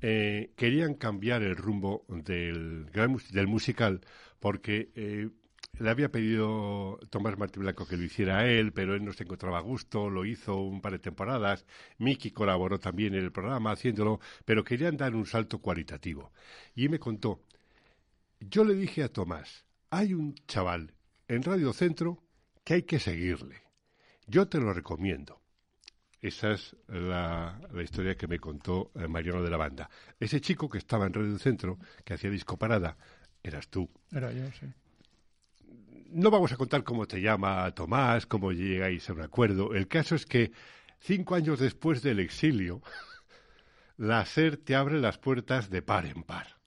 eh, 0.00 0.52
querían 0.56 0.94
cambiar 0.94 1.42
el 1.42 1.56
rumbo 1.56 2.04
del, 2.08 2.86
del 2.92 3.46
musical 3.48 4.02
porque 4.38 4.90
eh, 4.94 5.30
le 5.78 5.90
había 5.90 6.10
pedido 6.10 6.98
Tomás 7.10 7.38
Martín 7.38 7.62
Blanco 7.62 7.86
que 7.86 7.96
lo 7.96 8.04
hiciera 8.04 8.46
él, 8.46 8.72
pero 8.72 8.94
él 8.94 9.04
no 9.04 9.12
se 9.12 9.24
encontraba 9.24 9.58
a 9.58 9.62
gusto, 9.62 10.10
lo 10.10 10.24
hizo 10.24 10.56
un 10.56 10.80
par 10.80 10.92
de 10.92 10.98
temporadas, 10.98 11.66
Miki 11.98 12.30
colaboró 12.30 12.78
también 12.78 13.14
en 13.14 13.24
el 13.24 13.32
programa 13.32 13.72
haciéndolo, 13.72 14.20
pero 14.44 14.64
querían 14.64 14.96
dar 14.96 15.14
un 15.14 15.26
salto 15.26 15.58
cualitativo. 15.58 16.32
Y 16.74 16.88
me 16.88 16.98
contó, 16.98 17.42
yo 18.40 18.64
le 18.64 18.74
dije 18.74 19.02
a 19.02 19.12
Tomás, 19.12 19.64
hay 19.90 20.14
un 20.14 20.34
chaval 20.46 20.94
en 21.28 21.42
Radio 21.42 21.72
Centro 21.72 22.22
que 22.64 22.74
hay 22.74 22.82
que 22.82 22.98
seguirle. 22.98 23.62
Yo 24.26 24.48
te 24.48 24.58
lo 24.58 24.72
recomiendo. 24.72 25.40
Esa 26.20 26.52
es 26.52 26.74
la, 26.88 27.60
historia 27.82 28.16
que 28.16 28.26
me 28.26 28.40
contó 28.40 28.90
eh, 28.94 29.06
Mariano 29.06 29.42
de 29.42 29.50
la 29.50 29.56
Banda. 29.56 29.88
Ese 30.18 30.40
chico 30.40 30.68
que 30.68 30.78
estaba 30.78 31.06
en 31.06 31.12
Radio 31.12 31.38
Centro, 31.38 31.78
que 32.04 32.14
hacía 32.14 32.30
disco 32.30 32.56
parada, 32.56 32.96
eras 33.42 33.68
tú. 33.68 33.88
Era 34.10 34.32
yo, 34.32 34.50
sí. 34.58 34.66
No 36.10 36.30
vamos 36.30 36.52
a 36.52 36.56
contar 36.56 36.84
cómo 36.84 37.06
te 37.06 37.20
llama 37.20 37.70
Tomás, 37.72 38.26
cómo 38.26 38.52
llegáis 38.52 39.08
a 39.08 39.12
un 39.12 39.22
acuerdo. 39.22 39.74
El 39.74 39.88
caso 39.88 40.14
es 40.14 40.26
que 40.26 40.52
cinco 40.98 41.34
años 41.34 41.58
después 41.58 42.02
del 42.02 42.20
exilio, 42.20 42.82
la 43.96 44.24
SER 44.24 44.56
te 44.56 44.74
abre 44.74 45.00
las 45.00 45.18
puertas 45.18 45.70
de 45.70 45.82
par 45.82 46.06
en 46.06 46.22
par. 46.22 46.58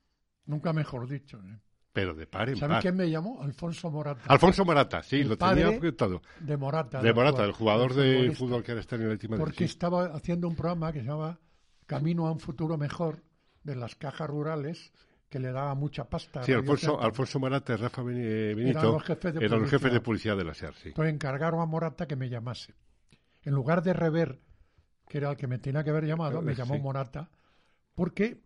Nunca 0.46 0.74
mejor 0.74 1.08
dicho. 1.08 1.38
¿eh? 1.38 1.60
pero 2.00 2.14
de 2.14 2.28
par 2.28 2.50
en 2.50 2.56
¿Sabe 2.56 2.80
quién 2.82 2.96
me 2.96 3.10
llamó? 3.10 3.42
Alfonso 3.42 3.90
Morata. 3.92 4.22
Alfonso 4.28 4.64
Morata, 4.64 5.04
sí, 5.04 5.24
lo 5.24 5.38
tenía 5.38 5.68
apuntado. 5.68 6.22
De 6.40 6.56
Morata. 6.56 7.02
De 7.02 7.14
Morata, 7.14 7.44
el 7.44 7.52
jugador 7.52 7.94
de 7.94 8.32
fútbol 8.32 8.64
que 8.64 8.72
ahora 8.72 8.82
está 8.82 8.96
en 8.96 9.04
el 9.04 9.10
último 9.10 9.38
Porque 9.38 9.66
estaba 9.66 10.06
haciendo 10.06 10.48
un 10.48 10.56
programa 10.56 10.94
que 10.94 11.00
se 11.00 11.08
llamaba 11.08 11.40
Camino 11.86 12.28
a 12.28 12.32
un 12.32 12.40
futuro 12.40 12.78
mejor 12.78 13.24
de 13.64 13.76
las 13.76 13.96
cajas 13.96 14.30
rurales 14.30 14.94
que 15.30 15.40
le 15.40 15.52
daba 15.52 15.76
mucha 15.76 16.10
pasta. 16.10 16.44
Sí, 16.44 16.52
Alfonso, 16.52 17.00
Alfonso 17.00 17.40
Morata 17.40 17.74
y 17.74 17.76
Rafa 17.76 18.02
Benito 18.02 18.80
eran 18.80 18.92
los 18.92 19.04
jefes 19.04 19.34
de, 19.36 19.46
eran 19.46 19.62
los 19.62 19.70
jefes 19.70 19.94
de 19.94 20.02
policía 20.02 20.36
de 20.36 20.44
la 20.44 20.54
SER, 20.54 20.74
sí. 20.74 20.90
Entonces 20.90 21.14
encargaron 21.14 21.62
a 21.62 21.66
Morata 21.66 22.08
que 22.08 22.16
me 22.16 22.30
llamase. 22.30 22.74
En 23.44 23.54
lugar 23.54 23.84
de 23.84 23.94
Rever, 23.94 24.42
que 25.08 25.20
era 25.20 25.30
el 25.30 25.38
que 25.38 25.48
me 25.48 25.60
tenía 25.60 25.84
que 25.84 25.92
haber 25.92 26.06
llamado, 26.06 26.42
me 26.42 26.56
llamó 26.56 26.78
Morata, 26.80 27.30
porque 27.94 28.42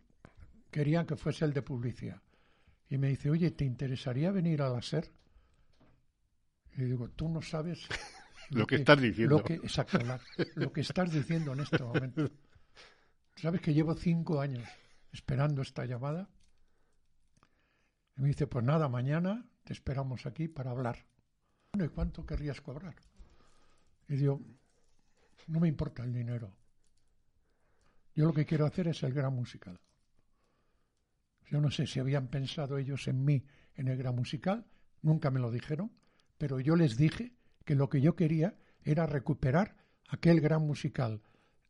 querían 0.69 1.05
que 1.05 1.15
fuese 1.15 1.45
el 1.45 1.53
de 1.53 1.61
publicidad 1.61 2.21
y 2.89 2.97
me 2.97 3.07
dice, 3.07 3.29
oye, 3.29 3.51
¿te 3.51 3.63
interesaría 3.63 4.31
venir 4.31 4.61
a 4.61 4.69
la 4.69 4.81
SER? 4.81 5.09
Y 6.75 6.83
digo, 6.83 7.09
tú 7.09 7.29
no 7.29 7.41
sabes 7.41 7.87
lo, 8.49 8.67
que, 8.67 8.75
estás 8.75 9.01
diciendo. 9.01 9.37
Lo 9.37 9.43
que, 9.43 9.55
exacto, 9.55 9.99
lo 10.55 10.73
que 10.73 10.81
estás 10.81 11.11
diciendo 11.11 11.53
en 11.53 11.61
este 11.61 11.81
momento. 11.81 12.29
¿Sabes 13.35 13.61
que 13.61 13.73
llevo 13.73 13.95
cinco 13.95 14.41
años 14.41 14.67
esperando 15.11 15.61
esta 15.61 15.85
llamada? 15.85 16.29
Y 18.17 18.21
me 18.21 18.27
dice, 18.29 18.47
pues 18.47 18.63
nada, 18.63 18.89
mañana 18.89 19.45
te 19.63 19.73
esperamos 19.73 20.25
aquí 20.25 20.47
para 20.47 20.71
hablar. 20.71 21.05
¿y 21.73 21.87
cuánto 21.87 22.25
querrías 22.25 22.61
cobrar? 22.61 22.95
Y 24.07 24.15
digo, 24.15 24.39
no 25.47 25.59
me 25.59 25.67
importa 25.67 26.03
el 26.03 26.13
dinero. 26.13 26.53
Yo 28.15 28.25
lo 28.25 28.33
que 28.33 28.45
quiero 28.45 28.65
hacer 28.65 28.87
es 28.87 29.01
el 29.03 29.13
gran 29.13 29.33
musical. 29.33 29.79
Yo 31.49 31.59
no 31.59 31.71
sé 31.71 31.87
si 31.87 31.99
habían 31.99 32.27
pensado 32.27 32.77
ellos 32.77 33.07
en 33.07 33.25
mí 33.25 33.43
en 33.75 33.87
el 33.87 33.97
gran 33.97 34.15
musical, 34.15 34.65
nunca 35.01 35.31
me 35.31 35.39
lo 35.39 35.51
dijeron, 35.51 35.91
pero 36.37 36.59
yo 36.59 36.75
les 36.75 36.95
dije 36.95 37.33
que 37.65 37.75
lo 37.75 37.89
que 37.89 38.01
yo 38.01 38.15
quería 38.15 38.55
era 38.83 39.05
recuperar 39.07 39.75
aquel 40.09 40.41
gran 40.41 40.65
musical 40.65 41.21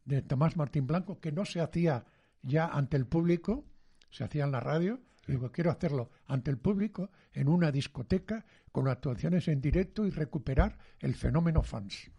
de 0.06 0.22
Tomás 0.22 0.58
Martín 0.58 0.86
Blanco 0.86 1.20
que 1.20 1.32
no 1.32 1.46
se 1.46 1.62
hacía 1.62 2.06
ya 2.42 2.68
ante 2.68 2.98
el 2.98 3.06
público, 3.06 3.66
se 4.10 4.24
hacía 4.24 4.44
en 4.44 4.52
la 4.52 4.60
radio, 4.60 5.00
digo, 5.28 5.52
quiero 5.52 5.72
hacerlo 5.72 6.12
ante 6.28 6.52
el 6.52 6.58
público, 6.58 7.10
en 7.34 7.48
una 7.48 7.72
discoteca, 7.72 8.46
con 8.72 8.88
actuaciones 8.88 9.48
en 9.48 9.62
directo 9.62 10.06
y 10.06 10.10
recuperar 10.10 10.78
el 11.00 11.16
fenómeno 11.16 11.62
fans. 11.62 12.12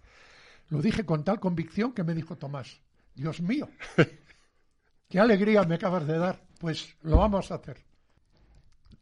Lo 0.69 0.81
dije 0.81 1.05
con 1.05 1.25
tal 1.25 1.41
convicción 1.41 1.93
que 1.93 2.05
me 2.05 2.15
dijo 2.15 2.37
Tomás, 2.37 2.81
Dios 3.15 3.41
mío, 3.41 3.69
qué 5.09 5.21
alegría 5.21 5.65
me 5.65 5.75
acabas 5.75 6.07
de 6.07 6.19
dar, 6.19 6.43
pues 6.59 6.97
lo 7.03 7.19
vamos 7.19 7.51
a 7.51 7.57
hacer. 7.57 7.79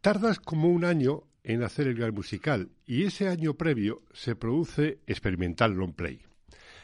Tardas 0.01 0.39
como 0.39 0.69
un 0.69 0.83
año 0.83 1.23
en 1.43 1.63
hacer 1.63 1.87
el 1.87 1.95
gran 1.95 2.13
musical 2.13 2.71
y 2.85 3.03
ese 3.03 3.29
año 3.29 3.53
previo 3.53 4.01
se 4.13 4.35
produce 4.35 4.99
Experimental 5.07 5.73
Long 5.73 5.93
Play. 5.93 6.21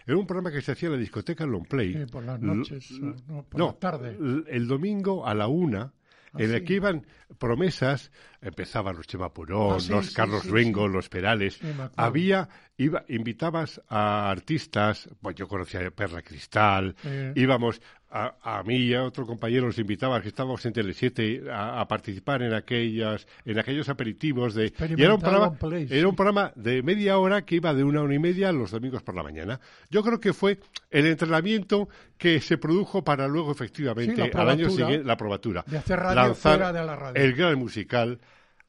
Era 0.05 0.17
un 0.17 0.25
programa 0.25 0.51
que 0.51 0.61
se 0.61 0.71
hacía 0.71 0.87
en 0.87 0.93
la 0.93 0.99
discoteca 0.99 1.45
Long 1.45 1.67
Play. 1.67 2.05
por 2.05 2.23
las 2.23 2.39
noches, 2.41 2.91
no, 2.91 3.43
por 3.43 3.59
la 3.59 3.73
tarde. 3.73 4.17
El 4.47 4.67
domingo 4.67 5.27
a 5.27 5.35
la 5.35 5.47
una 5.47 5.93
en 6.37 6.53
el 6.53 6.63
que 6.63 6.73
iban 6.73 7.05
promesas, 7.37 8.11
empezaban 8.41 8.95
los 8.95 9.07
Chema 9.07 9.33
Purón, 9.33 9.75
Ah, 9.77 9.79
sí, 9.79 9.91
los 9.91 10.07
sí, 10.07 10.13
Carlos 10.15 10.41
sí, 10.43 10.49
sí. 10.49 10.93
los 10.93 11.09
Perales. 11.09 11.59
Había, 11.95 12.49
iba, 12.77 13.03
invitabas 13.07 13.81
a 13.87 14.29
artistas, 14.29 15.09
pues 15.21 15.35
yo 15.35 15.47
conocía 15.47 15.85
a 15.85 15.91
Perla 15.91 16.21
Cristal, 16.21 16.95
Sí. 17.01 17.09
íbamos 17.35 17.81
a, 18.11 18.35
a 18.59 18.63
mí 18.63 18.75
y 18.77 18.93
a 18.93 19.03
otro 19.03 19.25
compañero 19.25 19.67
nos 19.67 19.77
invitaban, 19.77 20.21
que 20.21 20.29
estábamos 20.29 20.65
en 20.65 20.73
Tele7, 20.73 21.47
a, 21.49 21.79
a 21.81 21.87
participar 21.87 22.41
en 22.41 22.53
aquellas, 22.53 23.27
en 23.45 23.59
aquellos 23.59 23.87
aperitivos 23.89 24.55
de 24.55 24.73
y 24.97 25.01
era 25.03 25.13
un 25.13 25.21
programa, 25.21 25.57
era 25.89 26.07
un 26.07 26.15
de 26.55 26.81
media 26.83 27.17
hora 27.19 27.43
que 27.45 27.55
iba 27.55 27.73
de 27.73 27.83
una 27.83 28.01
hora 28.01 28.13
y 28.15 28.19
media 28.19 28.51
los 28.51 28.71
domingos 28.71 29.03
por 29.03 29.15
la 29.15 29.23
mañana. 29.23 29.59
Yo 29.89 30.03
creo 30.03 30.19
que 30.19 30.33
fue 30.33 30.59
el 30.89 31.05
entrenamiento 31.05 31.87
que 32.17 32.41
se 32.41 32.57
produjo 32.57 33.03
para 33.03 33.27
luego 33.27 33.51
efectivamente 33.51 34.15
Sí, 34.23 34.31
al 34.33 34.49
año 34.49 34.69
siguiente 34.69 35.03
la 35.05 35.15
probatura 35.17 35.63
de 35.67 35.77
hacer 35.77 35.99
radio 35.99 36.15
lanzar 36.15 36.53
fuera 36.57 36.73
de 36.73 36.85
la 36.85 36.95
radio. 36.95 37.23
el 37.23 37.33
gran 37.33 37.57
musical 37.59 38.19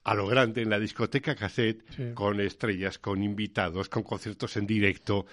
a 0.05 0.15
lo 0.15 0.27
grande 0.27 0.63
en 0.63 0.71
la 0.71 0.79
discoteca 0.79 1.35
cassette 1.35 1.83
Sí. 1.97 2.03
con 2.15 2.41
estrellas, 2.41 2.99
con 2.99 3.23
invitados, 3.23 3.89
con 3.89 4.03
conciertos 4.03 4.57
en 4.57 4.67
directo. 4.67 5.27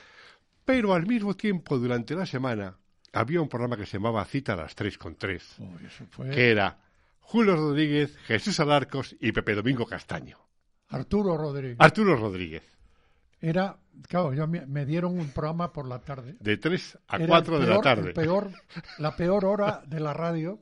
Pero 0.66 0.94
al 0.94 1.06
mismo 1.08 1.36
tiempo, 1.36 1.78
durante 1.78 2.14
la 2.16 2.26
semana, 2.26 2.76
había 3.14 3.42
un 3.42 3.50
programa 3.50 3.78
que 3.78 3.86
se 3.86 3.98
llamaba 3.98 4.24
Cita 4.26 4.54
a 4.54 4.58
las 4.58 4.76
3 4.76 4.98
con 4.98 5.16
3, 5.16 5.56
Oh, 5.60 5.80
eso 5.86 6.06
fue 6.10 6.30
que 6.30 6.52
era 6.52 6.78
Julio 7.20 7.56
Rodríguez, 7.56 8.16
Jesús 8.26 8.60
Alarcos 8.60 9.16
y 9.20 9.32
Pepe 9.32 9.56
Domingo 9.56 9.86
Castaño. 9.86 10.38
Arturo 10.90 11.38
Rodríguez. 11.38 11.76
Arturo 11.80 12.16
Rodríguez, 12.16 12.64
Era, 13.42 13.78
claro, 14.08 14.34
yo 14.34 14.48
me, 14.48 14.66
me 14.66 14.86
dieron 14.86 15.20
un 15.20 15.30
programa 15.30 15.74
por 15.74 15.88
la 15.88 16.00
tarde. 16.00 16.38
de 16.40 16.58
3 16.58 16.98
a 17.08 17.16
Era 17.18 17.24
el 17.26 17.30
4 17.30 17.60
de 17.60 17.66
la 17.68 17.72
peor- 17.74 17.84
tarde. 17.84 18.08
el 18.10 18.14
peor, 18.14 18.52
la 19.00 19.16
peor 19.16 19.46
hora 19.46 19.84
de 19.86 20.00
la 20.00 20.14
radio 20.14 20.60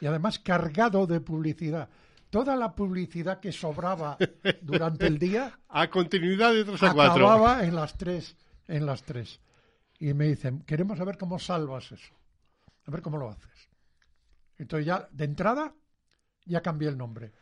y 0.00 0.06
además 0.06 0.38
cargado 0.38 1.06
de 1.06 1.20
publicidad. 1.20 1.88
Toda 2.30 2.56
la 2.56 2.74
publicidad 2.74 3.40
que 3.40 3.52
sobraba 3.52 4.16
durante 4.62 5.06
el 5.06 5.18
día 5.18 5.58
A 5.68 5.88
continuidad 5.90 6.52
de 6.54 6.64
3 6.64 6.82
a 6.82 6.92
4. 6.92 7.12
acababa 7.28 7.64
en 7.64 7.74
las 7.74 7.96
tres, 7.96 8.36
en 8.66 8.84
las 8.86 9.02
tres. 9.02 9.40
Y 9.98 10.14
me 10.14 10.26
dicen, 10.26 10.60
queremos 10.60 10.98
saber 10.98 11.18
cómo 11.18 11.38
salvas 11.38 11.90
eso. 11.92 12.14
A 12.86 12.90
ver 12.90 13.02
cómo 13.02 13.18
lo 13.18 13.28
haces. 13.30 13.68
Entonces 14.58 14.86
ya, 14.86 15.08
de 15.10 15.24
entrada, 15.24 15.74
ya 16.44 16.60
cambié 16.62 16.88
el 16.88 16.96
nombre. 16.98 17.32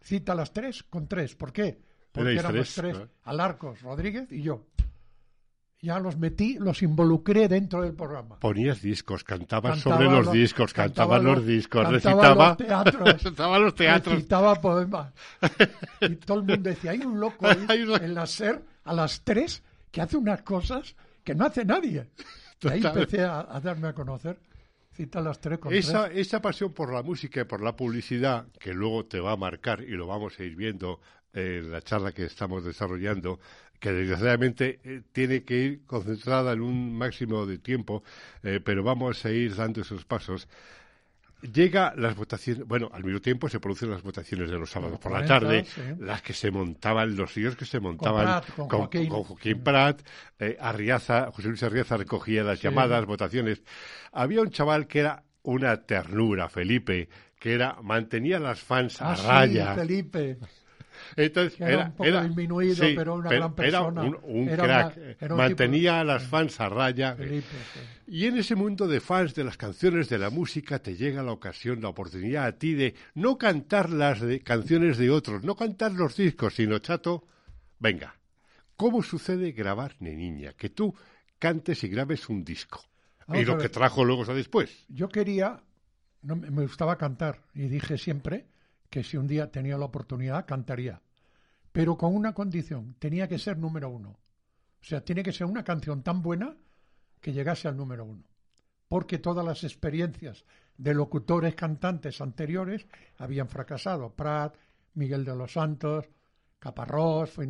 Cita 0.00 0.34
las 0.34 0.52
tres 0.52 0.82
con 0.84 1.08
tres. 1.08 1.34
¿Por 1.34 1.52
qué? 1.52 1.78
Porque 2.12 2.30
Erais 2.32 2.44
éramos 2.44 2.74
tres. 2.74 2.98
Alarcos, 3.24 3.82
Rodríguez 3.82 4.30
y 4.32 4.42
yo. 4.42 4.64
Ya 5.80 5.98
los 5.98 6.16
metí, 6.16 6.56
los 6.58 6.82
involucré 6.82 7.46
dentro 7.46 7.82
del 7.82 7.92
programa. 7.92 8.38
Ponías 8.40 8.80
discos, 8.80 9.22
cantabas 9.22 9.82
Cantaba 9.82 9.96
sobre 9.96 10.10
los 10.16 10.26
lo- 10.26 10.32
discos, 10.32 10.72
cantaba 10.72 11.16
cantaban 11.18 11.24
los 11.24 11.44
lo- 11.44 11.52
discos, 11.52 11.82
cantaba 11.82 11.94
recitaba, 12.24 12.48
los 12.48 12.56
teatros. 12.56 13.08
recitaba 13.12 13.58
los 13.58 13.74
teatros. 13.74 14.14
Recitaba 14.14 14.54
poemas. 14.60 15.12
Y 16.00 16.16
todo 16.16 16.38
el 16.38 16.44
mundo 16.44 16.70
decía, 16.70 16.92
hay 16.92 17.00
un 17.00 17.20
loco 17.20 17.46
ahí 17.46 17.66
en 18.00 18.14
la 18.14 18.26
SER 18.26 18.64
a 18.84 18.94
las 18.94 19.20
tres 19.22 19.62
que 19.90 20.00
hace 20.00 20.16
unas 20.16 20.40
cosas 20.42 20.96
que 21.24 21.34
no 21.34 21.46
hace 21.46 21.64
nadie. 21.64 22.06
Ahí 22.70 22.82
empecé 22.84 23.22
a, 23.22 23.40
a 23.40 23.60
darme 23.60 23.88
a 23.88 23.92
conocer. 23.92 24.38
Cita 24.92 25.20
las 25.20 25.40
tres 25.40 25.58
con 25.58 25.74
Esa, 25.74 26.04
tres. 26.06 26.18
esa 26.28 26.40
pasión 26.40 26.72
por 26.72 26.92
la 26.92 27.02
música 27.02 27.40
y 27.40 27.44
por 27.44 27.60
la 27.60 27.74
publicidad, 27.74 28.46
que 28.60 28.72
luego 28.72 29.04
te 29.06 29.18
va 29.18 29.32
a 29.32 29.36
marcar 29.36 29.82
y 29.82 29.90
lo 29.90 30.06
vamos 30.06 30.38
a 30.38 30.44
ir 30.44 30.54
viendo 30.54 31.00
en 31.32 31.72
la 31.72 31.82
charla 31.82 32.12
que 32.12 32.24
estamos 32.24 32.64
desarrollando, 32.64 33.40
que 33.80 33.90
desgraciadamente 33.92 34.78
eh, 34.84 35.02
tiene 35.10 35.42
que 35.42 35.56
ir 35.56 35.84
concentrada 35.84 36.52
en 36.52 36.60
un 36.60 36.96
máximo 36.96 37.44
de 37.44 37.58
tiempo, 37.58 38.04
eh, 38.44 38.60
pero 38.64 38.84
vamos 38.84 39.24
a 39.24 39.30
ir 39.32 39.56
dando 39.56 39.80
esos 39.80 40.04
pasos. 40.04 40.46
Llega 41.52 41.92
las 41.96 42.16
votaciones, 42.16 42.66
bueno, 42.66 42.88
al 42.92 43.04
mismo 43.04 43.20
tiempo 43.20 43.48
se 43.48 43.60
producen 43.60 43.90
las 43.90 44.02
votaciones 44.02 44.50
de 44.50 44.58
los 44.58 44.70
sábados 44.70 44.98
por 44.98 45.12
la 45.12 45.18
40, 45.26 45.40
tarde, 45.40 45.64
sí. 45.66 45.80
las 46.00 46.22
que 46.22 46.32
se 46.32 46.50
montaban, 46.50 47.14
los 47.16 47.34
ríos 47.34 47.54
que 47.56 47.66
se 47.66 47.80
montaban 47.80 48.24
Prat, 48.24 48.50
con 48.56 48.68
Joaquín. 48.68 49.08
con 49.08 49.24
Joaquín 49.24 49.62
Prat, 49.62 50.00
eh, 50.38 50.56
Arriaza, 50.58 51.30
José 51.32 51.48
Luis 51.48 51.62
Arriaza 51.62 51.96
recogía 51.96 52.42
las 52.44 52.58
Sí. 52.60 52.64
llamadas, 52.64 53.04
votaciones. 53.04 53.62
Había 54.12 54.40
un 54.40 54.50
chaval 54.50 54.86
que 54.86 55.00
era 55.00 55.22
una 55.42 55.76
ternura, 55.82 56.48
Felipe, 56.48 57.08
que 57.38 57.52
era 57.52 57.76
mantenía 57.82 58.38
a 58.38 58.40
las 58.40 58.60
fans 58.60 59.02
a 59.02 59.12
Ah, 59.12 59.16
sí, 59.16 59.26
raya. 59.26 59.74
Felipe. 59.74 60.38
Entonces 61.16 61.60
era 61.60 61.86
un 61.86 61.92
poco 61.92 62.20
disminuido, 62.22 62.84
pero 62.96 63.14
una 63.14 63.30
gran 63.30 63.54
persona. 63.54 64.02
Era 64.06 64.16
un, 64.16 64.18
un 64.24 64.48
Era 64.48 64.64
crack. 64.64 64.96
una- 64.96 65.06
era 65.20 65.34
un 65.34 65.38
mantenía 65.38 66.00
a 66.00 66.04
las 66.04 66.22
fans 66.24 66.60
a 66.60 66.68
raya. 66.68 67.14
Felipe, 67.16 67.46
sí. 67.72 67.80
Y 68.06 68.26
en 68.26 68.36
ese 68.36 68.54
mundo 68.54 68.86
de 68.86 69.00
fans 69.00 69.34
de 69.34 69.44
las 69.44 69.56
canciones, 69.56 70.08
de 70.08 70.18
la 70.18 70.30
música, 70.30 70.78
te 70.78 70.94
llega 70.96 71.22
la 71.22 71.32
ocasión, 71.32 71.80
la 71.80 71.88
oportunidad 71.88 72.44
a 72.44 72.52
ti 72.58 72.74
de 72.74 72.94
no 73.14 73.38
cantar 73.38 73.90
las 73.90 74.20
de, 74.20 74.40
canciones 74.40 74.98
de 74.98 75.10
otros, 75.10 75.42
no 75.42 75.56
cantar 75.56 75.92
los 75.92 76.16
discos, 76.16 76.54
sino, 76.54 76.78
chato, 76.80 77.26
venga, 77.78 78.16
¿cómo 78.76 79.02
sucede 79.02 79.52
grabar 79.52 79.96
Niña? 80.00 80.52
Que 80.52 80.68
tú 80.68 80.94
cantes 81.38 81.82
y 81.84 81.88
grabes 81.88 82.28
un 82.28 82.44
disco. 82.44 82.84
Vamos 83.26 83.42
y 83.42 83.46
lo 83.46 83.56
que 83.56 83.70
trajo 83.70 84.04
luego 84.04 84.30
a 84.30 84.34
después. 84.34 84.84
Yo 84.88 85.08
quería, 85.08 85.62
no, 86.20 86.36
me 86.36 86.62
gustaba 86.62 86.96
cantar 86.98 87.40
y 87.54 87.68
dije 87.68 87.96
siempre 87.96 88.44
que 88.90 89.02
si 89.02 89.16
un 89.16 89.26
día 89.26 89.50
tenía 89.50 89.76
la 89.78 89.86
oportunidad 89.86 90.46
cantaría, 90.46 91.00
pero 91.72 91.96
con 91.98 92.14
una 92.14 92.32
condición, 92.34 92.94
tenía 92.98 93.28
que 93.28 93.38
ser 93.38 93.58
número 93.58 93.88
uno. 93.90 94.10
O 94.80 94.84
sea, 94.86 95.04
tiene 95.04 95.22
que 95.22 95.32
ser 95.32 95.46
una 95.46 95.64
canción 95.64 96.02
tan 96.02 96.22
buena 96.22 96.56
que 97.20 97.32
llegase 97.32 97.68
al 97.68 97.76
número 97.76 98.04
uno. 98.04 98.22
Porque 98.88 99.18
todas 99.18 99.44
las 99.44 99.64
experiencias 99.64 100.44
de 100.76 100.94
locutores 100.94 101.54
cantantes 101.54 102.20
anteriores 102.20 102.86
habían 103.18 103.48
fracasado. 103.48 104.10
Prat, 104.14 104.54
Miguel 104.94 105.24
de 105.24 105.34
los 105.34 105.52
Santos, 105.52 106.04
Caparrós, 106.58 107.30
fue- 107.30 107.46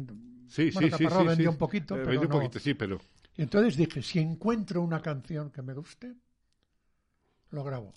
Sí, 0.47 0.71
bueno, 0.71 0.89
sí, 0.89 0.91
Caparrós 0.91 1.23
sí, 1.23 1.29
vendió 1.29 1.51
un 1.51 1.57
poquito, 1.59 1.95
Eh, 1.97 1.99
pero 1.99 2.11
vendió 2.11 2.29
un 2.29 2.33
no- 2.35 2.39
poquito, 2.41 2.59
sí, 2.61 2.75
pero 2.75 2.99
y 3.37 3.43
entonces 3.43 3.77
dije, 3.77 4.01
si 4.03 4.21
encuentro 4.21 4.81
una 4.81 5.01
canción 5.03 5.51
que 5.51 5.61
me 5.63 5.75
guste, 5.75 6.15
lo 7.51 7.65
grabo. 7.65 7.93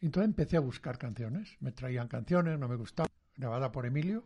Entonces 0.00 0.28
empecé 0.28 0.56
a 0.56 0.60
buscar 0.60 0.98
canciones. 0.98 1.56
Me 1.60 1.72
traían 1.72 2.08
canciones, 2.08 2.58
no 2.58 2.68
me 2.68 2.76
gustaban, 2.76 3.10
grabada 3.36 3.70
por 3.72 3.86
Emilio. 3.86 4.24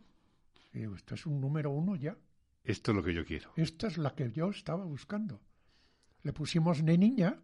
Y 0.73 0.79
digo, 0.79 0.95
esto 0.95 1.15
es 1.15 1.25
un 1.25 1.39
número 1.41 1.71
uno 1.71 1.95
ya. 1.95 2.17
esto 2.63 2.91
es 2.91 2.97
lo 2.97 3.03
que 3.03 3.13
yo 3.13 3.25
quiero. 3.25 3.51
Esta 3.55 3.87
es 3.87 3.97
la 3.97 4.15
que 4.15 4.31
yo 4.31 4.49
estaba 4.49 4.85
buscando. 4.85 5.41
Le 6.21 6.33
pusimos 6.33 6.81
Neniña. 6.83 7.39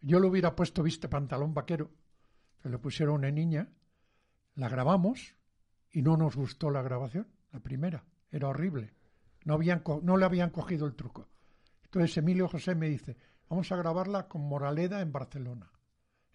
Yo 0.00 0.20
le 0.20 0.26
hubiera 0.28 0.54
puesto 0.56 0.82
Viste 0.82 1.08
Pantalón 1.08 1.54
Vaquero. 1.54 1.90
pero 2.62 2.72
le 2.72 2.78
pusieron 2.78 3.20
Neniña. 3.20 3.68
La 4.54 4.68
grabamos 4.68 5.34
y 5.90 6.02
no 6.02 6.16
nos 6.16 6.34
gustó 6.36 6.70
la 6.70 6.82
grabación, 6.82 7.28
la 7.52 7.60
primera. 7.60 8.04
Era 8.30 8.48
horrible. 8.48 8.92
No, 9.44 9.54
habían 9.54 9.80
co- 9.80 10.00
no 10.02 10.16
le 10.16 10.24
habían 10.24 10.50
cogido 10.50 10.86
el 10.86 10.94
truco. 10.94 11.28
Entonces 11.84 12.16
Emilio 12.18 12.48
José 12.48 12.74
me 12.74 12.88
dice, 12.88 13.16
vamos 13.48 13.70
a 13.72 13.76
grabarla 13.76 14.28
con 14.28 14.42
Moraleda 14.42 15.00
en 15.00 15.12
Barcelona, 15.12 15.70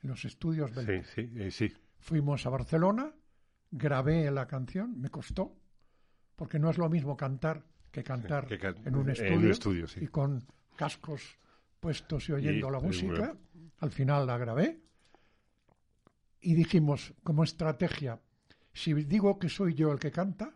en 0.03 0.09
los 0.09 0.25
estudios 0.25 0.69
Sí, 0.71 0.75
Beltrán. 0.77 1.03
sí, 1.05 1.31
eh, 1.35 1.51
sí. 1.51 1.73
Fuimos 1.99 2.45
a 2.45 2.49
Barcelona, 2.49 3.13
grabé 3.71 4.29
la 4.31 4.45
canción, 4.47 4.99
me 4.99 5.09
costó, 5.09 5.55
porque 6.35 6.59
no 6.59 6.69
es 6.69 6.77
lo 6.77 6.89
mismo 6.89 7.15
cantar 7.17 7.63
que 7.91 8.03
cantar 8.03 8.45
que 8.47 8.57
can- 8.59 8.75
en 8.85 8.95
un 8.95 9.03
en 9.05 9.09
estudio, 9.11 9.37
un 9.37 9.51
estudio, 9.51 9.87
sí. 9.87 9.99
y 10.03 10.07
con 10.07 10.43
cascos 10.75 11.37
puestos 11.79 12.27
y 12.29 12.33
oyendo 12.33 12.67
Y- 12.67 12.71
la 12.71 12.79
y 12.79 12.81
música. 12.83 13.13
bueno. 13.53 13.71
Al 13.79 13.91
final 13.91 14.25
la 14.27 14.37
grabé 14.37 14.81
y 16.41 16.55
dijimos 16.55 17.13
como 17.23 17.43
estrategia, 17.43 18.19
si 18.73 18.93
digo 18.93 19.37
que 19.39 19.49
soy 19.49 19.73
yo 19.75 19.91
el 19.91 19.99
que 19.99 20.11
canta, 20.11 20.55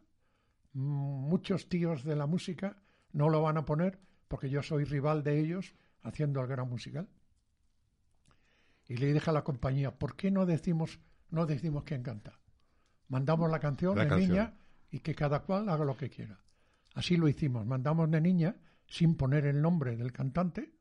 muchos 0.73 1.69
tíos 1.69 2.03
de 2.03 2.15
la 2.15 2.25
música 2.25 2.77
no 3.13 3.29
lo 3.29 3.41
van 3.41 3.57
a 3.57 3.65
poner 3.65 3.99
porque 4.27 4.49
yo 4.49 4.61
soy 4.63 4.83
rival 4.83 5.23
de 5.23 5.39
ellos 5.39 5.75
haciendo 6.01 6.41
el 6.41 6.47
gran 6.47 6.69
musical. 6.69 7.07
Y 8.87 8.97
le 8.97 9.13
dije 9.13 9.29
a 9.29 9.33
la 9.33 9.43
compañía, 9.43 9.97
¿por 9.97 10.15
qué 10.15 10.31
no 10.31 10.45
decimos, 10.45 10.99
no 11.29 11.45
decimos 11.45 11.83
quién 11.83 12.03
canta? 12.03 12.39
Mandamos 13.09 13.49
la 13.49 13.59
canción 13.59 13.95
de 13.95 14.05
niña 14.05 14.57
y 14.89 14.99
que 14.99 15.15
cada 15.15 15.41
cual 15.41 15.69
haga 15.69 15.85
lo 15.85 15.97
que 15.97 16.09
quiera. 16.09 16.39
Así 16.93 17.17
lo 17.17 17.27
hicimos. 17.27 17.65
Mandamos 17.65 18.09
de 18.09 18.21
niña 18.21 18.55
sin 18.87 19.15
poner 19.15 19.45
el 19.45 19.61
nombre 19.61 19.95
del 19.95 20.11
cantante. 20.11 20.73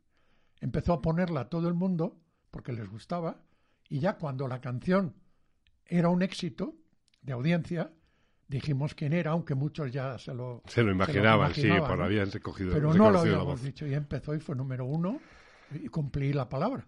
Empezó 0.60 0.94
a 0.94 1.02
ponerla 1.02 1.48
todo 1.48 1.68
el 1.68 1.74
mundo 1.74 2.20
porque 2.50 2.72
les 2.72 2.88
gustaba. 2.88 3.42
Y 3.88 4.00
ya 4.00 4.16
cuando 4.16 4.48
la 4.48 4.60
canción 4.60 5.14
era 5.84 6.08
un 6.08 6.22
éxito 6.22 6.74
de 7.22 7.32
audiencia, 7.32 7.92
dijimos 8.48 8.94
quién 8.94 9.12
era, 9.12 9.32
aunque 9.32 9.54
muchos 9.54 9.92
ya 9.92 10.18
se 10.18 10.34
lo, 10.34 10.62
se 10.66 10.82
lo 10.82 10.90
imaginaban, 10.90 11.52
sí, 11.54 11.68
por 11.86 12.00
habían 12.00 12.30
recogido. 12.30 12.72
Pero 12.72 12.94
no 12.94 13.10
lo 13.10 13.20
habíamos 13.20 13.62
dicho 13.62 13.86
y 13.86 13.94
empezó 13.94 14.34
y 14.34 14.40
fue 14.40 14.56
número 14.56 14.86
uno 14.86 15.20
y 15.72 15.88
cumplí 15.88 16.32
la 16.32 16.48
palabra. 16.48 16.86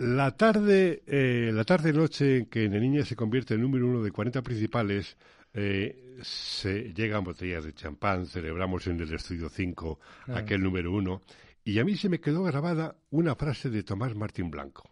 La 0.00 0.34
tarde, 0.34 1.02
eh, 1.06 1.50
la 1.52 1.62
tarde 1.64 1.92
noche 1.92 2.38
en 2.38 2.46
que 2.46 2.66
Niña 2.70 3.04
se 3.04 3.14
convierte 3.14 3.52
en 3.52 3.60
número 3.60 3.86
uno 3.86 4.02
de 4.02 4.10
40 4.10 4.40
principales, 4.40 5.14
eh, 5.52 6.16
se 6.22 6.94
llegan 6.94 7.22
botellas 7.22 7.64
de 7.64 7.74
champán, 7.74 8.24
celebramos 8.24 8.86
en 8.86 8.98
el 8.98 9.12
estudio 9.12 9.50
5 9.50 10.00
aquel 10.28 10.62
número 10.62 10.90
uno, 10.90 11.20
y 11.64 11.78
a 11.80 11.84
mí 11.84 11.98
se 11.98 12.08
me 12.08 12.18
quedó 12.18 12.44
grabada 12.44 12.96
una 13.10 13.34
frase 13.34 13.68
de 13.68 13.82
Tomás 13.82 14.14
Martín 14.14 14.50
Blanco. 14.50 14.90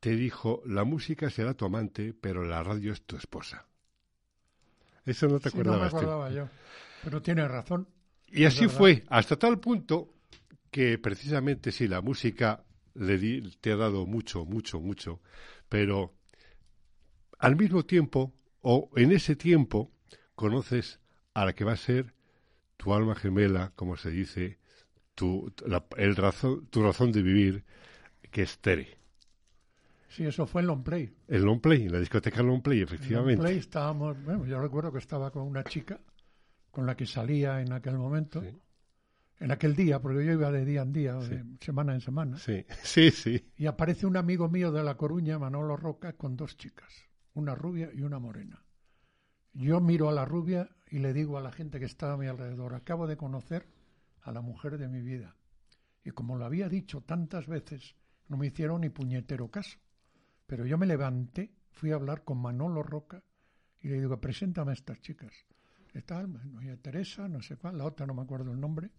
Te 0.00 0.16
dijo, 0.16 0.60
la 0.66 0.82
música 0.82 1.30
será 1.30 1.54
tu 1.54 1.64
amante, 1.64 2.14
pero 2.20 2.44
la 2.44 2.64
radio 2.64 2.92
es 2.92 3.02
tu 3.02 3.16
esposa. 3.16 3.64
Eso 5.06 5.28
no 5.28 5.38
te 5.38 5.50
sí, 5.50 5.56
acordabas. 5.56 5.92
No 5.92 6.00
me 6.00 6.04
acordaba 6.04 6.30
yo, 6.32 6.48
pero 7.04 7.22
tienes 7.22 7.48
razón. 7.48 7.86
Y 8.26 8.44
así 8.44 8.66
fue, 8.66 9.04
hasta 9.06 9.36
tal 9.36 9.60
punto 9.60 10.14
que 10.72 10.98
precisamente 10.98 11.70
si 11.70 11.86
la 11.86 12.00
música 12.00 12.64
le 12.94 13.42
te 13.60 13.72
ha 13.72 13.76
dado 13.76 14.06
mucho, 14.06 14.44
mucho, 14.44 14.80
mucho, 14.80 15.20
pero 15.68 16.14
al 17.38 17.56
mismo 17.56 17.84
tiempo, 17.84 18.32
o 18.60 18.90
en 18.96 19.12
ese 19.12 19.36
tiempo, 19.36 19.90
conoces 20.34 21.00
a 21.34 21.44
la 21.44 21.54
que 21.54 21.64
va 21.64 21.72
a 21.72 21.76
ser 21.76 22.14
tu 22.76 22.94
alma 22.94 23.14
gemela, 23.14 23.72
como 23.76 23.96
se 23.96 24.10
dice, 24.10 24.58
tu, 25.14 25.52
el 25.96 26.16
razón, 26.16 26.66
tu 26.66 26.82
razón 26.82 27.12
de 27.12 27.22
vivir, 27.22 27.64
que 28.30 28.42
es 28.42 28.58
Tere. 28.58 28.98
Sí, 30.08 30.24
eso 30.24 30.46
fue 30.46 30.62
en 30.62 30.68
Long 30.68 30.84
Play. 30.84 31.12
En 31.26 31.44
Long 31.44 31.60
Play, 31.60 31.86
en 31.86 31.92
la 31.92 31.98
discoteca 31.98 32.42
Long 32.42 32.62
Play, 32.62 32.80
efectivamente. 32.80 33.32
En 33.32 33.38
Long 33.38 33.46
Play 33.46 33.58
estábamos, 33.58 34.22
bueno, 34.24 34.46
yo 34.46 34.60
recuerdo 34.60 34.92
que 34.92 34.98
estaba 34.98 35.30
con 35.32 35.42
una 35.42 35.64
chica 35.64 36.00
con 36.70 36.86
la 36.86 36.96
que 36.96 37.06
salía 37.06 37.60
en 37.60 37.72
aquel 37.72 37.98
momento. 37.98 38.40
Sí 38.40 38.56
en 39.40 39.50
aquel 39.50 39.74
día, 39.74 40.00
porque 40.00 40.24
yo 40.24 40.32
iba 40.32 40.50
de 40.50 40.64
día 40.64 40.82
en 40.82 40.92
día, 40.92 41.14
de 41.14 41.44
semana 41.60 41.94
en 41.94 42.00
semana. 42.00 42.38
Sí, 42.38 42.64
sí, 42.82 43.10
sí. 43.10 43.52
Y 43.56 43.66
aparece 43.66 44.06
un 44.06 44.16
amigo 44.16 44.48
mío 44.48 44.72
de 44.72 44.82
La 44.82 44.96
Coruña, 44.96 45.38
Manolo 45.38 45.76
Roca, 45.76 46.14
con 46.14 46.36
dos 46.36 46.56
chicas, 46.56 46.92
una 47.34 47.54
rubia 47.54 47.90
y 47.92 48.02
una 48.02 48.18
morena. 48.18 48.64
Yo 49.52 49.80
miro 49.80 50.08
a 50.08 50.12
la 50.12 50.24
rubia 50.24 50.70
y 50.88 50.98
le 50.98 51.12
digo 51.12 51.38
a 51.38 51.40
la 51.40 51.52
gente 51.52 51.78
que 51.78 51.86
estaba 51.86 52.14
a 52.14 52.16
mi 52.16 52.26
alrededor, 52.26 52.74
acabo 52.74 53.06
de 53.06 53.16
conocer 53.16 53.68
a 54.22 54.32
la 54.32 54.40
mujer 54.40 54.78
de 54.78 54.88
mi 54.88 55.00
vida. 55.00 55.36
Y 56.04 56.10
como 56.10 56.36
lo 56.36 56.44
había 56.44 56.68
dicho 56.68 57.02
tantas 57.02 57.46
veces, 57.46 57.94
no 58.28 58.36
me 58.36 58.48
hicieron 58.48 58.82
ni 58.82 58.90
puñetero 58.90 59.50
caso. 59.50 59.78
Pero 60.46 60.66
yo 60.66 60.76
me 60.76 60.86
levanté, 60.86 61.54
fui 61.70 61.92
a 61.92 61.94
hablar 61.94 62.24
con 62.24 62.40
Manolo 62.40 62.82
Roca 62.82 63.22
y 63.80 63.88
le 63.88 64.00
digo, 64.00 64.20
preséntame 64.20 64.72
a 64.72 64.74
estas 64.74 65.00
chicas. 65.00 65.32
Está 65.92 66.26
Teresa, 66.82 67.28
no 67.28 67.40
sé 67.40 67.56
cuál, 67.56 67.78
la 67.78 67.84
otra 67.84 68.06
no 68.06 68.14
me 68.14 68.22
acuerdo 68.22 68.52
el 68.52 68.60
nombre. 68.60 68.90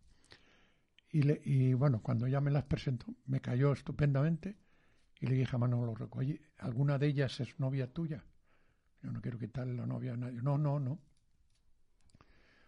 Y, 1.11 1.73
bueno, 1.73 2.01
cuando 2.01 2.27
ya 2.27 2.41
me 2.41 2.51
las 2.51 2.65
presentó, 2.65 3.15
me 3.25 3.39
cayó 3.39 3.71
estupendamente 3.71 4.57
y 5.19 5.27
le 5.27 5.35
dije 5.35 5.55
a 5.55 5.59
Manolo 5.59 5.95
Roco, 5.95 6.19
oye, 6.19 6.41
¿alguna 6.57 6.97
de 6.97 7.07
ellas 7.07 7.39
es 7.39 7.57
novia 7.57 7.93
tuya? 7.93 8.25
Yo 9.01 9.11
no 9.11 9.21
quiero 9.21 9.39
quitarle 9.39 9.75
la 9.75 9.85
novia 9.85 10.13
a 10.13 10.17
nadie. 10.17 10.41
No, 10.41 10.57
no, 10.57 10.79
no. 10.79 10.99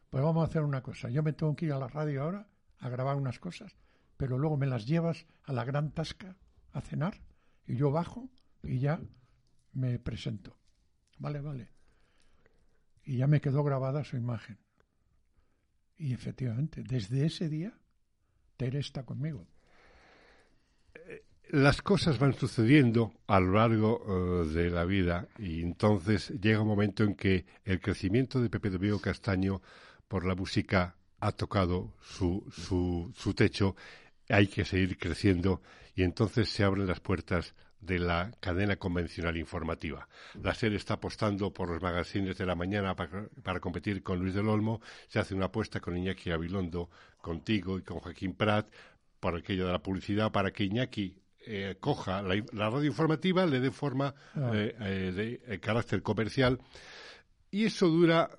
Pues 0.09 0.23
vamos 0.23 0.43
a 0.43 0.49
hacer 0.49 0.61
una 0.61 0.81
cosa. 0.81 1.09
Yo 1.09 1.23
me 1.23 1.33
tengo 1.33 1.55
que 1.55 1.65
ir 1.65 1.73
a 1.73 1.79
la 1.79 1.89
radio 1.89 2.23
ahora 2.23 2.47
a 2.79 2.89
grabar 2.89 3.17
unas 3.17 3.39
cosas, 3.39 3.75
pero 4.15 4.37
luego 4.37 4.55
me 4.55 4.67
las 4.67 4.85
llevas 4.85 5.25
a 5.43 5.51
la 5.51 5.65
gran 5.65 5.91
tasca 5.91 6.37
a 6.71 6.81
cenar 6.81 7.21
y 7.65 7.75
yo 7.75 7.91
bajo 7.91 8.29
y 8.63 8.79
ya 8.79 9.01
me 9.73 9.99
presento. 9.99 10.57
Vale, 11.17 11.41
vale. 11.41 11.71
Y 13.03 13.17
ya 13.17 13.27
me 13.27 13.41
quedó 13.41 13.63
grabada 13.63 14.03
su 14.03 14.15
imagen. 14.15 14.57
Y 15.97 16.13
efectivamente, 16.13 16.83
desde 16.83 17.25
ese 17.25 17.49
día 17.49 17.77
Tere 18.57 18.79
está 18.79 19.03
conmigo. 19.03 19.47
Las 21.49 21.81
cosas 21.81 22.19
van 22.19 22.33
sucediendo 22.33 23.13
a 23.25 23.39
lo 23.39 23.53
largo 23.53 24.03
eh, 24.43 24.47
de 24.49 24.69
la 24.69 24.83
vida 24.83 25.29
y 25.39 25.61
entonces 25.61 26.29
llega 26.41 26.61
un 26.61 26.67
momento 26.67 27.05
en 27.05 27.15
que 27.15 27.45
el 27.63 27.79
crecimiento 27.79 28.41
de 28.41 28.49
Pepe 28.49 28.69
Domingo 28.69 28.99
Castaño 28.99 29.61
por 30.09 30.25
la 30.25 30.35
música 30.35 30.97
ha 31.19 31.31
tocado 31.31 31.93
su, 32.01 32.45
su, 32.51 33.13
su 33.15 33.33
techo, 33.33 33.77
hay 34.27 34.47
que 34.47 34.65
seguir 34.65 34.97
creciendo 34.97 35.61
y 35.95 36.03
entonces 36.03 36.49
se 36.49 36.65
abren 36.65 36.85
las 36.85 36.99
puertas 36.99 37.55
de 37.79 37.99
la 37.99 38.31
cadena 38.39 38.75
convencional 38.75 39.37
informativa. 39.37 40.07
La 40.41 40.53
SER 40.53 40.73
está 40.73 40.95
apostando 40.95 41.53
por 41.53 41.69
los 41.69 41.81
magazines 41.81 42.37
de 42.37 42.45
la 42.45 42.55
mañana 42.55 42.95
para, 42.95 43.59
competir 43.59 44.03
con 44.03 44.19
Luis 44.19 44.33
del 44.33 44.47
Olmo. 44.47 44.81
Se 45.07 45.19
hace 45.19 45.35
una 45.35 45.45
apuesta 45.45 45.79
con 45.79 45.97
Iñaki 45.97 46.31
Abilondo, 46.31 46.89
contigo 47.21 47.77
y 47.77 47.83
con 47.83 47.99
Joaquín 47.99 48.33
Prat, 48.33 48.67
por 49.19 49.35
aquello 49.35 49.65
de 49.65 49.71
la 49.71 49.83
publicidad, 49.83 50.31
para 50.31 50.51
que 50.51 50.63
Iñaki 50.63 51.21
eh, 51.45 51.77
coja 51.79 52.21
la, 52.21 52.69
radio 52.69 52.85
informativa, 52.85 53.45
le 53.45 53.59
dé 53.59 53.71
forma 53.71 54.13
ah. 54.35 54.51
eh, 54.53 54.75
eh, 54.79 55.39
de 55.47 55.59
carácter 55.59 56.01
comercial. 56.01 56.59
Y 57.49 57.65
eso 57.65 57.87
dura 57.87 58.29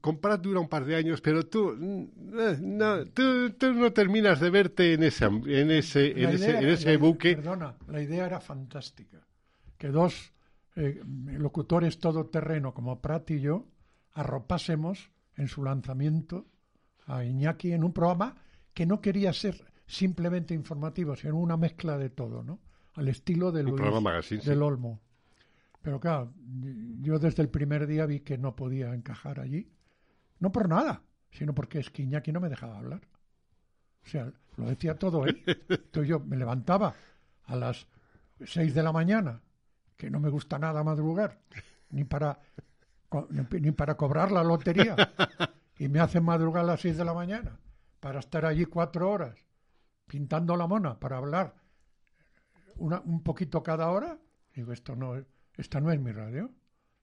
Comprat 0.00 0.40
dura 0.40 0.60
un 0.60 0.68
par 0.68 0.84
de 0.84 0.94
años, 0.94 1.20
pero 1.20 1.46
tú 1.46 1.76
no, 1.76 3.06
tú, 3.06 3.52
no 3.74 3.92
terminas 3.92 4.38
de 4.38 4.50
verte 4.50 4.94
en 4.94 5.02
ese, 5.02 5.24
en 5.26 5.70
ese, 5.70 6.10
en 6.12 6.30
ese, 6.30 6.58
en 6.58 6.68
ese 6.68 6.96
buque. 6.96 7.34
Perdona, 7.36 7.76
la 7.88 8.00
idea 8.00 8.26
era 8.26 8.40
fantástica. 8.40 9.18
Que 9.76 9.88
dos 9.88 10.32
eh, 10.76 11.02
locutores 11.04 11.98
todoterreno 11.98 12.72
como 12.72 13.00
Prat 13.00 13.30
y 13.32 13.40
yo 13.40 13.66
arropásemos 14.12 15.10
en 15.36 15.48
su 15.48 15.64
lanzamiento 15.64 16.46
a 17.06 17.24
Iñaki 17.24 17.72
en 17.72 17.82
un 17.82 17.92
programa 17.92 18.36
que 18.72 18.86
no 18.86 19.00
quería 19.00 19.32
ser 19.32 19.64
simplemente 19.86 20.54
informativo, 20.54 21.16
sino 21.16 21.36
una 21.36 21.56
mezcla 21.56 21.98
de 21.98 22.10
todo, 22.10 22.44
¿no? 22.44 22.60
Al 22.94 23.08
estilo 23.08 23.50
del, 23.50 23.66
del 23.66 24.62
Olmo. 24.62 25.00
Pero 25.82 25.98
claro, 25.98 26.32
yo 27.00 27.18
desde 27.18 27.42
el 27.42 27.48
primer 27.48 27.86
día 27.86 28.06
vi 28.06 28.20
que 28.20 28.38
no 28.38 28.54
podía 28.54 28.94
encajar 28.94 29.40
allí 29.40 29.68
no 30.40 30.50
por 30.50 30.68
nada, 30.68 31.02
sino 31.30 31.54
porque 31.54 31.78
es 31.78 31.90
que 31.90 32.04
no 32.04 32.40
me 32.40 32.48
dejaba 32.48 32.78
hablar. 32.78 33.00
O 34.04 34.08
sea, 34.08 34.32
lo 34.56 34.66
decía 34.66 34.98
todo 34.98 35.24
él. 35.26 35.42
Entonces 35.46 36.08
yo 36.08 36.20
me 36.20 36.36
levantaba 36.36 36.94
a 37.44 37.56
las 37.56 37.86
seis 38.44 38.74
de 38.74 38.82
la 38.82 38.92
mañana, 38.92 39.40
que 39.96 40.10
no 40.10 40.18
me 40.18 40.30
gusta 40.30 40.58
nada 40.58 40.82
madrugar, 40.82 41.38
ni 41.90 42.04
para, 42.04 42.40
ni 43.50 43.70
para 43.72 43.96
cobrar 43.96 44.32
la 44.32 44.42
lotería, 44.42 44.96
y 45.78 45.88
me 45.88 46.00
hacen 46.00 46.24
madrugar 46.24 46.64
a 46.64 46.68
las 46.68 46.80
seis 46.80 46.96
de 46.96 47.04
la 47.04 47.14
mañana 47.14 47.58
para 48.00 48.18
estar 48.18 48.46
allí 48.46 48.64
cuatro 48.64 49.10
horas 49.10 49.38
pintando 50.06 50.56
la 50.56 50.66
mona 50.66 50.98
para 50.98 51.18
hablar 51.18 51.54
una, 52.76 53.00
un 53.00 53.22
poquito 53.22 53.62
cada 53.62 53.90
hora. 53.90 54.18
Digo, 54.54 54.72
esto 54.72 54.96
no, 54.96 55.22
esta 55.56 55.80
no 55.80 55.92
es 55.92 56.00
mi 56.00 56.10
radio. 56.12 56.50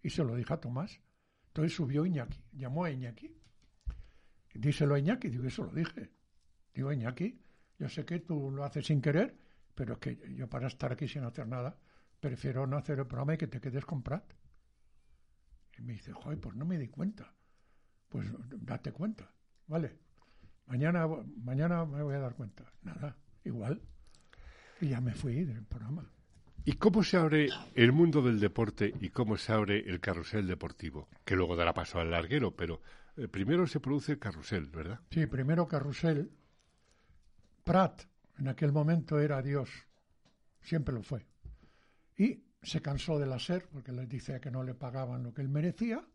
Y 0.02 0.10
se 0.10 0.24
lo 0.24 0.36
dije 0.36 0.54
a 0.54 0.60
Tomás. 0.60 1.00
Entonces 1.58 1.76
subió 1.76 2.06
Iñaki, 2.06 2.40
llamó 2.54 2.84
a 2.84 2.92
Iñaki. 2.92 3.36
Díselo 4.54 4.94
a 4.94 5.00
Iñaki, 5.00 5.30
digo, 5.30 5.46
eso 5.46 5.64
lo 5.64 5.72
dije. 5.72 6.12
Digo, 6.72 6.94
Iñaki, 6.94 7.42
yo 7.80 7.90
sé 7.90 8.06
que 8.06 8.20
tú 8.20 8.52
lo 8.52 8.64
haces 8.64 8.86
sin 8.86 9.02
querer, 9.02 9.36
pero 9.74 9.94
es 9.94 10.00
que 10.00 10.36
yo 10.36 10.48
para 10.48 10.68
estar 10.68 10.92
aquí 10.92 11.08
sin 11.08 11.24
hacer 11.24 11.48
nada, 11.48 11.76
prefiero 12.20 12.68
no 12.68 12.78
hacer 12.78 13.00
el 13.00 13.08
programa 13.08 13.34
y 13.34 13.38
que 13.40 13.48
te 13.48 13.60
quedes 13.60 13.86
con. 13.86 14.04
Y 15.80 15.82
me 15.82 15.94
dice, 15.94 16.14
joder, 16.14 16.40
pues 16.40 16.56
no 16.56 16.64
me 16.64 16.78
di 16.78 16.90
cuenta. 16.90 17.34
Pues 18.08 18.28
date 18.62 18.92
cuenta, 18.92 19.28
¿vale? 19.66 19.98
Mañana, 20.68 21.08
mañana 21.38 21.86
me 21.86 22.04
voy 22.04 22.14
a 22.14 22.20
dar 22.20 22.36
cuenta. 22.36 22.72
Nada, 22.84 23.18
igual. 23.46 23.82
Y 24.80 24.90
ya 24.90 25.02
me 25.02 25.16
fui 25.16 25.44
del 25.44 25.66
programa. 25.66 26.08
¿Y 26.68 26.74
cómo 26.74 27.02
se 27.02 27.16
abre 27.16 27.48
el 27.76 27.94
mundo 27.94 28.22
del 28.22 28.42
deporte 28.42 28.94
y 29.00 29.08
cómo 29.12 29.38
se 29.38 29.54
abre 29.54 29.90
el 29.90 30.02
carrusel 30.02 30.46
deportivo? 30.46 31.08
Que 31.24 31.34
luego 31.34 31.56
dará 31.56 31.74
paso 31.74 31.98
al 31.98 32.12
larguero, 32.12 32.58
pero 32.58 32.82
eh, 33.16 33.30
primero 33.30 33.66
se 33.68 33.80
produce 33.80 34.12
el 34.12 34.20
carrusel, 34.20 34.66
¿verdad? 34.66 35.00
Sí, 35.10 35.26
primero 35.28 35.66
carrusel. 35.66 36.30
Prat 37.64 38.02
en 38.38 38.50
aquel 38.50 38.74
momento 38.74 39.18
era 39.18 39.42
Dios, 39.42 39.70
siempre 40.60 40.94
lo 40.94 41.04
fue. 41.04 41.26
Y 42.18 42.44
se 42.62 42.82
cansó 42.82 43.18
de 43.18 43.28
la 43.28 43.40
SER 43.40 43.70
porque 43.72 43.94
les 43.94 44.10
dice 44.10 44.38
que 44.42 44.52
no 44.52 44.62
le 44.62 44.74
pagaban 44.74 45.24
lo 45.24 45.34
que 45.34 45.44
él 45.44 45.48
merecía 45.48 46.06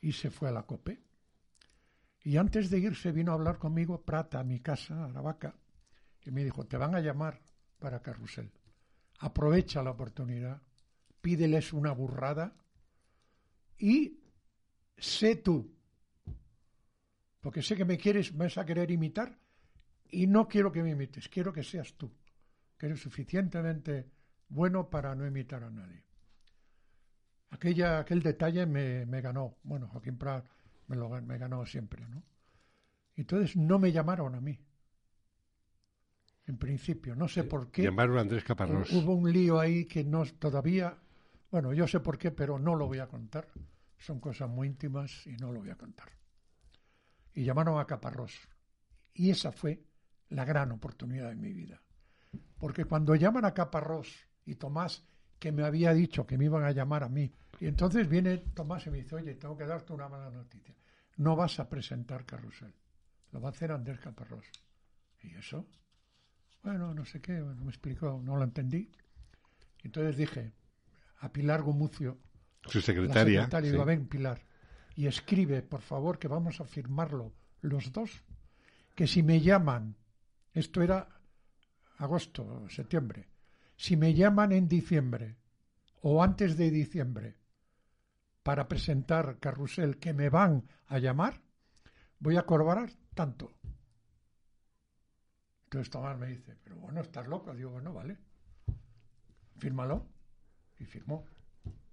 y 0.00 0.12
se 0.12 0.30
fue 0.30 0.48
a 0.48 0.52
la 0.52 0.62
COPE. 0.62 0.98
Y 2.22 2.38
antes 2.38 2.70
de 2.70 2.78
irse 2.78 3.12
vino 3.12 3.32
a 3.32 3.34
hablar 3.34 3.58
conmigo 3.58 4.00
Prata 4.00 4.40
a 4.40 4.44
mi 4.44 4.60
casa, 4.60 5.04
a 5.04 5.08
la 5.08 5.54
y 6.24 6.30
me 6.30 6.42
dijo, 6.42 6.64
te 6.64 6.78
van 6.78 6.94
a 6.94 7.00
llamar 7.00 7.42
para 7.78 8.00
Carrusel. 8.00 8.50
Aprovecha 9.18 9.82
la 9.82 9.90
oportunidad, 9.90 10.62
pídeles 11.20 11.72
una 11.72 11.92
burrada 11.92 12.54
y 13.78 14.20
sé 14.96 15.36
tú. 15.36 15.74
Porque 17.40 17.62
sé 17.62 17.76
que 17.76 17.84
me 17.84 17.98
quieres, 17.98 18.36
vas 18.36 18.58
a 18.58 18.64
querer 18.64 18.90
imitar 18.90 19.38
y 20.10 20.26
no 20.26 20.48
quiero 20.48 20.72
que 20.72 20.82
me 20.82 20.90
imites, 20.90 21.28
quiero 21.28 21.52
que 21.52 21.62
seas 21.62 21.94
tú, 21.94 22.12
que 22.76 22.86
eres 22.86 23.00
suficientemente 23.00 24.10
bueno 24.48 24.88
para 24.88 25.14
no 25.14 25.26
imitar 25.26 25.64
a 25.64 25.70
nadie. 25.70 26.04
Aquella, 27.50 28.00
aquel 28.00 28.22
detalle 28.22 28.66
me, 28.66 29.06
me 29.06 29.20
ganó. 29.20 29.58
Bueno, 29.62 29.88
Joaquín 29.88 30.18
Prat 30.18 30.44
me, 30.86 30.96
lo, 30.96 31.08
me 31.08 31.38
ganó 31.38 31.64
siempre, 31.64 32.06
¿no? 32.08 32.22
Entonces 33.16 33.56
no 33.56 33.78
me 33.78 33.90
llamaron 33.90 34.34
a 34.34 34.40
mí. 34.40 34.58
En 36.48 36.56
principio, 36.56 37.14
no 37.14 37.28
sé 37.28 37.44
por 37.44 37.70
qué. 37.70 37.82
Llamaron 37.82 38.16
a 38.16 38.22
Andrés 38.22 38.42
Caparrós. 38.42 38.90
Hubo 38.90 39.12
un 39.12 39.30
lío 39.30 39.60
ahí 39.60 39.84
que 39.84 40.02
no 40.02 40.24
todavía. 40.24 40.96
Bueno, 41.50 41.74
yo 41.74 41.86
sé 41.86 42.00
por 42.00 42.16
qué, 42.16 42.30
pero 42.30 42.58
no 42.58 42.74
lo 42.74 42.86
voy 42.86 43.00
a 43.00 43.06
contar. 43.06 43.48
Son 43.98 44.18
cosas 44.18 44.48
muy 44.48 44.66
íntimas 44.66 45.26
y 45.26 45.36
no 45.36 45.52
lo 45.52 45.60
voy 45.60 45.68
a 45.68 45.76
contar. 45.76 46.08
Y 47.34 47.44
llamaron 47.44 47.78
a 47.78 47.84
Caparrós. 47.84 48.48
Y 49.12 49.28
esa 49.28 49.52
fue 49.52 49.84
la 50.30 50.46
gran 50.46 50.72
oportunidad 50.72 51.28
de 51.28 51.36
mi 51.36 51.52
vida. 51.52 51.82
Porque 52.58 52.86
cuando 52.86 53.14
llaman 53.14 53.44
a 53.44 53.52
Caparrós 53.52 54.26
y 54.46 54.54
Tomás, 54.54 55.04
que 55.38 55.52
me 55.52 55.64
había 55.64 55.92
dicho 55.92 56.26
que 56.26 56.38
me 56.38 56.46
iban 56.46 56.64
a 56.64 56.72
llamar 56.72 57.02
a 57.04 57.10
mí, 57.10 57.30
y 57.60 57.66
entonces 57.66 58.08
viene 58.08 58.38
Tomás 58.38 58.86
y 58.86 58.90
me 58.90 58.98
dice, 58.98 59.16
oye, 59.16 59.34
tengo 59.34 59.54
que 59.54 59.66
darte 59.66 59.92
una 59.92 60.08
mala 60.08 60.30
noticia. 60.30 60.74
No 61.18 61.36
vas 61.36 61.60
a 61.60 61.68
presentar 61.68 62.24
Carrusel. 62.24 62.74
Lo 63.32 63.40
va 63.40 63.48
a 63.48 63.52
hacer 63.52 63.70
Andrés 63.70 64.00
Caparrós. 64.00 64.46
¿Y 65.20 65.34
eso? 65.34 65.66
Bueno, 66.62 66.94
no 66.94 67.04
sé 67.04 67.20
qué, 67.20 67.40
me 67.40 67.68
explicó, 67.68 68.20
no 68.22 68.36
lo 68.36 68.44
entendí. 68.44 68.90
Entonces 69.82 70.16
dije 70.16 70.52
a 71.20 71.32
Pilar 71.32 71.62
Gumucio, 71.62 72.18
su 72.64 72.80
secretaria, 72.80 73.40
la 73.40 73.44
secretaria 73.44 73.72
digo, 73.72 73.84
ven 73.84 74.06
Pilar, 74.06 74.42
y 74.94 75.06
escribe, 75.06 75.62
por 75.62 75.80
favor, 75.80 76.18
que 76.18 76.28
vamos 76.28 76.60
a 76.60 76.64
firmarlo 76.64 77.32
los 77.60 77.92
dos, 77.92 78.24
que 78.94 79.06
si 79.06 79.22
me 79.22 79.40
llaman, 79.40 79.96
esto 80.52 80.82
era 80.82 81.08
agosto, 81.98 82.68
septiembre, 82.68 83.28
si 83.76 83.96
me 83.96 84.14
llaman 84.14 84.52
en 84.52 84.68
diciembre 84.68 85.36
o 86.02 86.22
antes 86.22 86.56
de 86.56 86.70
diciembre 86.70 87.36
para 88.42 88.68
presentar 88.68 89.38
Carrusel 89.38 89.98
que 89.98 90.12
me 90.12 90.30
van 90.30 90.64
a 90.86 90.98
llamar, 90.98 91.42
voy 92.18 92.36
a 92.36 92.42
cobrar 92.42 92.90
tanto. 93.14 93.52
Entonces 95.68 95.90
Tomás 95.90 96.18
me 96.18 96.28
dice, 96.28 96.56
pero 96.64 96.76
bueno, 96.76 97.02
estás 97.02 97.28
loco. 97.28 97.54
Digo, 97.54 97.72
bueno, 97.72 97.92
vale, 97.92 98.16
fírmalo. 99.58 100.08
Y 100.80 100.86
firmó. 100.86 101.26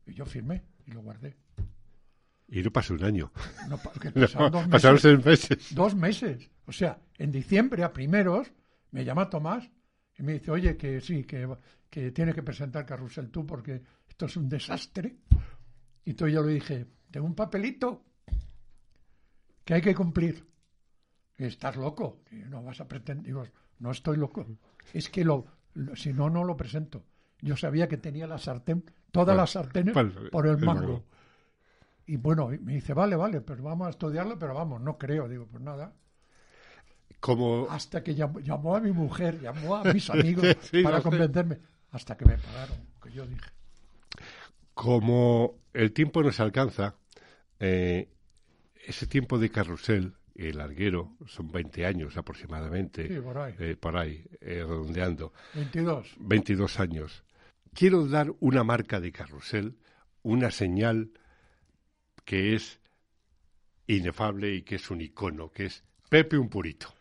Y 0.05 0.13
yo 0.13 0.25
firmé 0.25 0.63
y 0.85 0.91
lo 0.91 1.01
guardé. 1.01 1.35
Y 2.47 2.63
no 2.63 2.71
pasó 2.71 2.93
un 2.93 3.03
año. 3.03 3.33
No, 3.67 3.77
pasaron, 4.13 4.51
dos 4.51 4.61
meses, 4.61 4.71
pasaron 4.71 4.99
seis 4.99 5.25
meses. 5.25 5.75
Dos 5.75 5.93
meses. 5.93 6.49
O 6.65 6.71
sea, 6.71 7.01
en 7.17 7.33
diciembre 7.33 7.83
a 7.83 7.91
primeros 7.91 8.49
me 8.91 9.03
llama 9.03 9.29
Tomás 9.29 9.69
y 10.17 10.23
me 10.23 10.33
dice, 10.33 10.51
oye, 10.51 10.77
que 10.77 11.01
sí, 11.01 11.25
que, 11.25 11.45
que 11.89 12.11
tiene 12.11 12.33
que 12.33 12.43
presentar 12.43 12.85
Carrusel 12.85 13.29
tú 13.29 13.45
porque 13.45 13.81
esto 14.07 14.27
es 14.27 14.37
un 14.37 14.47
desastre. 14.47 15.17
Y 16.05 16.11
entonces 16.11 16.33
yo 16.33 16.43
le 16.43 16.53
dije, 16.53 16.85
tengo 17.11 17.25
un 17.25 17.35
papelito 17.35 18.05
que 19.65 19.73
hay 19.73 19.81
que 19.81 19.93
cumplir. 19.93 20.54
Estás 21.37 21.75
loco, 21.75 22.21
no 22.49 22.63
vas 22.63 22.79
a 22.81 22.87
pretender. 22.87 23.25
Digo, 23.25 23.45
no 23.79 23.91
estoy 23.91 24.17
loco. 24.17 24.45
Es 24.93 25.09
que 25.09 25.23
lo, 25.25 25.45
si 25.95 26.13
no, 26.13 26.29
no 26.29 26.43
lo 26.43 26.55
presento. 26.55 27.03
Yo 27.41 27.57
sabía 27.57 27.87
que 27.87 27.97
tenía 27.97 28.27
la 28.27 28.37
sartén, 28.37 28.83
todas 29.11 29.35
las 29.35 29.51
sartenes 29.51 29.95
por 30.31 30.47
el 30.47 30.57
mango. 30.57 31.03
Y 32.07 32.17
bueno, 32.17 32.49
me 32.61 32.73
dice, 32.73 32.93
vale, 32.93 33.15
vale, 33.15 33.41
pero 33.41 33.63
vamos 33.63 33.87
a 33.87 33.89
estudiarlo, 33.89 34.37
pero 34.37 34.53
vamos, 34.53 34.79
no 34.81 34.97
creo. 34.97 35.27
Digo, 35.27 35.47
pues 35.47 35.61
nada. 35.61 35.93
Como... 37.19 37.67
Hasta 37.69 38.03
que 38.03 38.13
llamó, 38.13 38.75
a 38.75 38.79
mi 38.79 38.91
mujer, 38.91 39.41
llamó 39.41 39.75
a 39.75 39.83
mis 39.83 40.09
amigos 40.11 40.45
para 40.83 41.01
convencerme, 41.01 41.59
hasta 41.91 42.15
que 42.15 42.25
me 42.25 42.37
pagaron, 42.37 42.77
que 43.01 43.11
yo 43.11 43.25
dije. 43.25 43.49
Como 44.73 45.55
el 45.73 45.93
tiempo 45.93 46.21
nos 46.21 46.39
alcanza, 46.39 46.95
eh, 47.59 48.09
ese 48.75 49.07
tiempo 49.07 49.39
de 49.39 49.49
carrusel 49.49 50.13
el 50.35 50.57
larguero, 50.57 51.15
son 51.25 51.51
20 51.51 51.85
años 51.85 52.17
aproximadamente. 52.17 53.07
Sí, 53.07 53.19
por 53.21 53.37
ahí. 53.37 53.55
Eh, 53.57 53.75
por 53.79 53.97
ahí, 53.97 54.23
eh, 54.41 54.63
redondeando. 54.67 55.33
22. 55.53 56.15
22 56.19 56.79
años. 56.79 57.23
Quiero 57.73 58.05
dar 58.07 58.31
una 58.39 58.63
marca 58.63 58.99
de 58.99 59.11
carrusel, 59.11 59.77
una 60.23 60.51
señal 60.51 61.11
que 62.25 62.55
es 62.55 62.79
inefable 63.87 64.55
y 64.55 64.61
que 64.63 64.75
es 64.75 64.89
un 64.91 65.01
icono, 65.01 65.51
que 65.51 65.65
es 65.65 65.83
Pepe 66.09 66.37
un 66.37 66.49
purito. 66.49 66.93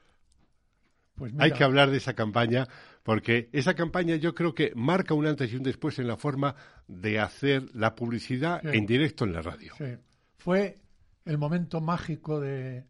Pues 1.14 1.32
Hay 1.38 1.52
que 1.52 1.62
hablar 1.62 1.90
de 1.90 1.98
esa 1.98 2.14
campaña 2.14 2.66
porque 3.02 3.50
esa 3.52 3.74
campaña 3.74 4.16
yo 4.16 4.34
creo 4.34 4.54
que 4.54 4.72
marca 4.74 5.14
un 5.14 5.26
antes 5.26 5.52
y 5.52 5.56
un 5.56 5.62
después 5.62 5.98
en 5.98 6.08
la 6.08 6.16
forma 6.16 6.56
de 6.88 7.20
hacer 7.20 7.64
la 7.74 7.94
publicidad 7.94 8.64
en 8.66 8.86
directo 8.86 9.24
en 9.24 9.32
la 9.32 9.42
radio. 9.42 9.74
Sí. 9.76 9.96
Fue 10.38 10.78
el 11.24 11.38
momento 11.38 11.80
mágico 11.80 12.40
de, 12.40 12.86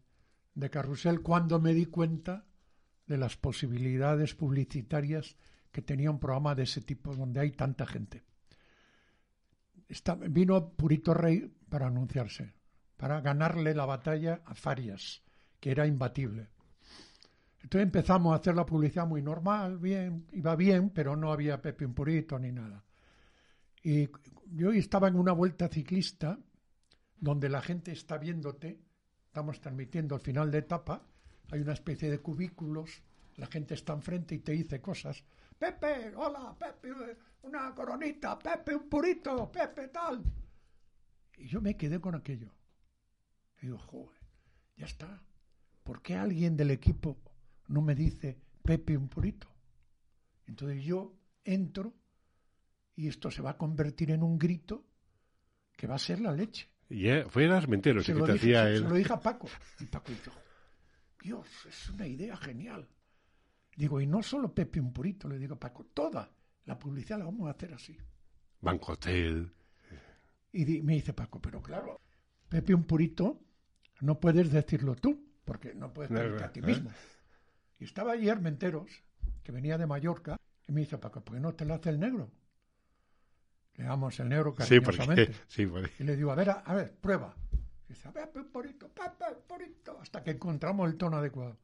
de 0.55 0.69
Carrusel 0.69 1.21
cuando 1.21 1.59
me 1.59 1.73
di 1.73 1.85
cuenta 1.85 2.45
de 3.05 3.17
las 3.17 3.37
posibilidades 3.37 4.33
publicitarias 4.33 5.35
que 5.71 5.81
tenía 5.81 6.09
un 6.09 6.19
programa 6.19 6.55
de 6.55 6.63
ese 6.63 6.81
tipo 6.81 7.13
donde 7.13 7.41
hay 7.41 7.51
tanta 7.51 7.85
gente. 7.85 8.23
vino 10.29 10.69
Purito 10.71 11.13
Rey 11.13 11.53
para 11.69 11.87
anunciarse, 11.87 12.53
para 12.97 13.21
ganarle 13.21 13.75
la 13.75 13.85
batalla 13.85 14.41
a 14.45 14.55
Farias, 14.55 15.21
que 15.59 15.71
era 15.71 15.85
imbatible. 15.85 16.49
Entonces 17.61 17.85
empezamos 17.85 18.31
a 18.31 18.37
hacer 18.37 18.55
la 18.55 18.65
publicidad 18.65 19.05
muy 19.05 19.21
normal, 19.21 19.77
bien, 19.77 20.27
iba 20.31 20.55
bien, 20.55 20.91
pero 20.91 21.15
no 21.15 21.31
había 21.31 21.61
Pepe 21.61 21.85
un 21.85 21.93
Purito 21.93 22.39
ni 22.39 22.51
nada. 22.51 22.85
Y 23.83 24.09
yo 24.51 24.71
estaba 24.71 25.07
en 25.07 25.15
una 25.15 25.33
vuelta 25.33 25.67
ciclista 25.67 26.39
donde 27.17 27.49
la 27.49 27.61
gente 27.61 27.91
está 27.91 28.17
viéndote 28.17 28.84
estamos 29.35 29.59
transmitiendo 29.59 30.15
al 30.15 30.21
final 30.21 30.49
de 30.49 30.59
etapa, 30.59 31.05
hay 31.51 31.59
una 31.59 31.73
especie 31.73 32.09
de 32.09 32.19
cubículos, 32.19 33.03
la 33.35 33.47
gente 33.47 33.73
está 33.73 33.91
enfrente 33.91 34.33
y 34.33 34.39
te 34.39 34.53
dice 34.53 34.79
cosas. 34.79 35.25
Pepe, 35.59 36.15
hola, 36.15 36.55
Pepe, 36.57 36.93
una 37.41 37.75
coronita, 37.75 38.39
Pepe, 38.39 38.73
un 38.73 38.87
purito, 38.87 39.51
Pepe, 39.51 39.89
tal. 39.89 40.23
Y 41.35 41.49
yo 41.49 41.59
me 41.59 41.75
quedé 41.75 41.99
con 41.99 42.15
aquello. 42.15 42.49
Y 43.61 43.65
digo, 43.65 43.77
joder, 43.77 44.21
ya 44.77 44.85
está. 44.85 45.21
¿Por 45.83 46.01
qué 46.01 46.15
alguien 46.15 46.55
del 46.55 46.71
equipo 46.71 47.17
no 47.67 47.81
me 47.81 47.93
dice 47.93 48.39
Pepe, 48.63 48.95
un 48.95 49.09
purito? 49.09 49.49
Entonces 50.47 50.81
yo 50.81 51.13
entro 51.43 51.93
y 52.95 53.09
esto 53.09 53.29
se 53.29 53.41
va 53.41 53.49
a 53.49 53.57
convertir 53.57 54.11
en 54.11 54.23
un 54.23 54.39
grito 54.39 54.85
que 55.75 55.87
va 55.87 55.95
a 55.95 55.99
ser 55.99 56.21
la 56.21 56.31
leche. 56.31 56.69
Y 56.89 57.07
fue 57.29 57.45
Armentero 57.51 58.03
se, 58.03 58.13
que 58.13 58.21
te 58.21 58.31
hacía 58.33 58.69
él. 58.69 58.83
Se 58.83 58.89
lo 58.89 58.95
dije 58.95 59.13
a 59.13 59.19
Paco. 59.19 59.47
Y 59.79 59.85
Paco 59.85 60.11
dijo, 60.11 60.37
Dios, 61.21 61.47
es 61.67 61.89
una 61.89 62.07
idea 62.07 62.37
genial. 62.37 62.87
Digo, 63.75 63.99
y 63.99 64.07
no 64.07 64.21
solo 64.23 64.53
Pepe 64.53 64.79
un 64.79 64.93
purito, 64.93 65.27
le 65.27 65.37
digo, 65.39 65.57
Paco, 65.57 65.85
toda 65.93 66.31
la 66.65 66.79
publicidad 66.79 67.19
la 67.19 67.25
vamos 67.25 67.47
a 67.47 67.51
hacer 67.51 67.73
así. 67.73 67.97
Banco 68.61 68.93
Hotel. 68.93 69.51
Y 70.51 70.81
me 70.81 70.93
dice 70.93 71.13
Paco, 71.13 71.41
pero 71.41 71.61
claro, 71.61 71.99
Pepe 72.47 72.73
un 72.73 72.85
purito, 72.85 73.41
no 73.99 74.19
puedes 74.19 74.51
decirlo 74.51 74.95
tú, 74.95 75.27
porque 75.43 75.73
no 75.73 75.91
puedes 75.91 76.11
decirlo 76.11 76.45
a 76.45 76.51
ti 76.51 76.61
mismo. 76.61 76.91
Y 77.79 77.83
estaba 77.83 78.13
allí 78.13 78.29
Armenteros, 78.29 79.03
que 79.43 79.51
venía 79.51 79.77
de 79.77 79.85
Mallorca, 79.85 80.37
y 80.67 80.71
me 80.71 80.81
dice, 80.81 80.97
Paco, 80.97 81.21
¿por 81.21 81.35
qué 81.35 81.41
no 81.41 81.53
te 81.53 81.65
lo 81.65 81.73
hace 81.73 81.89
el 81.89 81.99
negro? 81.99 82.31
Le 83.77 83.83
damos 83.83 84.19
el 84.19 84.29
negro 84.29 84.53
cariñosamente. 84.53 85.33
Sí, 85.47 85.65
porque, 85.65 85.91
Y 85.99 86.03
le 86.03 86.15
digo, 86.15 86.31
a 86.31 86.35
ver, 86.35 86.49
a, 86.49 86.73
ver, 86.73 86.93
prueba. 86.93 87.35
Y 87.89 87.93
dice, 87.93 88.07
a 88.07 88.11
ver, 88.11 88.29
porito, 88.51 88.89
hasta 90.01 90.23
que 90.23 90.31
encontramos 90.31 90.89
el 90.89 90.97
tono 90.97 91.17
adecuado. 91.17 91.57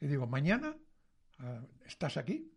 Y 0.00 0.06
digo, 0.06 0.26
mañana 0.26 0.74
uh, 1.40 1.66
estás 1.86 2.16
aquí 2.16 2.50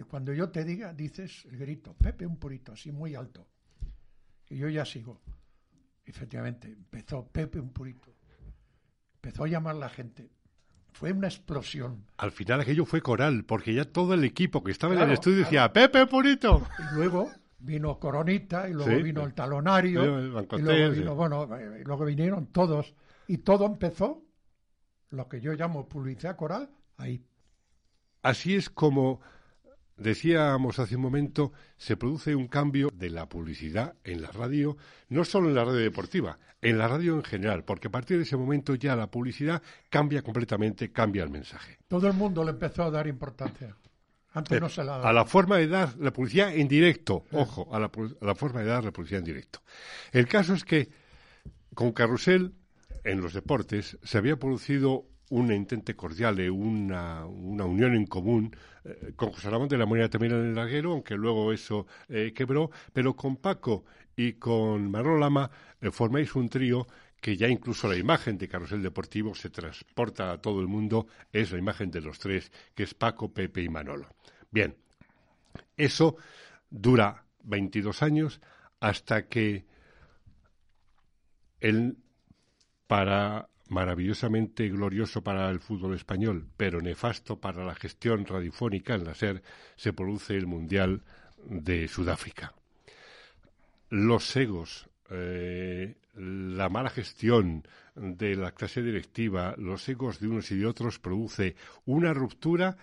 y 0.00 0.02
cuando 0.02 0.32
yo 0.32 0.48
te 0.48 0.64
diga, 0.64 0.94
dices 0.94 1.44
el 1.50 1.58
grito, 1.58 1.94
Pepe 1.94 2.24
un 2.26 2.38
purito, 2.38 2.72
así 2.72 2.90
muy 2.90 3.14
alto. 3.14 3.46
Y 4.48 4.56
yo 4.56 4.68
ya 4.70 4.86
sigo. 4.86 5.20
Efectivamente, 6.06 6.68
empezó 6.68 7.26
Pepe 7.26 7.60
un 7.60 7.70
purito. 7.70 8.14
Empezó 9.16 9.44
a 9.44 9.48
llamar 9.48 9.76
la 9.76 9.90
gente. 9.90 10.30
Fue 10.92 11.12
una 11.12 11.28
explosión. 11.28 12.06
Al 12.16 12.32
final 12.32 12.62
aquello 12.62 12.86
fue 12.86 13.02
coral, 13.02 13.44
porque 13.44 13.74
ya 13.74 13.84
todo 13.84 14.14
el 14.14 14.24
equipo 14.24 14.64
que 14.64 14.72
estaba 14.72 14.94
en 14.94 15.00
el 15.00 15.12
estudio 15.12 15.40
decía, 15.40 15.72
Pepe 15.72 16.06
Purito. 16.06 16.66
Y 16.78 16.94
luego 16.94 17.30
vino 17.60 17.98
Coronita 17.98 18.68
y 18.68 18.72
luego 18.72 19.02
vino 19.02 19.24
el 19.24 19.34
talonario 19.34 20.02
y 20.02 20.60
luego 20.60 20.90
vino, 20.90 21.14
bueno, 21.14 21.48
y 21.78 21.84
luego 21.84 22.04
vinieron 22.04 22.46
todos 22.46 22.94
y 23.26 23.38
todo 23.38 23.66
empezó 23.66 24.24
lo 25.10 25.28
que 25.28 25.40
yo 25.40 25.52
llamo 25.52 25.88
publicidad 25.88 26.36
coral, 26.36 26.70
ahí. 26.96 27.24
Así 28.22 28.54
es 28.54 28.70
como 28.70 29.20
decíamos 29.96 30.78
hace 30.78 30.96
un 30.96 31.02
momento, 31.02 31.52
se 31.76 31.96
produce 31.96 32.34
un 32.34 32.48
cambio 32.48 32.88
de 32.92 33.10
la 33.10 33.28
publicidad 33.28 33.94
en 34.02 34.22
la 34.22 34.30
radio, 34.30 34.76
no 35.08 35.24
solo 35.24 35.48
en 35.48 35.54
la 35.54 35.64
radio 35.64 35.78
deportiva, 35.78 36.38
en 36.62 36.78
la 36.78 36.88
radio 36.88 37.14
en 37.14 37.22
general, 37.22 37.64
porque 37.64 37.88
a 37.88 37.90
partir 37.90 38.16
de 38.16 38.24
ese 38.24 38.36
momento 38.36 38.74
ya 38.74 38.96
la 38.96 39.10
publicidad 39.10 39.62
cambia 39.88 40.22
completamente, 40.22 40.90
cambia 40.90 41.22
el 41.22 41.30
mensaje. 41.30 41.78
Todo 41.86 42.08
el 42.08 42.14
mundo 42.14 42.42
le 42.44 42.50
empezó 42.50 42.84
a 42.84 42.90
dar 42.90 43.06
importancia. 43.06 43.76
Antes 44.32 44.58
Eh, 44.58 44.60
no 44.60 44.68
se 44.68 44.84
la 44.84 44.92
daba. 44.92 45.10
A 45.10 45.12
la 45.12 45.24
forma 45.24 45.56
de 45.56 45.66
dar 45.66 45.96
la 45.98 46.12
publicidad 46.12 46.54
en 46.54 46.68
directo, 46.68 47.24
ojo, 47.32 47.68
a 47.74 47.80
la, 47.80 47.90
a 48.20 48.24
la 48.24 48.34
forma 48.34 48.60
de 48.60 48.66
dar 48.66 48.84
la 48.84 48.92
publicidad 48.92 49.18
en 49.20 49.24
directo. 49.24 49.60
El 50.12 50.26
caso 50.28 50.54
es 50.54 50.64
que 50.64 50.88
con 51.74 51.92
Carrusel, 51.92 52.54
en 53.04 53.20
los 53.20 53.32
deportes, 53.32 53.98
se 54.02 54.18
había 54.18 54.36
producido 54.36 55.06
un 55.30 55.52
intente 55.52 55.94
cordial, 55.94 56.36
de 56.36 56.50
una, 56.50 57.24
una 57.24 57.64
unión 57.64 57.94
en 57.94 58.06
común, 58.06 58.54
eh, 58.84 59.12
con 59.14 59.30
José 59.30 59.48
Ramón 59.48 59.68
de 59.68 59.78
la 59.78 59.86
Moneda 59.86 60.08
también 60.08 60.32
en 60.32 60.46
el 60.46 60.54
larguero, 60.54 60.92
aunque 60.92 61.14
luego 61.14 61.52
eso 61.52 61.86
eh, 62.08 62.32
quebró, 62.34 62.70
pero 62.92 63.14
con 63.14 63.36
Paco 63.36 63.84
y 64.16 64.34
con 64.34 64.90
Manolo 64.90 65.18
Lama 65.18 65.50
eh, 65.80 65.90
formáis 65.92 66.34
un 66.34 66.48
trío 66.48 66.86
que 67.20 67.36
ya 67.36 67.48
incluso 67.48 67.88
la 67.88 67.96
imagen 67.96 68.38
de 68.38 68.48
Carrusel 68.48 68.82
Deportivo 68.82 69.34
se 69.34 69.50
transporta 69.50 70.32
a 70.32 70.40
todo 70.40 70.60
el 70.60 70.66
mundo, 70.66 71.06
es 71.32 71.52
la 71.52 71.58
imagen 71.58 71.90
de 71.90 72.00
los 72.00 72.18
tres, 72.18 72.50
que 72.74 72.84
es 72.84 72.94
Paco, 72.94 73.32
Pepe 73.32 73.62
y 73.62 73.68
Manolo. 73.68 74.08
Bien, 74.50 74.76
eso 75.76 76.16
dura 76.70 77.24
22 77.44 78.02
años 78.02 78.40
hasta 78.80 79.28
que 79.28 79.66
el 81.60 81.96
para 82.86 83.48
maravillosamente 83.68 84.68
glorioso 84.68 85.22
para 85.22 85.48
el 85.48 85.60
fútbol 85.60 85.94
español, 85.94 86.48
pero 86.56 86.82
nefasto 86.82 87.40
para 87.40 87.64
la 87.64 87.76
gestión 87.76 88.26
radiofónica 88.26 88.94
en 88.94 89.04
la 89.04 89.14
SER, 89.14 89.42
se 89.76 89.92
produce 89.92 90.36
el 90.36 90.46
Mundial 90.46 91.04
de 91.44 91.86
Sudáfrica. 91.86 92.52
Los 93.88 94.34
egos, 94.36 94.89
eh, 95.10 95.96
la 96.14 96.68
mala 96.68 96.90
gestión 96.90 97.66
de 97.94 98.36
la 98.36 98.52
clase 98.52 98.82
directiva, 98.82 99.54
los 99.58 99.88
egos 99.88 100.20
de 100.20 100.28
unos 100.28 100.50
y 100.50 100.58
de 100.58 100.66
otros 100.66 100.98
produce 100.98 101.56
una 101.84 102.14
ruptura 102.14 102.76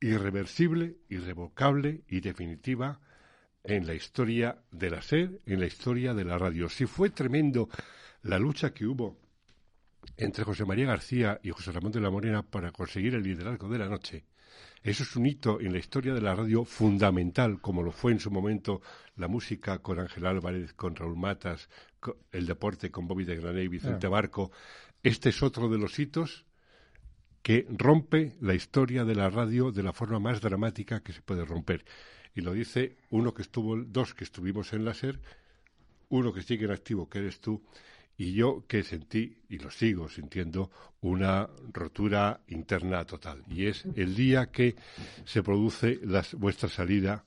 irreversible, 0.00 0.96
irrevocable 1.08 2.02
y 2.08 2.20
definitiva 2.20 3.00
en 3.64 3.86
la 3.86 3.94
historia 3.94 4.58
de 4.70 4.90
la 4.90 5.02
SER, 5.02 5.40
en 5.46 5.60
la 5.60 5.66
historia 5.66 6.14
de 6.14 6.24
la 6.24 6.38
radio. 6.38 6.68
Si 6.68 6.86
fue 6.86 7.10
tremendo 7.10 7.68
la 8.22 8.38
lucha 8.38 8.72
que 8.72 8.86
hubo 8.86 9.18
entre 10.16 10.44
José 10.44 10.64
María 10.64 10.86
García 10.86 11.40
y 11.42 11.50
José 11.50 11.72
Ramón 11.72 11.92
de 11.92 12.00
la 12.00 12.10
Morena 12.10 12.42
para 12.42 12.70
conseguir 12.72 13.14
el 13.14 13.22
liderazgo 13.22 13.68
de 13.68 13.78
la 13.78 13.88
noche. 13.88 14.24
Eso 14.86 15.02
es 15.02 15.16
un 15.16 15.26
hito 15.26 15.60
en 15.60 15.72
la 15.72 15.80
historia 15.80 16.14
de 16.14 16.20
la 16.20 16.36
radio 16.36 16.64
fundamental, 16.64 17.60
como 17.60 17.82
lo 17.82 17.90
fue 17.90 18.12
en 18.12 18.20
su 18.20 18.30
momento 18.30 18.82
la 19.16 19.26
música 19.26 19.80
con 19.80 19.98
Ángel 19.98 20.24
Álvarez, 20.26 20.74
con 20.74 20.94
Raúl 20.94 21.16
Matas, 21.16 21.68
el 22.30 22.46
deporte 22.46 22.92
con 22.92 23.08
Bobby 23.08 23.24
de 23.24 23.34
Grané 23.34 23.64
y 23.64 23.68
Vicente 23.68 24.06
Barco. 24.06 24.52
Este 25.02 25.30
es 25.30 25.42
otro 25.42 25.68
de 25.68 25.78
los 25.78 25.98
hitos 25.98 26.46
que 27.42 27.66
rompe 27.68 28.36
la 28.40 28.54
historia 28.54 29.04
de 29.04 29.16
la 29.16 29.28
radio 29.28 29.72
de 29.72 29.82
la 29.82 29.92
forma 29.92 30.20
más 30.20 30.40
dramática 30.40 31.02
que 31.02 31.12
se 31.12 31.20
puede 31.20 31.44
romper. 31.44 31.84
Y 32.36 32.42
lo 32.42 32.52
dice 32.52 32.96
uno 33.10 33.34
que 33.34 33.42
estuvo, 33.42 33.76
dos 33.76 34.14
que 34.14 34.22
estuvimos 34.22 34.72
en 34.72 34.84
la 34.84 34.94
SER, 34.94 35.20
uno 36.10 36.32
que 36.32 36.42
sigue 36.42 36.66
en 36.66 36.70
activo, 36.70 37.08
que 37.08 37.18
eres 37.18 37.40
tú, 37.40 37.60
y 38.18 38.32
yo 38.32 38.64
que 38.66 38.82
sentí, 38.82 39.36
y 39.48 39.58
lo 39.58 39.70
sigo 39.70 40.08
sintiendo, 40.08 40.70
una 41.00 41.48
rotura 41.72 42.40
interna 42.48 43.04
total. 43.04 43.42
Y 43.48 43.66
es 43.66 43.84
el 43.94 44.14
día 44.14 44.46
que 44.50 44.74
se 45.24 45.42
produce 45.42 45.98
las- 46.02 46.34
vuestra 46.34 46.68
salida 46.68 47.24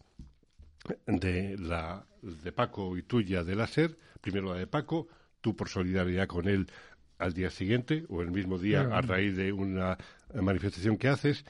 de, 1.06 1.58
la, 1.58 2.06
de 2.22 2.52
Paco 2.52 2.98
y 2.98 3.04
tuya 3.04 3.44
de 3.44 3.56
la 3.56 3.68
SER, 3.68 3.98
primero 4.22 4.54
la 4.54 4.60
de 4.60 4.68
Paco, 4.68 5.08
tú 5.42 5.56
por 5.56 5.70
solidaridad 5.70 6.28
con 6.28 6.48
él 6.48 6.68
al 7.20 7.34
día 7.34 7.50
siguiente 7.50 8.06
o 8.10 8.22
el 8.22 8.32
mismo 8.32 8.58
día 8.58 8.82
a 8.98 9.02
raíz 9.02 9.36
de 9.36 9.52
una 9.52 9.98
manifestación 10.34 10.98
que 10.98 11.10
haces 11.10 11.46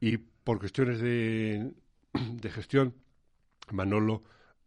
y 0.00 0.16
por 0.16 0.58
cuestiones 0.60 1.00
de, 1.00 1.72
de 2.14 2.50
gestión, 2.50 2.94
Manolo, 3.72 4.22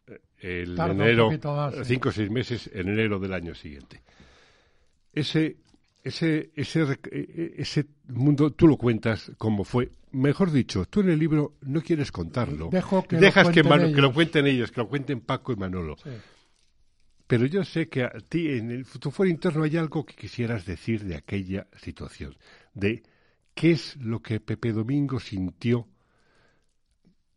eh, 0.06 0.20
el 0.62 0.76
enero, 1.04 1.28
cinco 1.84 2.08
o 2.10 2.12
seis 2.12 2.30
meses, 2.30 2.70
en 2.72 2.88
enero 2.88 3.18
del 3.18 3.32
año 3.32 3.54
siguiente. 3.54 4.02
Ese, 5.12 5.56
ese, 6.02 6.50
ese, 6.54 6.82
eh, 6.82 6.96
eh, 7.12 7.54
ese 7.58 7.86
mundo, 8.08 8.52
tú 8.52 8.66
lo 8.66 8.76
cuentas 8.76 9.30
como 9.38 9.64
fue. 9.64 9.92
Mejor 10.12 10.50
dicho, 10.50 10.84
tú 10.86 11.00
en 11.00 11.10
el 11.10 11.18
libro 11.18 11.54
no 11.62 11.80
quieres 11.80 12.12
contarlo. 12.12 12.68
Dejo 12.70 13.02
que 13.04 13.16
lo 13.16 13.22
Dejas 13.22 13.48
que, 13.50 13.62
Mano- 13.62 13.92
que 13.94 14.00
lo 14.00 14.12
cuenten 14.12 14.46
ellos, 14.46 14.70
que 14.70 14.80
lo 14.80 14.88
cuenten 14.88 15.20
Paco 15.20 15.52
y 15.52 15.56
Manolo. 15.56 15.96
Sí. 16.02 16.10
Pero 17.26 17.46
yo 17.46 17.64
sé 17.64 17.88
que 17.88 18.04
a 18.04 18.10
ti, 18.28 18.48
en 18.50 18.70
el, 18.70 18.84
tu 18.86 19.10
fuero 19.10 19.30
interno, 19.30 19.62
hay 19.64 19.76
algo 19.78 20.04
que 20.04 20.14
quisieras 20.14 20.66
decir 20.66 21.04
de 21.04 21.16
aquella 21.16 21.66
situación. 21.76 22.36
De 22.74 23.02
qué 23.54 23.70
es 23.70 23.96
lo 23.96 24.20
que 24.20 24.38
Pepe 24.40 24.72
Domingo 24.72 25.18
sintió. 25.18 25.88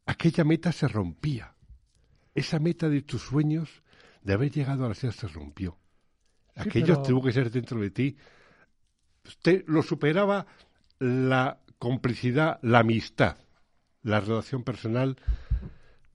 Aquella 0.05 0.43
meta 0.43 0.71
se 0.71 0.88
rompía. 0.88 1.55
Esa 2.34 2.59
meta 2.59 2.89
de 2.89 3.01
tus 3.03 3.21
sueños 3.21 3.84
de 4.21 4.34
haber 4.34 4.51
llegado 4.51 4.86
a 4.86 4.89
la 4.89 4.95
SER 4.95 5.13
se 5.13 5.28
rompió. 5.28 5.78
Sí, 6.55 6.69
Aquello 6.69 6.95
pero- 6.95 7.01
tuvo 7.03 7.23
que 7.23 7.33
ser 7.33 7.51
dentro 7.51 7.79
de 7.79 7.91
ti. 7.91 8.17
Usted 9.25 9.63
lo 9.67 9.81
superaba 9.83 10.45
la 10.99 11.59
complicidad, 11.79 12.59
la 12.61 12.79
amistad, 12.79 13.37
la 14.03 14.19
relación 14.19 14.63
personal, 14.63 15.17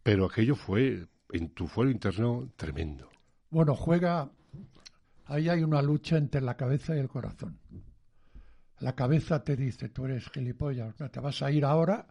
pero 0.02 0.26
aquello 0.26 0.54
fue, 0.54 1.06
en 1.32 1.50
tu 1.50 1.66
fuero 1.66 1.90
interno, 1.90 2.50
tremendo. 2.56 3.10
Bueno, 3.50 3.74
juega. 3.74 4.30
Ahí 5.26 5.48
hay 5.48 5.62
una 5.62 5.82
lucha 5.82 6.16
entre 6.16 6.40
la 6.40 6.56
cabeza 6.56 6.96
y 6.96 6.98
el 7.00 7.08
corazón. 7.08 7.58
La 8.80 8.94
cabeza 8.94 9.44
te 9.44 9.56
dice, 9.56 9.88
tú 9.90 10.06
eres 10.06 10.28
gilipollas, 10.30 10.98
no 10.98 11.10
te 11.10 11.20
vas 11.20 11.42
a 11.42 11.50
ir 11.50 11.64
ahora, 11.64 12.06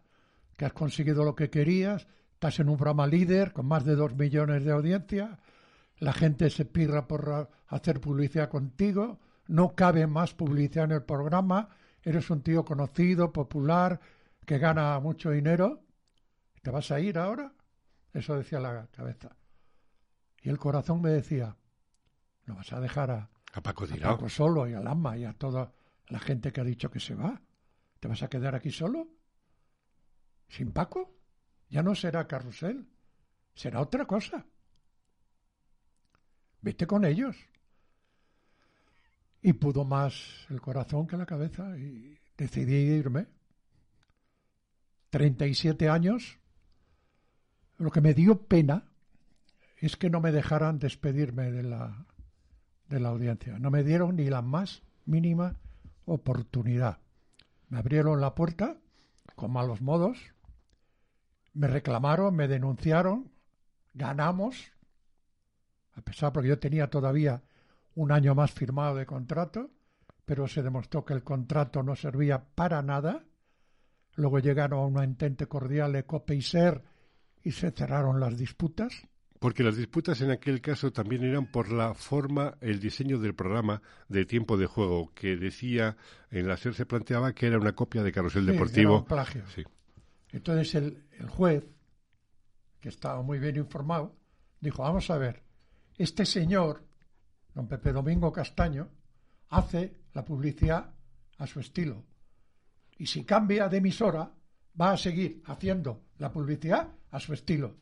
que 0.56 0.66
has 0.66 0.74
conseguido 0.74 1.24
lo 1.26 1.36
que 1.36 1.50
querías, 1.50 2.08
estás 2.34 2.60
en 2.60 2.70
un 2.70 2.78
programa 2.78 3.08
líder 3.08 3.52
con 3.54 3.66
más 3.66 3.84
de 3.86 3.96
dos 3.96 4.16
millones 4.16 4.64
de 4.64 4.72
audiencia, 4.72 5.40
la 6.00 6.14
gente 6.14 6.50
se 6.50 6.66
pirra 6.66 7.08
por 7.08 7.50
hacer 7.68 8.02
publicidad 8.02 8.50
contigo, 8.50 9.20
no 9.48 9.76
cabe 9.76 10.08
más 10.08 10.34
publicidad 10.34 10.86
en 10.86 10.92
el 10.92 11.04
programa, 11.04 11.70
eres 12.02 12.30
un 12.30 12.42
tío 12.42 12.64
conocido, 12.64 13.34
popular, 13.34 14.00
que 14.46 14.58
gana 14.58 15.00
mucho 15.00 15.32
dinero, 15.32 15.84
¿te 16.62 16.72
vas 16.72 16.92
a 16.92 17.00
ir 17.00 17.18
ahora? 17.18 17.54
Eso 18.14 18.36
decía 18.36 18.60
la 18.60 18.88
cabeza. 18.88 19.36
Y 20.42 20.50
el 20.50 20.58
corazón 20.58 21.02
me 21.02 21.10
decía, 21.10 21.56
no 22.46 22.56
vas 22.56 22.72
a 22.74 22.80
dejar 22.80 23.12
a, 23.12 23.30
A 23.54 23.62
Paco 23.62 23.86
a. 23.86 23.98
Paco 23.98 24.30
solo 24.30 24.68
y 24.68 24.74
al 24.74 24.88
ama 24.88 25.18
y 25.18 25.26
a 25.26 25.34
toda 25.34 25.72
la 26.08 26.20
gente 26.20 26.52
que 26.52 26.62
ha 26.62 26.64
dicho 26.64 26.90
que 26.90 27.00
se 27.00 27.16
va. 27.16 27.42
¿Te 28.00 28.08
vas 28.08 28.24
a 28.24 28.30
quedar 28.30 28.56
aquí 28.56 28.72
solo? 28.72 29.08
¿Sin 30.48 30.72
Paco? 30.72 31.16
Ya 31.70 31.84
no 31.84 31.94
será 31.94 32.28
carrusel, 32.28 32.88
será 33.54 33.82
otra 33.82 34.06
cosa. 34.06 34.46
Vete 36.62 36.88
con 36.88 37.06
ellos. 37.06 37.36
Y 39.42 39.54
pudo 39.54 39.86
más 39.86 40.46
el 40.50 40.60
corazón 40.60 41.08
que 41.08 41.18
la 41.18 41.26
cabeza 41.26 41.78
y 41.78 42.18
decidí 42.38 42.76
irme. 42.76 43.28
37 45.10 45.90
años. 45.90 46.38
Lo 47.78 47.92
que 47.92 48.02
me 48.02 48.14
dio 48.14 48.48
pena 48.48 48.92
es 49.78 49.96
que 49.96 50.10
no 50.10 50.20
me 50.20 50.32
dejaran 50.32 50.80
despedirme 50.80 51.52
de 51.52 51.64
la, 51.64 52.06
de 52.90 53.00
la 53.00 53.10
audiencia. 53.10 53.58
No 53.60 53.72
me 53.72 53.84
dieron 53.84 54.18
ni 54.18 54.30
la 54.30 54.42
más 54.42 54.84
mínima 55.06 55.56
oportunidad. 56.06 57.00
Me 57.70 57.78
abrieron 57.78 58.20
la 58.20 58.36
puerta 58.36 58.78
con 59.36 59.52
malos 59.52 59.82
modos, 59.82 60.18
me 61.54 61.68
reclamaron, 61.68 62.36
me 62.36 62.48
denunciaron, 62.48 63.32
ganamos, 63.94 64.72
a 66.00 66.02
pesar 66.04 66.32
porque 66.34 66.50
yo 66.50 66.60
tenía 66.60 66.90
todavía 66.90 67.42
un 67.96 68.12
año 68.12 68.34
más 68.34 68.52
firmado 68.52 68.96
de 68.96 69.06
contrato, 69.06 69.70
pero 70.26 70.48
se 70.48 70.64
demostró 70.64 71.04
que 71.06 71.14
el 71.14 71.24
contrato 71.24 71.84
no 71.84 71.96
servía 71.96 72.44
para 72.56 72.82
nada. 72.82 73.24
Luego 74.16 74.40
llegaron 74.40 74.80
a 74.80 74.86
un 74.86 75.04
entente 75.04 75.48
cordial 75.48 75.94
de 75.94 76.06
COPE 76.06 76.36
y 76.36 76.42
SER 76.42 76.84
y 77.44 77.52
se 77.52 77.72
cerraron 77.72 78.20
las 78.20 78.38
disputas. 78.38 79.08
Porque 79.40 79.64
las 79.64 79.78
disputas 79.78 80.20
en 80.22 80.32
aquel 80.32 80.60
caso 80.62 80.92
también 80.92 81.24
eran 81.24 81.46
por 81.50 81.72
la 81.72 81.94
forma, 81.94 82.56
el 82.60 82.80
diseño 82.80 83.20
del 83.20 83.34
programa 83.36 83.82
de 84.10 84.26
tiempo 84.26 84.58
de 84.58 84.66
juego, 84.66 85.14
que 85.14 85.38
decía, 85.38 85.96
en 86.30 86.48
la 86.48 86.58
SER 86.58 86.74
se 86.74 86.86
planteaba 86.86 87.34
que 87.34 87.48
era 87.48 87.58
una 87.58 87.74
copia 87.74 88.04
de 88.04 88.12
Carrusel 88.12 88.46
Sí, 88.46 88.52
Deportivo. 88.52 88.92
era 88.92 89.00
un 89.00 89.06
plagio. 89.06 89.44
Sí. 89.56 89.64
Entonces 90.32 90.76
el, 90.76 91.04
el 91.18 91.30
juez, 91.30 91.66
que 92.82 92.90
estaba 92.90 93.22
muy 93.22 93.40
bien 93.40 93.56
informado, 93.56 94.16
dijo, 94.62 94.84
vamos 94.84 95.10
a 95.10 95.18
ver, 95.18 95.42
este 96.00 96.26
señor, 96.26 96.82
don 97.54 97.68
Pepe 97.68 97.92
Domingo 97.92 98.32
Castaño, 98.32 98.88
hace 99.50 99.94
la 100.14 100.24
publicidad 100.24 100.94
a 101.38 101.46
su 101.46 101.60
estilo. 101.60 102.06
Y 102.98 103.06
si 103.06 103.26
cambia 103.26 103.68
de 103.68 103.78
emisora, 103.78 104.32
va 104.80 104.92
a 104.92 104.98
seguir 104.98 105.44
haciendo 105.46 106.06
la 106.18 106.32
publicidad 106.32 106.88
a 107.12 107.20
su 107.20 107.34
estilo. 107.34 107.76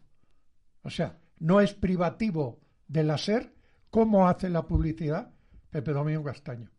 O 0.82 0.89
sea, 0.89 1.20
no 1.39 1.61
es 1.61 1.76
privativo 1.76 2.59
de 2.88 3.03
la 3.03 3.20
SER 3.20 3.53
cómo 3.91 4.28
hace 4.28 4.49
la 4.49 4.65
publicidad 4.65 5.32
Pepe 5.70 5.93
Domingo 5.93 6.24
Castaño. 6.24 6.72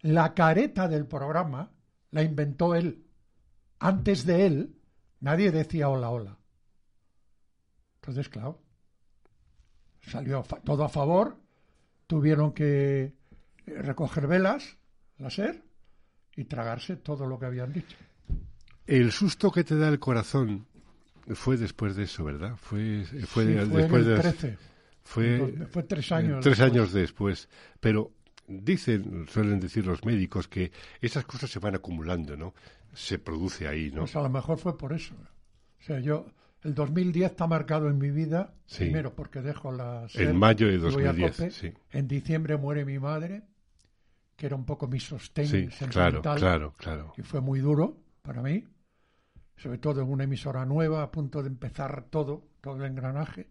La 0.00 0.34
careta 0.34 0.88
del 0.88 1.06
programa 1.06 1.70
la 2.10 2.22
inventó 2.22 2.74
él. 2.74 3.06
Antes 3.78 4.26
de 4.26 4.46
él, 4.46 4.76
nadie 5.20 5.52
decía 5.52 5.88
hola, 5.88 6.10
hola. 6.10 6.38
Entonces, 8.00 8.28
claro, 8.28 8.63
salió 10.06 10.42
todo 10.64 10.84
a 10.84 10.88
favor, 10.88 11.36
tuvieron 12.06 12.52
que 12.52 13.02
eh, 13.04 13.12
recoger 13.66 14.26
velas, 14.26 14.76
la 15.18 15.30
SER, 15.30 15.62
y 16.36 16.44
tragarse 16.44 16.96
todo 16.96 17.26
lo 17.26 17.38
que 17.38 17.46
habían 17.46 17.72
dicho. 17.72 17.96
El 18.86 19.12
susto 19.12 19.50
que 19.50 19.64
te 19.64 19.76
da 19.76 19.88
el 19.88 19.98
corazón 19.98 20.66
fue 21.34 21.56
después 21.56 21.96
de 21.96 22.04
eso, 22.04 22.24
¿verdad? 22.24 22.56
Fue, 22.56 23.04
fue, 23.26 23.44
después 23.46 24.06
de 24.06 24.16
13. 24.16 24.58
Fue, 25.02 25.66
fue 25.70 25.82
tres 25.84 26.12
años. 26.12 26.42
Tres 26.42 26.60
años 26.60 26.92
después. 26.92 27.48
Pero 27.80 28.12
dicen, 28.46 29.26
suelen 29.28 29.60
decir 29.60 29.86
los 29.86 30.04
médicos 30.04 30.48
que 30.48 30.72
esas 31.00 31.24
cosas 31.24 31.50
se 31.50 31.58
van 31.58 31.74
acumulando, 31.74 32.36
¿no? 32.36 32.54
Se 32.92 33.18
produce 33.18 33.68
ahí, 33.68 33.90
¿no? 33.90 34.00
Pues 34.00 34.16
a 34.16 34.22
lo 34.22 34.30
mejor 34.30 34.58
fue 34.58 34.76
por 34.76 34.92
eso. 34.92 35.14
O 35.80 35.82
sea, 35.82 36.00
yo, 36.00 36.26
el 36.64 36.74
2010 36.74 37.30
está 37.30 37.46
marcado 37.46 37.88
en 37.88 37.98
mi 37.98 38.10
vida, 38.10 38.54
primero 38.76 39.14
porque 39.14 39.42
dejo 39.42 39.70
la... 39.70 40.06
en 40.14 40.36
mayo 40.36 40.66
de 40.66 40.78
2010, 40.78 41.54
sí. 41.54 41.72
En 41.92 42.08
diciembre 42.08 42.56
muere 42.56 42.84
mi 42.86 42.98
madre, 42.98 43.42
que 44.34 44.46
era 44.46 44.56
un 44.56 44.64
poco 44.64 44.88
mi 44.88 44.98
sostén 44.98 45.46
sí, 45.46 45.68
claro, 45.90 46.22
claro, 46.22 46.74
claro. 46.76 47.12
Y 47.18 47.22
fue 47.22 47.40
muy 47.40 47.60
duro 47.60 47.98
para 48.22 48.42
mí, 48.42 48.64
sobre 49.56 49.78
todo 49.78 50.00
en 50.00 50.10
una 50.10 50.24
emisora 50.24 50.64
nueva, 50.64 51.02
a 51.02 51.10
punto 51.10 51.42
de 51.42 51.48
empezar 51.48 52.06
todo, 52.08 52.42
todo 52.62 52.76
el 52.76 52.90
engranaje. 52.90 53.46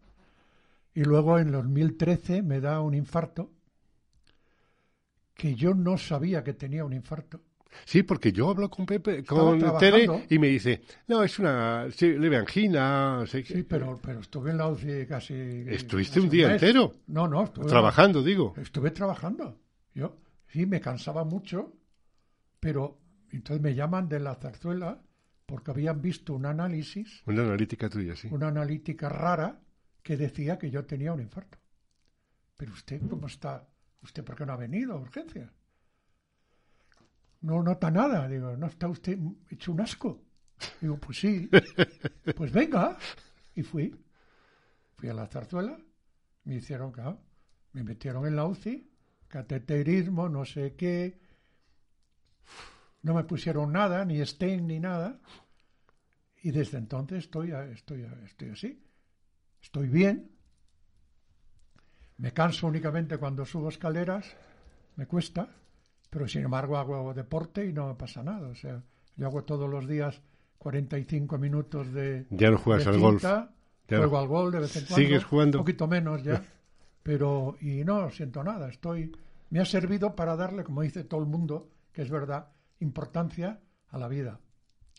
Y 0.95 1.03
luego 1.03 1.37
en 1.37 1.51
2013 1.51 2.41
me 2.41 2.59
da 2.59 2.81
un 2.81 2.95
infarto 2.95 3.51
que 5.35 5.55
yo 5.55 5.75
no 5.75 5.97
sabía 5.97 6.43
que 6.43 6.53
tenía 6.53 6.83
un 6.83 6.93
infarto. 6.93 7.41
Sí, 7.85 8.03
porque 8.03 8.31
yo 8.31 8.49
hablo 8.49 8.69
con 8.69 8.85
Pepe, 8.85 9.23
con 9.23 9.59
Tere, 9.77 10.25
y 10.29 10.39
me 10.39 10.47
dice, 10.47 10.81
no, 11.07 11.23
es 11.23 11.39
una 11.39 11.87
leve 11.99 12.37
angina. 12.37 13.25
sí, 13.27 13.63
pero, 13.63 13.99
pero 14.01 14.19
estuve 14.19 14.51
en 14.51 14.57
la 14.57 14.67
UCI 14.67 15.05
casi... 15.07 15.33
¿Estuviste 15.67 16.19
un 16.19 16.29
día 16.29 16.53
entero? 16.53 16.93
No, 17.07 17.27
no. 17.27 17.43
Estuve, 17.43 17.65
trabajando, 17.67 18.23
digo. 18.23 18.53
Estuve 18.57 18.91
trabajando. 18.91 19.59
Yo, 19.93 20.17
sí, 20.47 20.65
me 20.65 20.79
cansaba 20.79 21.23
mucho, 21.23 21.73
pero 22.59 22.99
entonces 23.31 23.61
me 23.61 23.75
llaman 23.75 24.07
de 24.07 24.19
la 24.19 24.35
zarzuela 24.35 25.01
porque 25.45 25.71
habían 25.71 26.01
visto 26.01 26.33
un 26.33 26.45
análisis. 26.45 27.21
Una 27.25 27.41
analítica 27.43 27.89
tuya, 27.89 28.15
sí. 28.15 28.27
Una 28.31 28.47
analítica 28.47 29.09
rara 29.09 29.59
que 30.01 30.17
decía 30.17 30.57
que 30.57 30.69
yo 30.69 30.85
tenía 30.85 31.13
un 31.13 31.21
infarto. 31.21 31.57
Pero 32.57 32.73
usted, 32.73 33.01
¿cómo 33.09 33.27
está? 33.27 33.67
¿Usted 34.01 34.23
por 34.23 34.35
qué 34.35 34.45
no 34.45 34.53
ha 34.53 34.57
venido 34.57 34.93
a 34.93 34.99
urgencia? 34.99 35.51
No 37.43 37.61
nota 37.61 37.91
nada. 37.91 38.27
Digo, 38.27 38.57
¿no 38.57 38.67
está 38.67 38.87
usted 38.87 39.17
hecho 39.49 39.71
un 39.71 39.81
asco? 39.81 40.21
Digo, 40.81 40.97
pues 40.97 41.19
sí. 41.19 41.49
Pues 42.35 42.51
venga. 42.51 42.97
Y 43.55 43.61
fui. 43.63 43.95
Fui 44.95 45.09
a 45.09 45.13
la 45.13 45.27
zarzuela. 45.27 45.77
Me 46.45 46.55
hicieron, 46.55 46.91
claro, 46.91 47.21
me 47.71 47.83
metieron 47.83 48.25
en 48.25 48.35
la 48.35 48.45
UCI, 48.45 48.89
cateterismo, 49.29 50.27
no 50.27 50.43
sé 50.43 50.75
qué. 50.75 51.21
No 53.01 53.13
me 53.13 53.23
pusieron 53.23 53.71
nada, 53.71 54.03
ni 54.03 54.19
estén, 54.19 54.67
ni 54.67 54.79
nada. 54.79 55.21
Y 56.41 56.51
desde 56.51 56.79
entonces 56.79 57.19
estoy, 57.19 57.51
estoy, 57.51 58.05
estoy 58.25 58.49
así. 58.49 58.83
Estoy 59.61 59.87
bien, 59.87 60.33
me 62.17 62.31
canso 62.31 62.67
únicamente 62.67 63.17
cuando 63.17 63.45
subo 63.45 63.69
escaleras, 63.69 64.35
me 64.95 65.07
cuesta, 65.07 65.49
pero 66.13 66.27
sin 66.27 66.43
embargo 66.43 66.77
hago 66.77 67.11
deporte 67.15 67.65
y 67.65 67.73
no 67.73 67.87
me 67.87 67.95
pasa 67.95 68.21
nada. 68.21 68.47
O 68.47 68.53
sea, 68.53 68.83
yo 69.15 69.25
hago 69.25 69.43
todos 69.43 69.67
los 69.67 69.87
días 69.87 70.21
45 70.59 71.39
minutos 71.39 71.91
de. 71.91 72.27
Ya 72.29 72.51
no 72.51 72.59
juegas 72.59 72.85
al 72.85 72.99
golf. 72.99 73.25
Juego 73.89 74.19
al 74.19 74.27
golf 74.27 74.53
de 74.53 74.59
vez 74.59 74.75
en 74.75 74.85
cuando. 74.85 74.95
¿Sigues 74.95 75.23
jugando? 75.23 75.57
Un 75.57 75.63
poquito 75.65 75.87
menos 75.87 76.23
ya. 76.23 76.45
pero, 77.03 77.57
y 77.61 77.83
no 77.83 78.11
siento 78.11 78.43
nada. 78.43 78.69
Estoy. 78.69 79.11
Me 79.49 79.59
ha 79.59 79.65
servido 79.65 80.15
para 80.15 80.35
darle, 80.35 80.63
como 80.63 80.83
dice 80.83 81.03
todo 81.03 81.19
el 81.19 81.25
mundo, 81.25 81.71
que 81.91 82.03
es 82.03 82.11
verdad, 82.11 82.49
importancia 82.79 83.59
a 83.89 83.97
la 83.97 84.07
vida, 84.07 84.39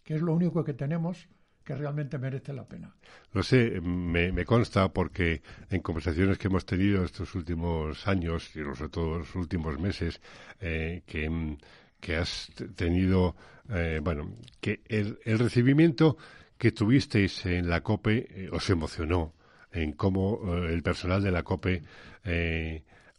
que 0.02 0.16
es 0.16 0.20
lo 0.20 0.34
único 0.34 0.64
que 0.64 0.74
tenemos 0.74 1.28
que 1.64 1.74
realmente 1.74 2.18
merece 2.18 2.52
la 2.52 2.64
pena. 2.64 2.94
Lo 3.32 3.42
sé, 3.42 3.80
me, 3.80 4.44
consta 4.44 4.92
porque 4.92 5.42
en 5.70 5.80
conversaciones 5.80 6.38
que 6.38 6.48
hemos 6.48 6.66
tenido 6.66 7.04
estos 7.04 7.34
últimos 7.34 8.06
años 8.06 8.54
y 8.54 8.60
sobre 8.60 8.88
todo 8.90 9.18
los 9.18 9.34
últimos 9.34 9.78
meses, 9.80 10.20
eh, 10.60 11.02
que, 11.06 12.16
has 12.16 12.52
tenido, 12.76 13.34
eh, 13.70 14.00
bueno, 14.02 14.30
que 14.60 14.82
el, 14.88 15.18
recibimiento 15.38 16.18
que 16.58 16.70
tuvisteis 16.70 17.46
en 17.46 17.68
la 17.68 17.80
COPE 17.80 18.26
eh, 18.28 18.48
os 18.52 18.68
emocionó 18.68 19.32
en 19.72 19.92
cómo 19.92 20.54
el 20.66 20.82
personal 20.82 21.22
de 21.22 21.32
la 21.32 21.42
COPE 21.42 21.82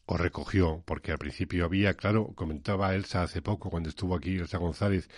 os 0.08 0.22
recogió, 0.22 0.84
porque 0.86 1.12
al 1.12 1.18
principio 1.18 1.66
había, 1.66 1.96
claro, 1.96 2.28
comentaba 2.36 2.94
Elsa 2.94 3.24
hace 3.24 3.42
poco 3.42 3.70
cuando 3.70 3.90
estuvo 3.90 4.16
aquí, 4.16 4.38
Elsa 4.38 4.60
González, 4.60 5.10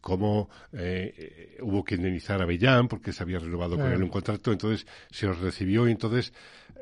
cómo 0.00 0.48
eh, 0.72 1.56
hubo 1.60 1.84
que 1.84 1.96
indemnizar 1.96 2.40
a 2.40 2.46
Bellán 2.46 2.88
porque 2.88 3.12
se 3.12 3.22
había 3.22 3.38
renovado 3.38 3.76
con 3.76 3.92
él 3.92 4.02
un 4.02 4.08
contrato, 4.08 4.52
entonces 4.52 4.86
se 5.10 5.26
os 5.26 5.38
recibió 5.38 5.88
y 5.88 5.92
entonces 5.92 6.32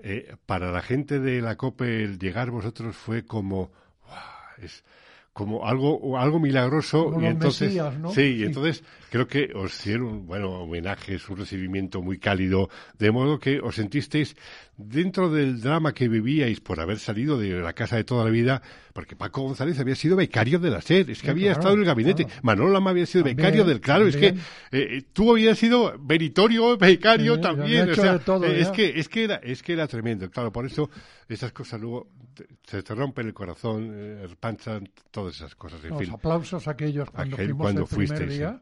eh, 0.03 0.35
para 0.47 0.73
la 0.73 0.83
gente 0.83 1.21
de 1.21 1.41
la 1.41 1.57
COPE 1.57 2.05
el 2.05 2.19
llegar 2.19 2.51
vosotros 2.51 2.97
fue 2.97 3.25
como 3.25 3.71
es 4.59 4.85
como 5.33 5.67
algo 5.67 6.19
algo 6.19 6.39
milagroso 6.39 7.19
y 7.21 7.25
entonces 7.25 7.81
sí, 8.15 8.37
y 8.39 8.43
entonces 8.43 8.85
creo 9.11 9.27
que 9.27 9.51
os 9.55 9.75
hicieron 9.75 10.27
bueno 10.27 10.51
homenajes 10.63 11.27
un 11.31 11.39
recibimiento 11.39 12.03
muy 12.03 12.19
cálido 12.19 12.69
de 12.99 13.11
modo 13.11 13.39
que 13.39 13.59
os 13.59 13.77
sentisteis 13.77 14.37
dentro 14.77 15.31
del 15.31 15.61
drama 15.61 15.93
que 15.93 16.09
vivíais 16.09 16.61
por 16.61 16.81
haber 16.81 16.99
salido 16.99 17.39
de 17.39 17.51
la 17.61 17.73
casa 17.73 17.97
de 17.97 18.05
toda 18.05 18.25
la 18.25 18.31
vida, 18.31 18.63
porque 18.93 19.17
Paco 19.17 19.43
González 19.43 19.79
había 19.79 19.95
sido 19.95 20.17
becario 20.17 20.59
de 20.59 20.71
la 20.71 20.81
SED, 20.81 21.11
es 21.11 21.23
que 21.23 21.31
había 21.31 21.53
estado 21.53 21.75
en 21.75 21.81
el 21.81 21.87
gabinete, 21.87 22.27
Manolo 22.43 22.71
Lama 22.71 22.91
había 22.91 23.07
sido 23.07 23.25
becario 23.25 23.65
del 23.65 23.81
claro, 23.81 24.07
es 24.07 24.17
que 24.17 24.29
eh, 24.29 24.35
eh, 24.71 25.03
tú 25.13 25.31
habías 25.31 25.59
sido 25.59 25.95
veritorio, 25.99 26.77
becario 26.77 27.41
también, 27.41 27.91
o 27.91 27.95
sea, 27.95 28.15
eh, 28.17 28.61
es 28.61 28.69
que 28.69 28.99
es 28.99 29.09
que 29.09 29.25
era 29.25 29.37
es 29.37 29.63
que 29.63 29.75
era 29.75 29.87
tremendo, 29.87 30.31
claro, 30.31 30.53
por 30.53 30.67
eso 30.67 30.91
esas 31.29 31.53
cosas 31.53 31.81
luego 31.81 32.09
se 32.65 32.83
te 32.83 32.95
rompen 32.95 33.27
el 33.27 33.35
corazón, 33.35 33.95
el 33.95 34.37
panchan, 34.37 34.89
todas 35.11 35.37
esas 35.37 35.55
cosas, 35.55 35.85
en 35.85 35.91
Los 35.91 36.11
aplausos 36.11 36.69
aquellos 36.69 37.11
cuando 37.11 37.37
fuimos 37.37 37.73
el 37.75 37.85
primer 37.85 38.29
día, 38.29 38.61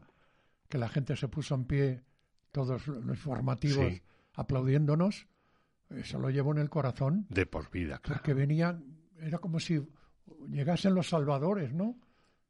que 0.69 0.77
la 0.77 0.89
gente 0.89 1.15
se 1.15 1.27
puso 1.27 1.55
en 1.55 1.65
pie, 1.65 2.01
todos 2.51 2.87
los 2.87 3.17
informativos 3.17 4.01
aplaudiéndonos 4.33 5.27
eso 5.95 6.19
lo 6.19 6.29
llevo 6.29 6.51
en 6.51 6.59
el 6.59 6.69
corazón. 6.69 7.25
De 7.29 7.45
por 7.45 7.69
vida, 7.69 7.99
claro. 7.99 8.19
Porque 8.19 8.33
venían, 8.33 8.97
era 9.19 9.39
como 9.39 9.59
si 9.59 9.81
llegasen 10.49 10.95
los 10.95 11.09
salvadores, 11.09 11.73
¿no? 11.73 11.99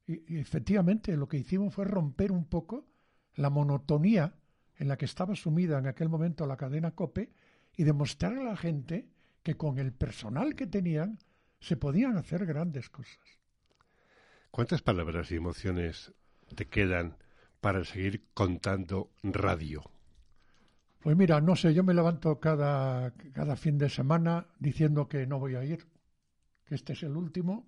Y, 0.05 0.38
efectivamente 0.38 1.15
lo 1.17 1.28
que 1.28 1.38
hicimos 1.38 1.74
fue 1.74 1.86
romper 1.86 2.32
un 2.32 2.45
poco 2.45 2.88
la 3.36 3.49
monotonía 3.49 4.36
en 4.78 4.88
la 4.88 4.97
que 4.97 5.05
estaba 5.05 5.36
sumida 5.36 5.80
en 5.80 5.88
aquel 5.88 6.09
momento 6.09 6.45
la 6.45 6.57
cadena 6.57 6.91
COPE 6.91 7.32
y 7.78 7.84
demostrar 7.84 8.38
a 8.38 8.43
la 8.43 8.57
gente 8.57 9.07
que 9.44 9.56
con 9.56 9.80
el 9.80 9.94
personal 9.94 10.56
que 10.56 10.68
tenían 10.68 11.20
se 11.60 11.78
podían 11.78 12.18
hacer 12.18 12.46
grandes 12.46 12.89
cosas. 12.89 13.20
¿Cuántas 14.50 14.82
palabras 14.82 15.32
y 15.32 15.36
emociones 15.36 16.14
te 16.56 16.68
quedan 16.68 17.18
para 17.62 17.84
seguir 17.86 18.26
contando 18.34 19.12
radio? 19.24 19.84
Pues 21.00 21.16
mira, 21.16 21.42
no 21.42 21.56
sé, 21.56 21.74
yo 21.74 21.84
me 21.84 21.94
levanto 21.94 22.39
cada, 22.39 23.12
cada 23.34 23.56
fin 23.56 23.78
de 23.78 23.89
semana 23.89 24.48
diciendo 24.60 25.08
que 25.08 25.26
no 25.26 25.39
voy 25.39 25.56
a 25.56 25.64
ir, 25.64 25.88
que 26.66 26.76
este 26.76 26.94
es 26.94 27.04
el 27.04 27.16
último 27.16 27.68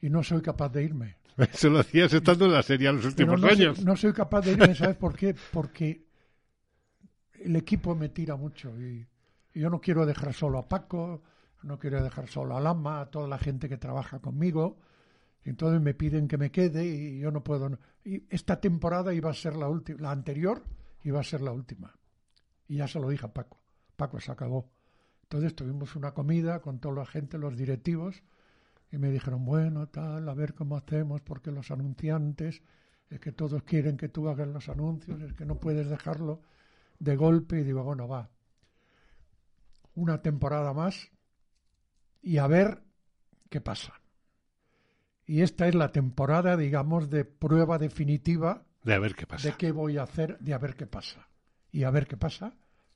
y 0.00 0.10
no 0.10 0.22
soy 0.22 0.40
capaz 0.40 0.70
de 0.70 0.84
irme. 0.84 1.16
Eso 1.36 1.70
lo 1.70 1.80
hacías 1.80 2.12
estando 2.12 2.46
en 2.46 2.52
la 2.52 2.62
serie 2.62 2.92
los 2.92 3.04
últimos 3.04 3.42
años. 3.44 3.84
no 3.84 3.96
soy 3.96 4.12
capaz 4.12 4.42
de 4.42 4.52
irme, 4.52 4.74
¿sabes 4.74 4.96
por 4.96 5.14
qué? 5.14 5.34
Porque 5.52 6.06
el 7.34 7.54
equipo 7.56 7.94
me 7.94 8.08
tira 8.08 8.36
mucho 8.36 8.78
y, 8.80 9.06
yo 9.54 9.70
no 9.70 9.80
quiero 9.80 10.06
dejar 10.06 10.32
solo 10.32 10.58
a 10.58 10.68
Paco, 10.68 11.22
no 11.62 11.78
quiero 11.78 12.02
dejar 12.02 12.28
solo 12.28 12.56
a 12.56 12.60
Lama, 12.60 13.00
a 13.00 13.10
toda 13.10 13.28
la 13.28 13.38
gente 13.38 13.68
que 13.68 13.76
trabaja 13.76 14.20
conmigo. 14.20 14.78
Entonces 15.42 15.80
me 15.80 15.94
piden 15.94 16.28
que 16.28 16.38
me 16.38 16.50
quede 16.50 16.84
y 16.86 17.18
yo 17.18 17.30
no 17.30 17.42
puedo. 17.42 17.78
Y 18.04 18.24
esta 18.28 18.60
temporada 18.60 19.12
iba 19.14 19.30
a 19.30 19.34
ser 19.34 19.56
la 19.56 19.68
última, 19.68 20.00
la 20.00 20.10
anterior 20.12 20.62
iba 21.02 21.20
a 21.20 21.24
ser 21.24 21.40
la 21.40 21.52
última. 21.52 21.94
Y 22.68 22.76
ya 22.76 22.88
se 22.88 23.00
lo 23.00 23.08
dije 23.08 23.26
a 23.26 23.32
Paco. 23.32 23.58
Paco 23.96 24.20
se 24.20 24.32
acabó. 24.32 24.70
Entonces 25.22 25.54
tuvimos 25.54 25.96
una 25.96 26.12
comida 26.12 26.60
con 26.60 26.78
toda 26.78 26.96
la 26.96 27.06
gente, 27.06 27.38
los 27.38 27.56
directivos, 27.56 28.22
y 28.90 28.98
me 28.98 29.10
dijeron, 29.10 29.44
bueno, 29.44 29.88
tal, 29.88 30.28
a 30.28 30.34
ver 30.34 30.54
cómo 30.54 30.76
hacemos, 30.76 31.20
porque 31.20 31.52
los 31.52 31.70
anunciantes, 31.70 32.62
es 33.08 33.20
que 33.20 33.32
todos 33.32 33.62
quieren 33.62 33.96
que 33.96 34.08
tú 34.08 34.28
hagas 34.28 34.48
los 34.48 34.68
anuncios, 34.68 35.20
es 35.22 35.32
que 35.34 35.44
no 35.44 35.60
puedes 35.60 35.88
dejarlo 35.88 36.42
de 36.98 37.16
golpe. 37.16 37.60
Y 37.60 37.64
digo, 37.64 37.84
bueno, 37.84 38.08
va, 38.08 38.30
una 40.00 40.22
temporada 40.22 40.72
más 40.72 41.10
y 42.22 42.38
a 42.38 42.46
ver 42.46 42.82
qué 43.50 43.60
pasa. 43.60 44.00
Y 45.26 45.42
esta 45.42 45.68
es 45.68 45.74
la 45.74 45.92
temporada, 45.92 46.56
digamos, 46.56 47.10
de 47.10 47.24
prueba 47.24 47.78
definitiva 47.78 48.64
de 48.82 48.94
a 48.94 48.98
ver 48.98 49.14
qué 49.14 49.26
pasa. 49.26 49.48
De 49.48 49.54
qué 49.56 49.72
voy 49.72 49.98
a 49.98 50.04
hacer, 50.04 50.38
de 50.38 50.54
a 50.54 50.58
ver 50.58 50.74
qué 50.74 50.86
pasa. 50.86 51.28
Y 51.70 51.84
a 51.84 51.90
ver 51.90 52.06
qué 52.06 52.16
pasa. 52.16 52.54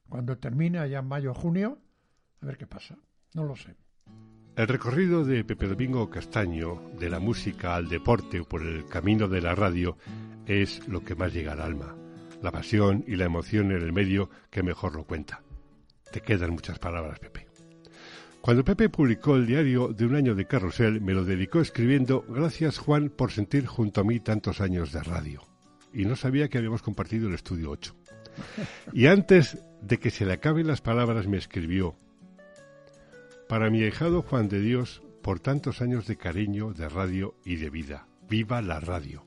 Cuando 0.09 0.39
termine 0.39 0.79
allá 0.79 1.01
en 1.01 1.07
mayo 1.07 1.33
o 1.33 1.35
junio, 1.35 1.79
a 2.41 2.47
ver 2.47 2.57
qué 2.57 2.67
pasa. 2.67 2.97
No 3.35 3.45
lo 3.45 3.55
sé. 3.55 3.77
El 4.57 4.69
recorrido 4.69 5.25
de 5.25 5.45
Pepe 5.45 5.67
Domingo 5.67 6.09
Castaño, 6.09 6.81
de 6.99 7.11
la 7.11 7.19
música 7.19 7.77
al 7.77 7.89
deporte 7.89 8.41
o 8.41 8.49
por 8.49 8.63
el 8.63 8.87
camino 8.87 9.29
de 9.29 9.41
la 9.43 9.55
radio, 9.55 9.99
es 10.47 10.87
lo 10.89 11.05
que 11.05 11.15
más 11.15 11.33
llega 11.33 11.53
al 11.53 11.61
alma. 11.61 11.95
La 12.43 12.51
pasión 12.51 13.05
y 13.07 13.17
la 13.17 13.27
emoción 13.27 13.73
en 13.73 13.83
el 13.83 13.93
medio 13.93 14.31
que 14.51 14.63
mejor 14.63 14.95
lo 14.95 15.05
cuenta. 15.05 15.44
Te 16.15 16.21
quedan 16.21 16.53
muchas 16.53 16.79
palabras, 16.79 17.19
Pepe. 17.19 17.49
Cuando 18.41 18.65
Pepe 18.65 18.89
publicó 18.89 19.35
el 19.35 19.49
diario 19.49 19.89
de 19.89 20.07
un 20.07 20.15
año 20.15 20.37
de 20.37 20.47
carrusel, 20.47 21.01
me 21.01 21.13
lo 21.13 21.25
dedicó 21.25 21.61
escribiendo 21.61 22.25
Gracias 22.29 22.79
Juan 22.79 23.09
por 23.09 23.33
sentir 23.33 23.67
junto 23.67 24.01
a 24.01 24.05
mí 24.05 24.21
tantos 24.21 24.61
años 24.61 24.93
de 24.93 25.03
radio. 25.03 25.43
Y 25.93 26.05
no 26.05 26.15
sabía 26.15 26.49
que 26.49 26.59
habíamos 26.59 26.83
compartido 26.83 27.27
el 27.27 27.35
estudio 27.35 27.73
8. 27.73 27.97
Y 28.93 29.07
antes 29.07 29.59
de 29.83 29.99
que 29.99 30.13
se 30.13 30.25
le 30.25 30.35
acaben 30.35 30.69
las 30.69 30.81
palabras 30.81 31.27
me 31.27 31.37
escribió 31.37 31.97
Para 33.49 33.69
mi 33.69 33.83
ahijado 33.83 34.23
Juan 34.23 34.49
de 34.49 34.61
Dios, 34.61 35.03
por 35.21 35.41
tantos 35.41 35.83
años 35.83 36.07
de 36.07 36.15
cariño, 36.15 36.73
de 36.75 36.89
radio 36.89 37.35
y 37.45 37.57
de 37.57 37.71
vida. 37.71 38.07
¡Viva 38.29 38.63
la 38.63 38.79
radio! 38.79 39.25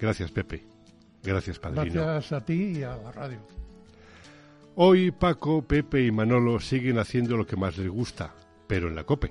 Gracias, 0.00 0.30
Pepe. 0.30 0.64
Gracias, 1.24 1.58
padrino. 1.58 2.04
Gracias 2.04 2.40
a 2.40 2.44
ti 2.44 2.78
y 2.78 2.82
a 2.84 2.96
la 2.96 3.10
radio. 3.10 3.61
Hoy 4.74 5.10
Paco, 5.10 5.60
Pepe 5.60 6.02
y 6.06 6.10
Manolo 6.10 6.58
siguen 6.58 6.98
haciendo 6.98 7.36
lo 7.36 7.46
que 7.46 7.58
más 7.58 7.76
les 7.76 7.90
gusta, 7.90 8.34
pero 8.66 8.88
en 8.88 8.94
la 8.94 9.04
COPE. 9.04 9.30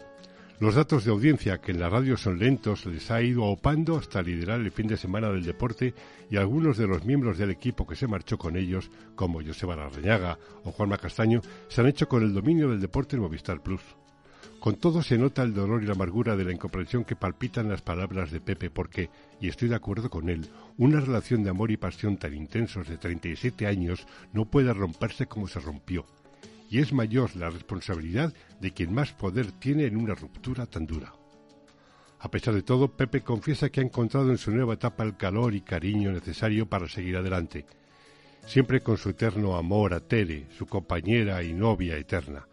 Los 0.60 0.76
datos 0.76 1.04
de 1.04 1.10
audiencia, 1.10 1.58
que 1.58 1.72
en 1.72 1.80
la 1.80 1.90
radio 1.90 2.16
son 2.16 2.38
lentos, 2.38 2.86
les 2.86 3.10
ha 3.10 3.24
ido 3.24 3.46
opando 3.46 3.98
hasta 3.98 4.22
liderar 4.22 4.62
el 4.62 4.70
fin 4.70 4.86
de 4.86 4.98
semana 4.98 5.32
del 5.32 5.44
deporte 5.44 5.96
y 6.30 6.38
algunos 6.38 6.78
de 6.78 6.86
los 6.86 7.06
miembros 7.06 7.40
del 7.40 7.50
equipo 7.50 7.88
que 7.88 7.96
se 7.96 8.06
marchó 8.06 8.38
con 8.38 8.56
ellos, 8.56 8.92
como 9.16 9.42
Joseba 9.42 9.76
Larreñaga 9.76 10.38
o 10.64 10.72
Juanma 10.72 11.00
Castaño, 11.00 11.42
se 11.70 11.82
han 11.82 11.88
hecho 11.88 12.08
con 12.08 12.22
el 12.22 12.36
dominio 12.36 12.70
del 12.70 12.80
deporte 12.80 13.16
en 13.16 13.24
Movistar 13.24 13.64
Plus. 13.64 13.82
Con 14.60 14.76
todo 14.76 15.02
se 15.02 15.18
nota 15.18 15.42
el 15.42 15.56
dolor 15.56 15.82
y 15.82 15.88
la 15.88 15.94
amargura 15.94 16.36
de 16.36 16.44
la 16.44 16.52
incomprensión 16.52 17.04
que 17.04 17.16
palpitan 17.16 17.68
las 17.68 17.82
palabras 17.82 18.30
de 18.30 18.42
Pepe 18.42 18.70
porque, 18.70 19.10
y 19.40 19.48
estoy 19.48 19.70
de 19.70 19.76
acuerdo 19.76 20.12
con 20.12 20.30
él, 20.30 20.48
una 20.78 21.00
relación 21.00 21.44
de 21.44 21.50
amor 21.50 21.72
y 21.72 21.78
pasión 21.78 22.18
tan 22.18 22.34
intensos 22.34 22.88
de 22.88 22.98
37 22.98 23.68
años 23.68 24.06
no 24.34 24.46
puede 24.46 24.74
romperse 24.74 25.26
como 25.26 25.48
se 25.48 25.60
rompió. 25.60 26.06
Y 26.70 26.80
es 26.80 26.94
mayor 26.94 27.36
la 27.36 27.50
responsabilidad 27.50 28.34
de 28.60 28.72
quien 28.72 28.94
más 28.94 29.14
poder 29.14 29.52
tiene 29.52 29.86
en 29.86 29.98
una 29.98 30.16
ruptura 30.16 30.66
tan 30.66 30.86
dura. 30.86 31.14
A 32.20 32.30
pesar 32.30 32.54
de 32.54 32.62
todo, 32.62 32.88
Pepe 32.88 33.22
confiesa 33.22 33.70
que 33.70 33.82
ha 33.82 33.84
encontrado 33.84 34.30
en 34.32 34.38
su 34.38 34.52
nueva 34.52 34.76
etapa 34.76 35.04
el 35.04 35.18
calor 35.18 35.54
y 35.54 35.62
cariño 35.62 36.12
necesario 36.12 36.70
para 36.70 36.88
seguir 36.88 37.18
adelante, 37.18 37.66
siempre 38.46 38.82
con 38.82 38.98
su 38.98 39.10
eterno 39.10 39.58
amor 39.58 39.94
a 39.94 40.00
Tere, 40.00 40.48
su 40.58 40.66
compañera 40.68 41.44
y 41.44 41.54
novia 41.54 41.98
eterna 41.98 42.46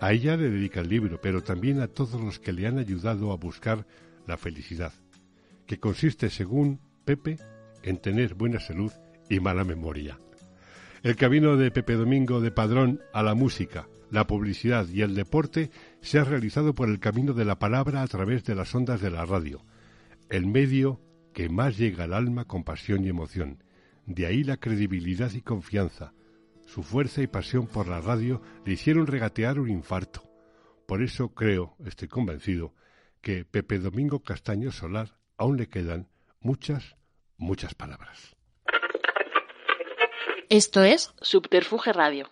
a 0.00 0.12
ella 0.12 0.36
le 0.36 0.50
dedica 0.50 0.80
el 0.80 0.88
libro, 0.88 1.20
pero 1.20 1.42
también 1.42 1.80
a 1.80 1.88
todos 1.88 2.20
los 2.20 2.38
que 2.38 2.52
le 2.52 2.66
han 2.66 2.78
ayudado 2.78 3.32
a 3.32 3.36
buscar 3.36 3.86
la 4.26 4.36
felicidad, 4.36 4.92
que 5.66 5.78
consiste, 5.78 6.28
según 6.28 6.80
Pepe, 7.04 7.38
en 7.86 7.96
tener 7.98 8.34
buena 8.34 8.60
salud 8.60 8.92
y 9.30 9.40
mala 9.40 9.64
memoria. 9.64 10.18
El 11.02 11.16
camino 11.16 11.56
de 11.56 11.70
Pepe 11.70 11.94
Domingo 11.94 12.40
de 12.40 12.50
Padrón 12.50 13.00
a 13.14 13.22
la 13.22 13.34
música, 13.34 13.88
la 14.10 14.26
publicidad 14.26 14.88
y 14.88 15.02
el 15.02 15.14
deporte 15.14 15.70
se 16.00 16.18
ha 16.18 16.24
realizado 16.24 16.74
por 16.74 16.88
el 16.88 17.00
camino 17.00 17.32
de 17.32 17.44
la 17.44 17.58
palabra 17.58 18.02
a 18.02 18.06
través 18.06 18.44
de 18.44 18.54
las 18.54 18.74
ondas 18.74 19.00
de 19.00 19.10
la 19.10 19.24
radio, 19.24 19.64
el 20.28 20.46
medio 20.46 21.00
que 21.32 21.48
más 21.48 21.78
llega 21.78 22.04
al 22.04 22.12
alma 22.12 22.44
con 22.44 22.64
pasión 22.64 23.04
y 23.04 23.08
emoción. 23.08 23.62
De 24.04 24.26
ahí 24.26 24.42
la 24.44 24.56
credibilidad 24.56 25.32
y 25.32 25.42
confianza, 25.42 26.12
su 26.66 26.82
fuerza 26.82 27.22
y 27.22 27.28
pasión 27.28 27.66
por 27.66 27.86
la 27.86 28.00
radio 28.00 28.42
le 28.64 28.72
hicieron 28.72 29.06
regatear 29.06 29.60
un 29.60 29.70
infarto. 29.70 30.24
Por 30.86 31.02
eso 31.02 31.34
creo, 31.34 31.76
estoy 31.84 32.08
convencido, 32.08 32.74
que 33.20 33.44
Pepe 33.44 33.78
Domingo 33.78 34.22
Castaño 34.22 34.70
Solar 34.72 35.18
aún 35.36 35.56
le 35.56 35.68
quedan 35.68 36.08
muchas, 36.40 36.95
muchas 37.38 37.74
palabras. 37.74 38.36
Esto 40.48 40.82
es 40.82 41.12
Subterfuge 41.20 41.92
Radio. 41.92 42.30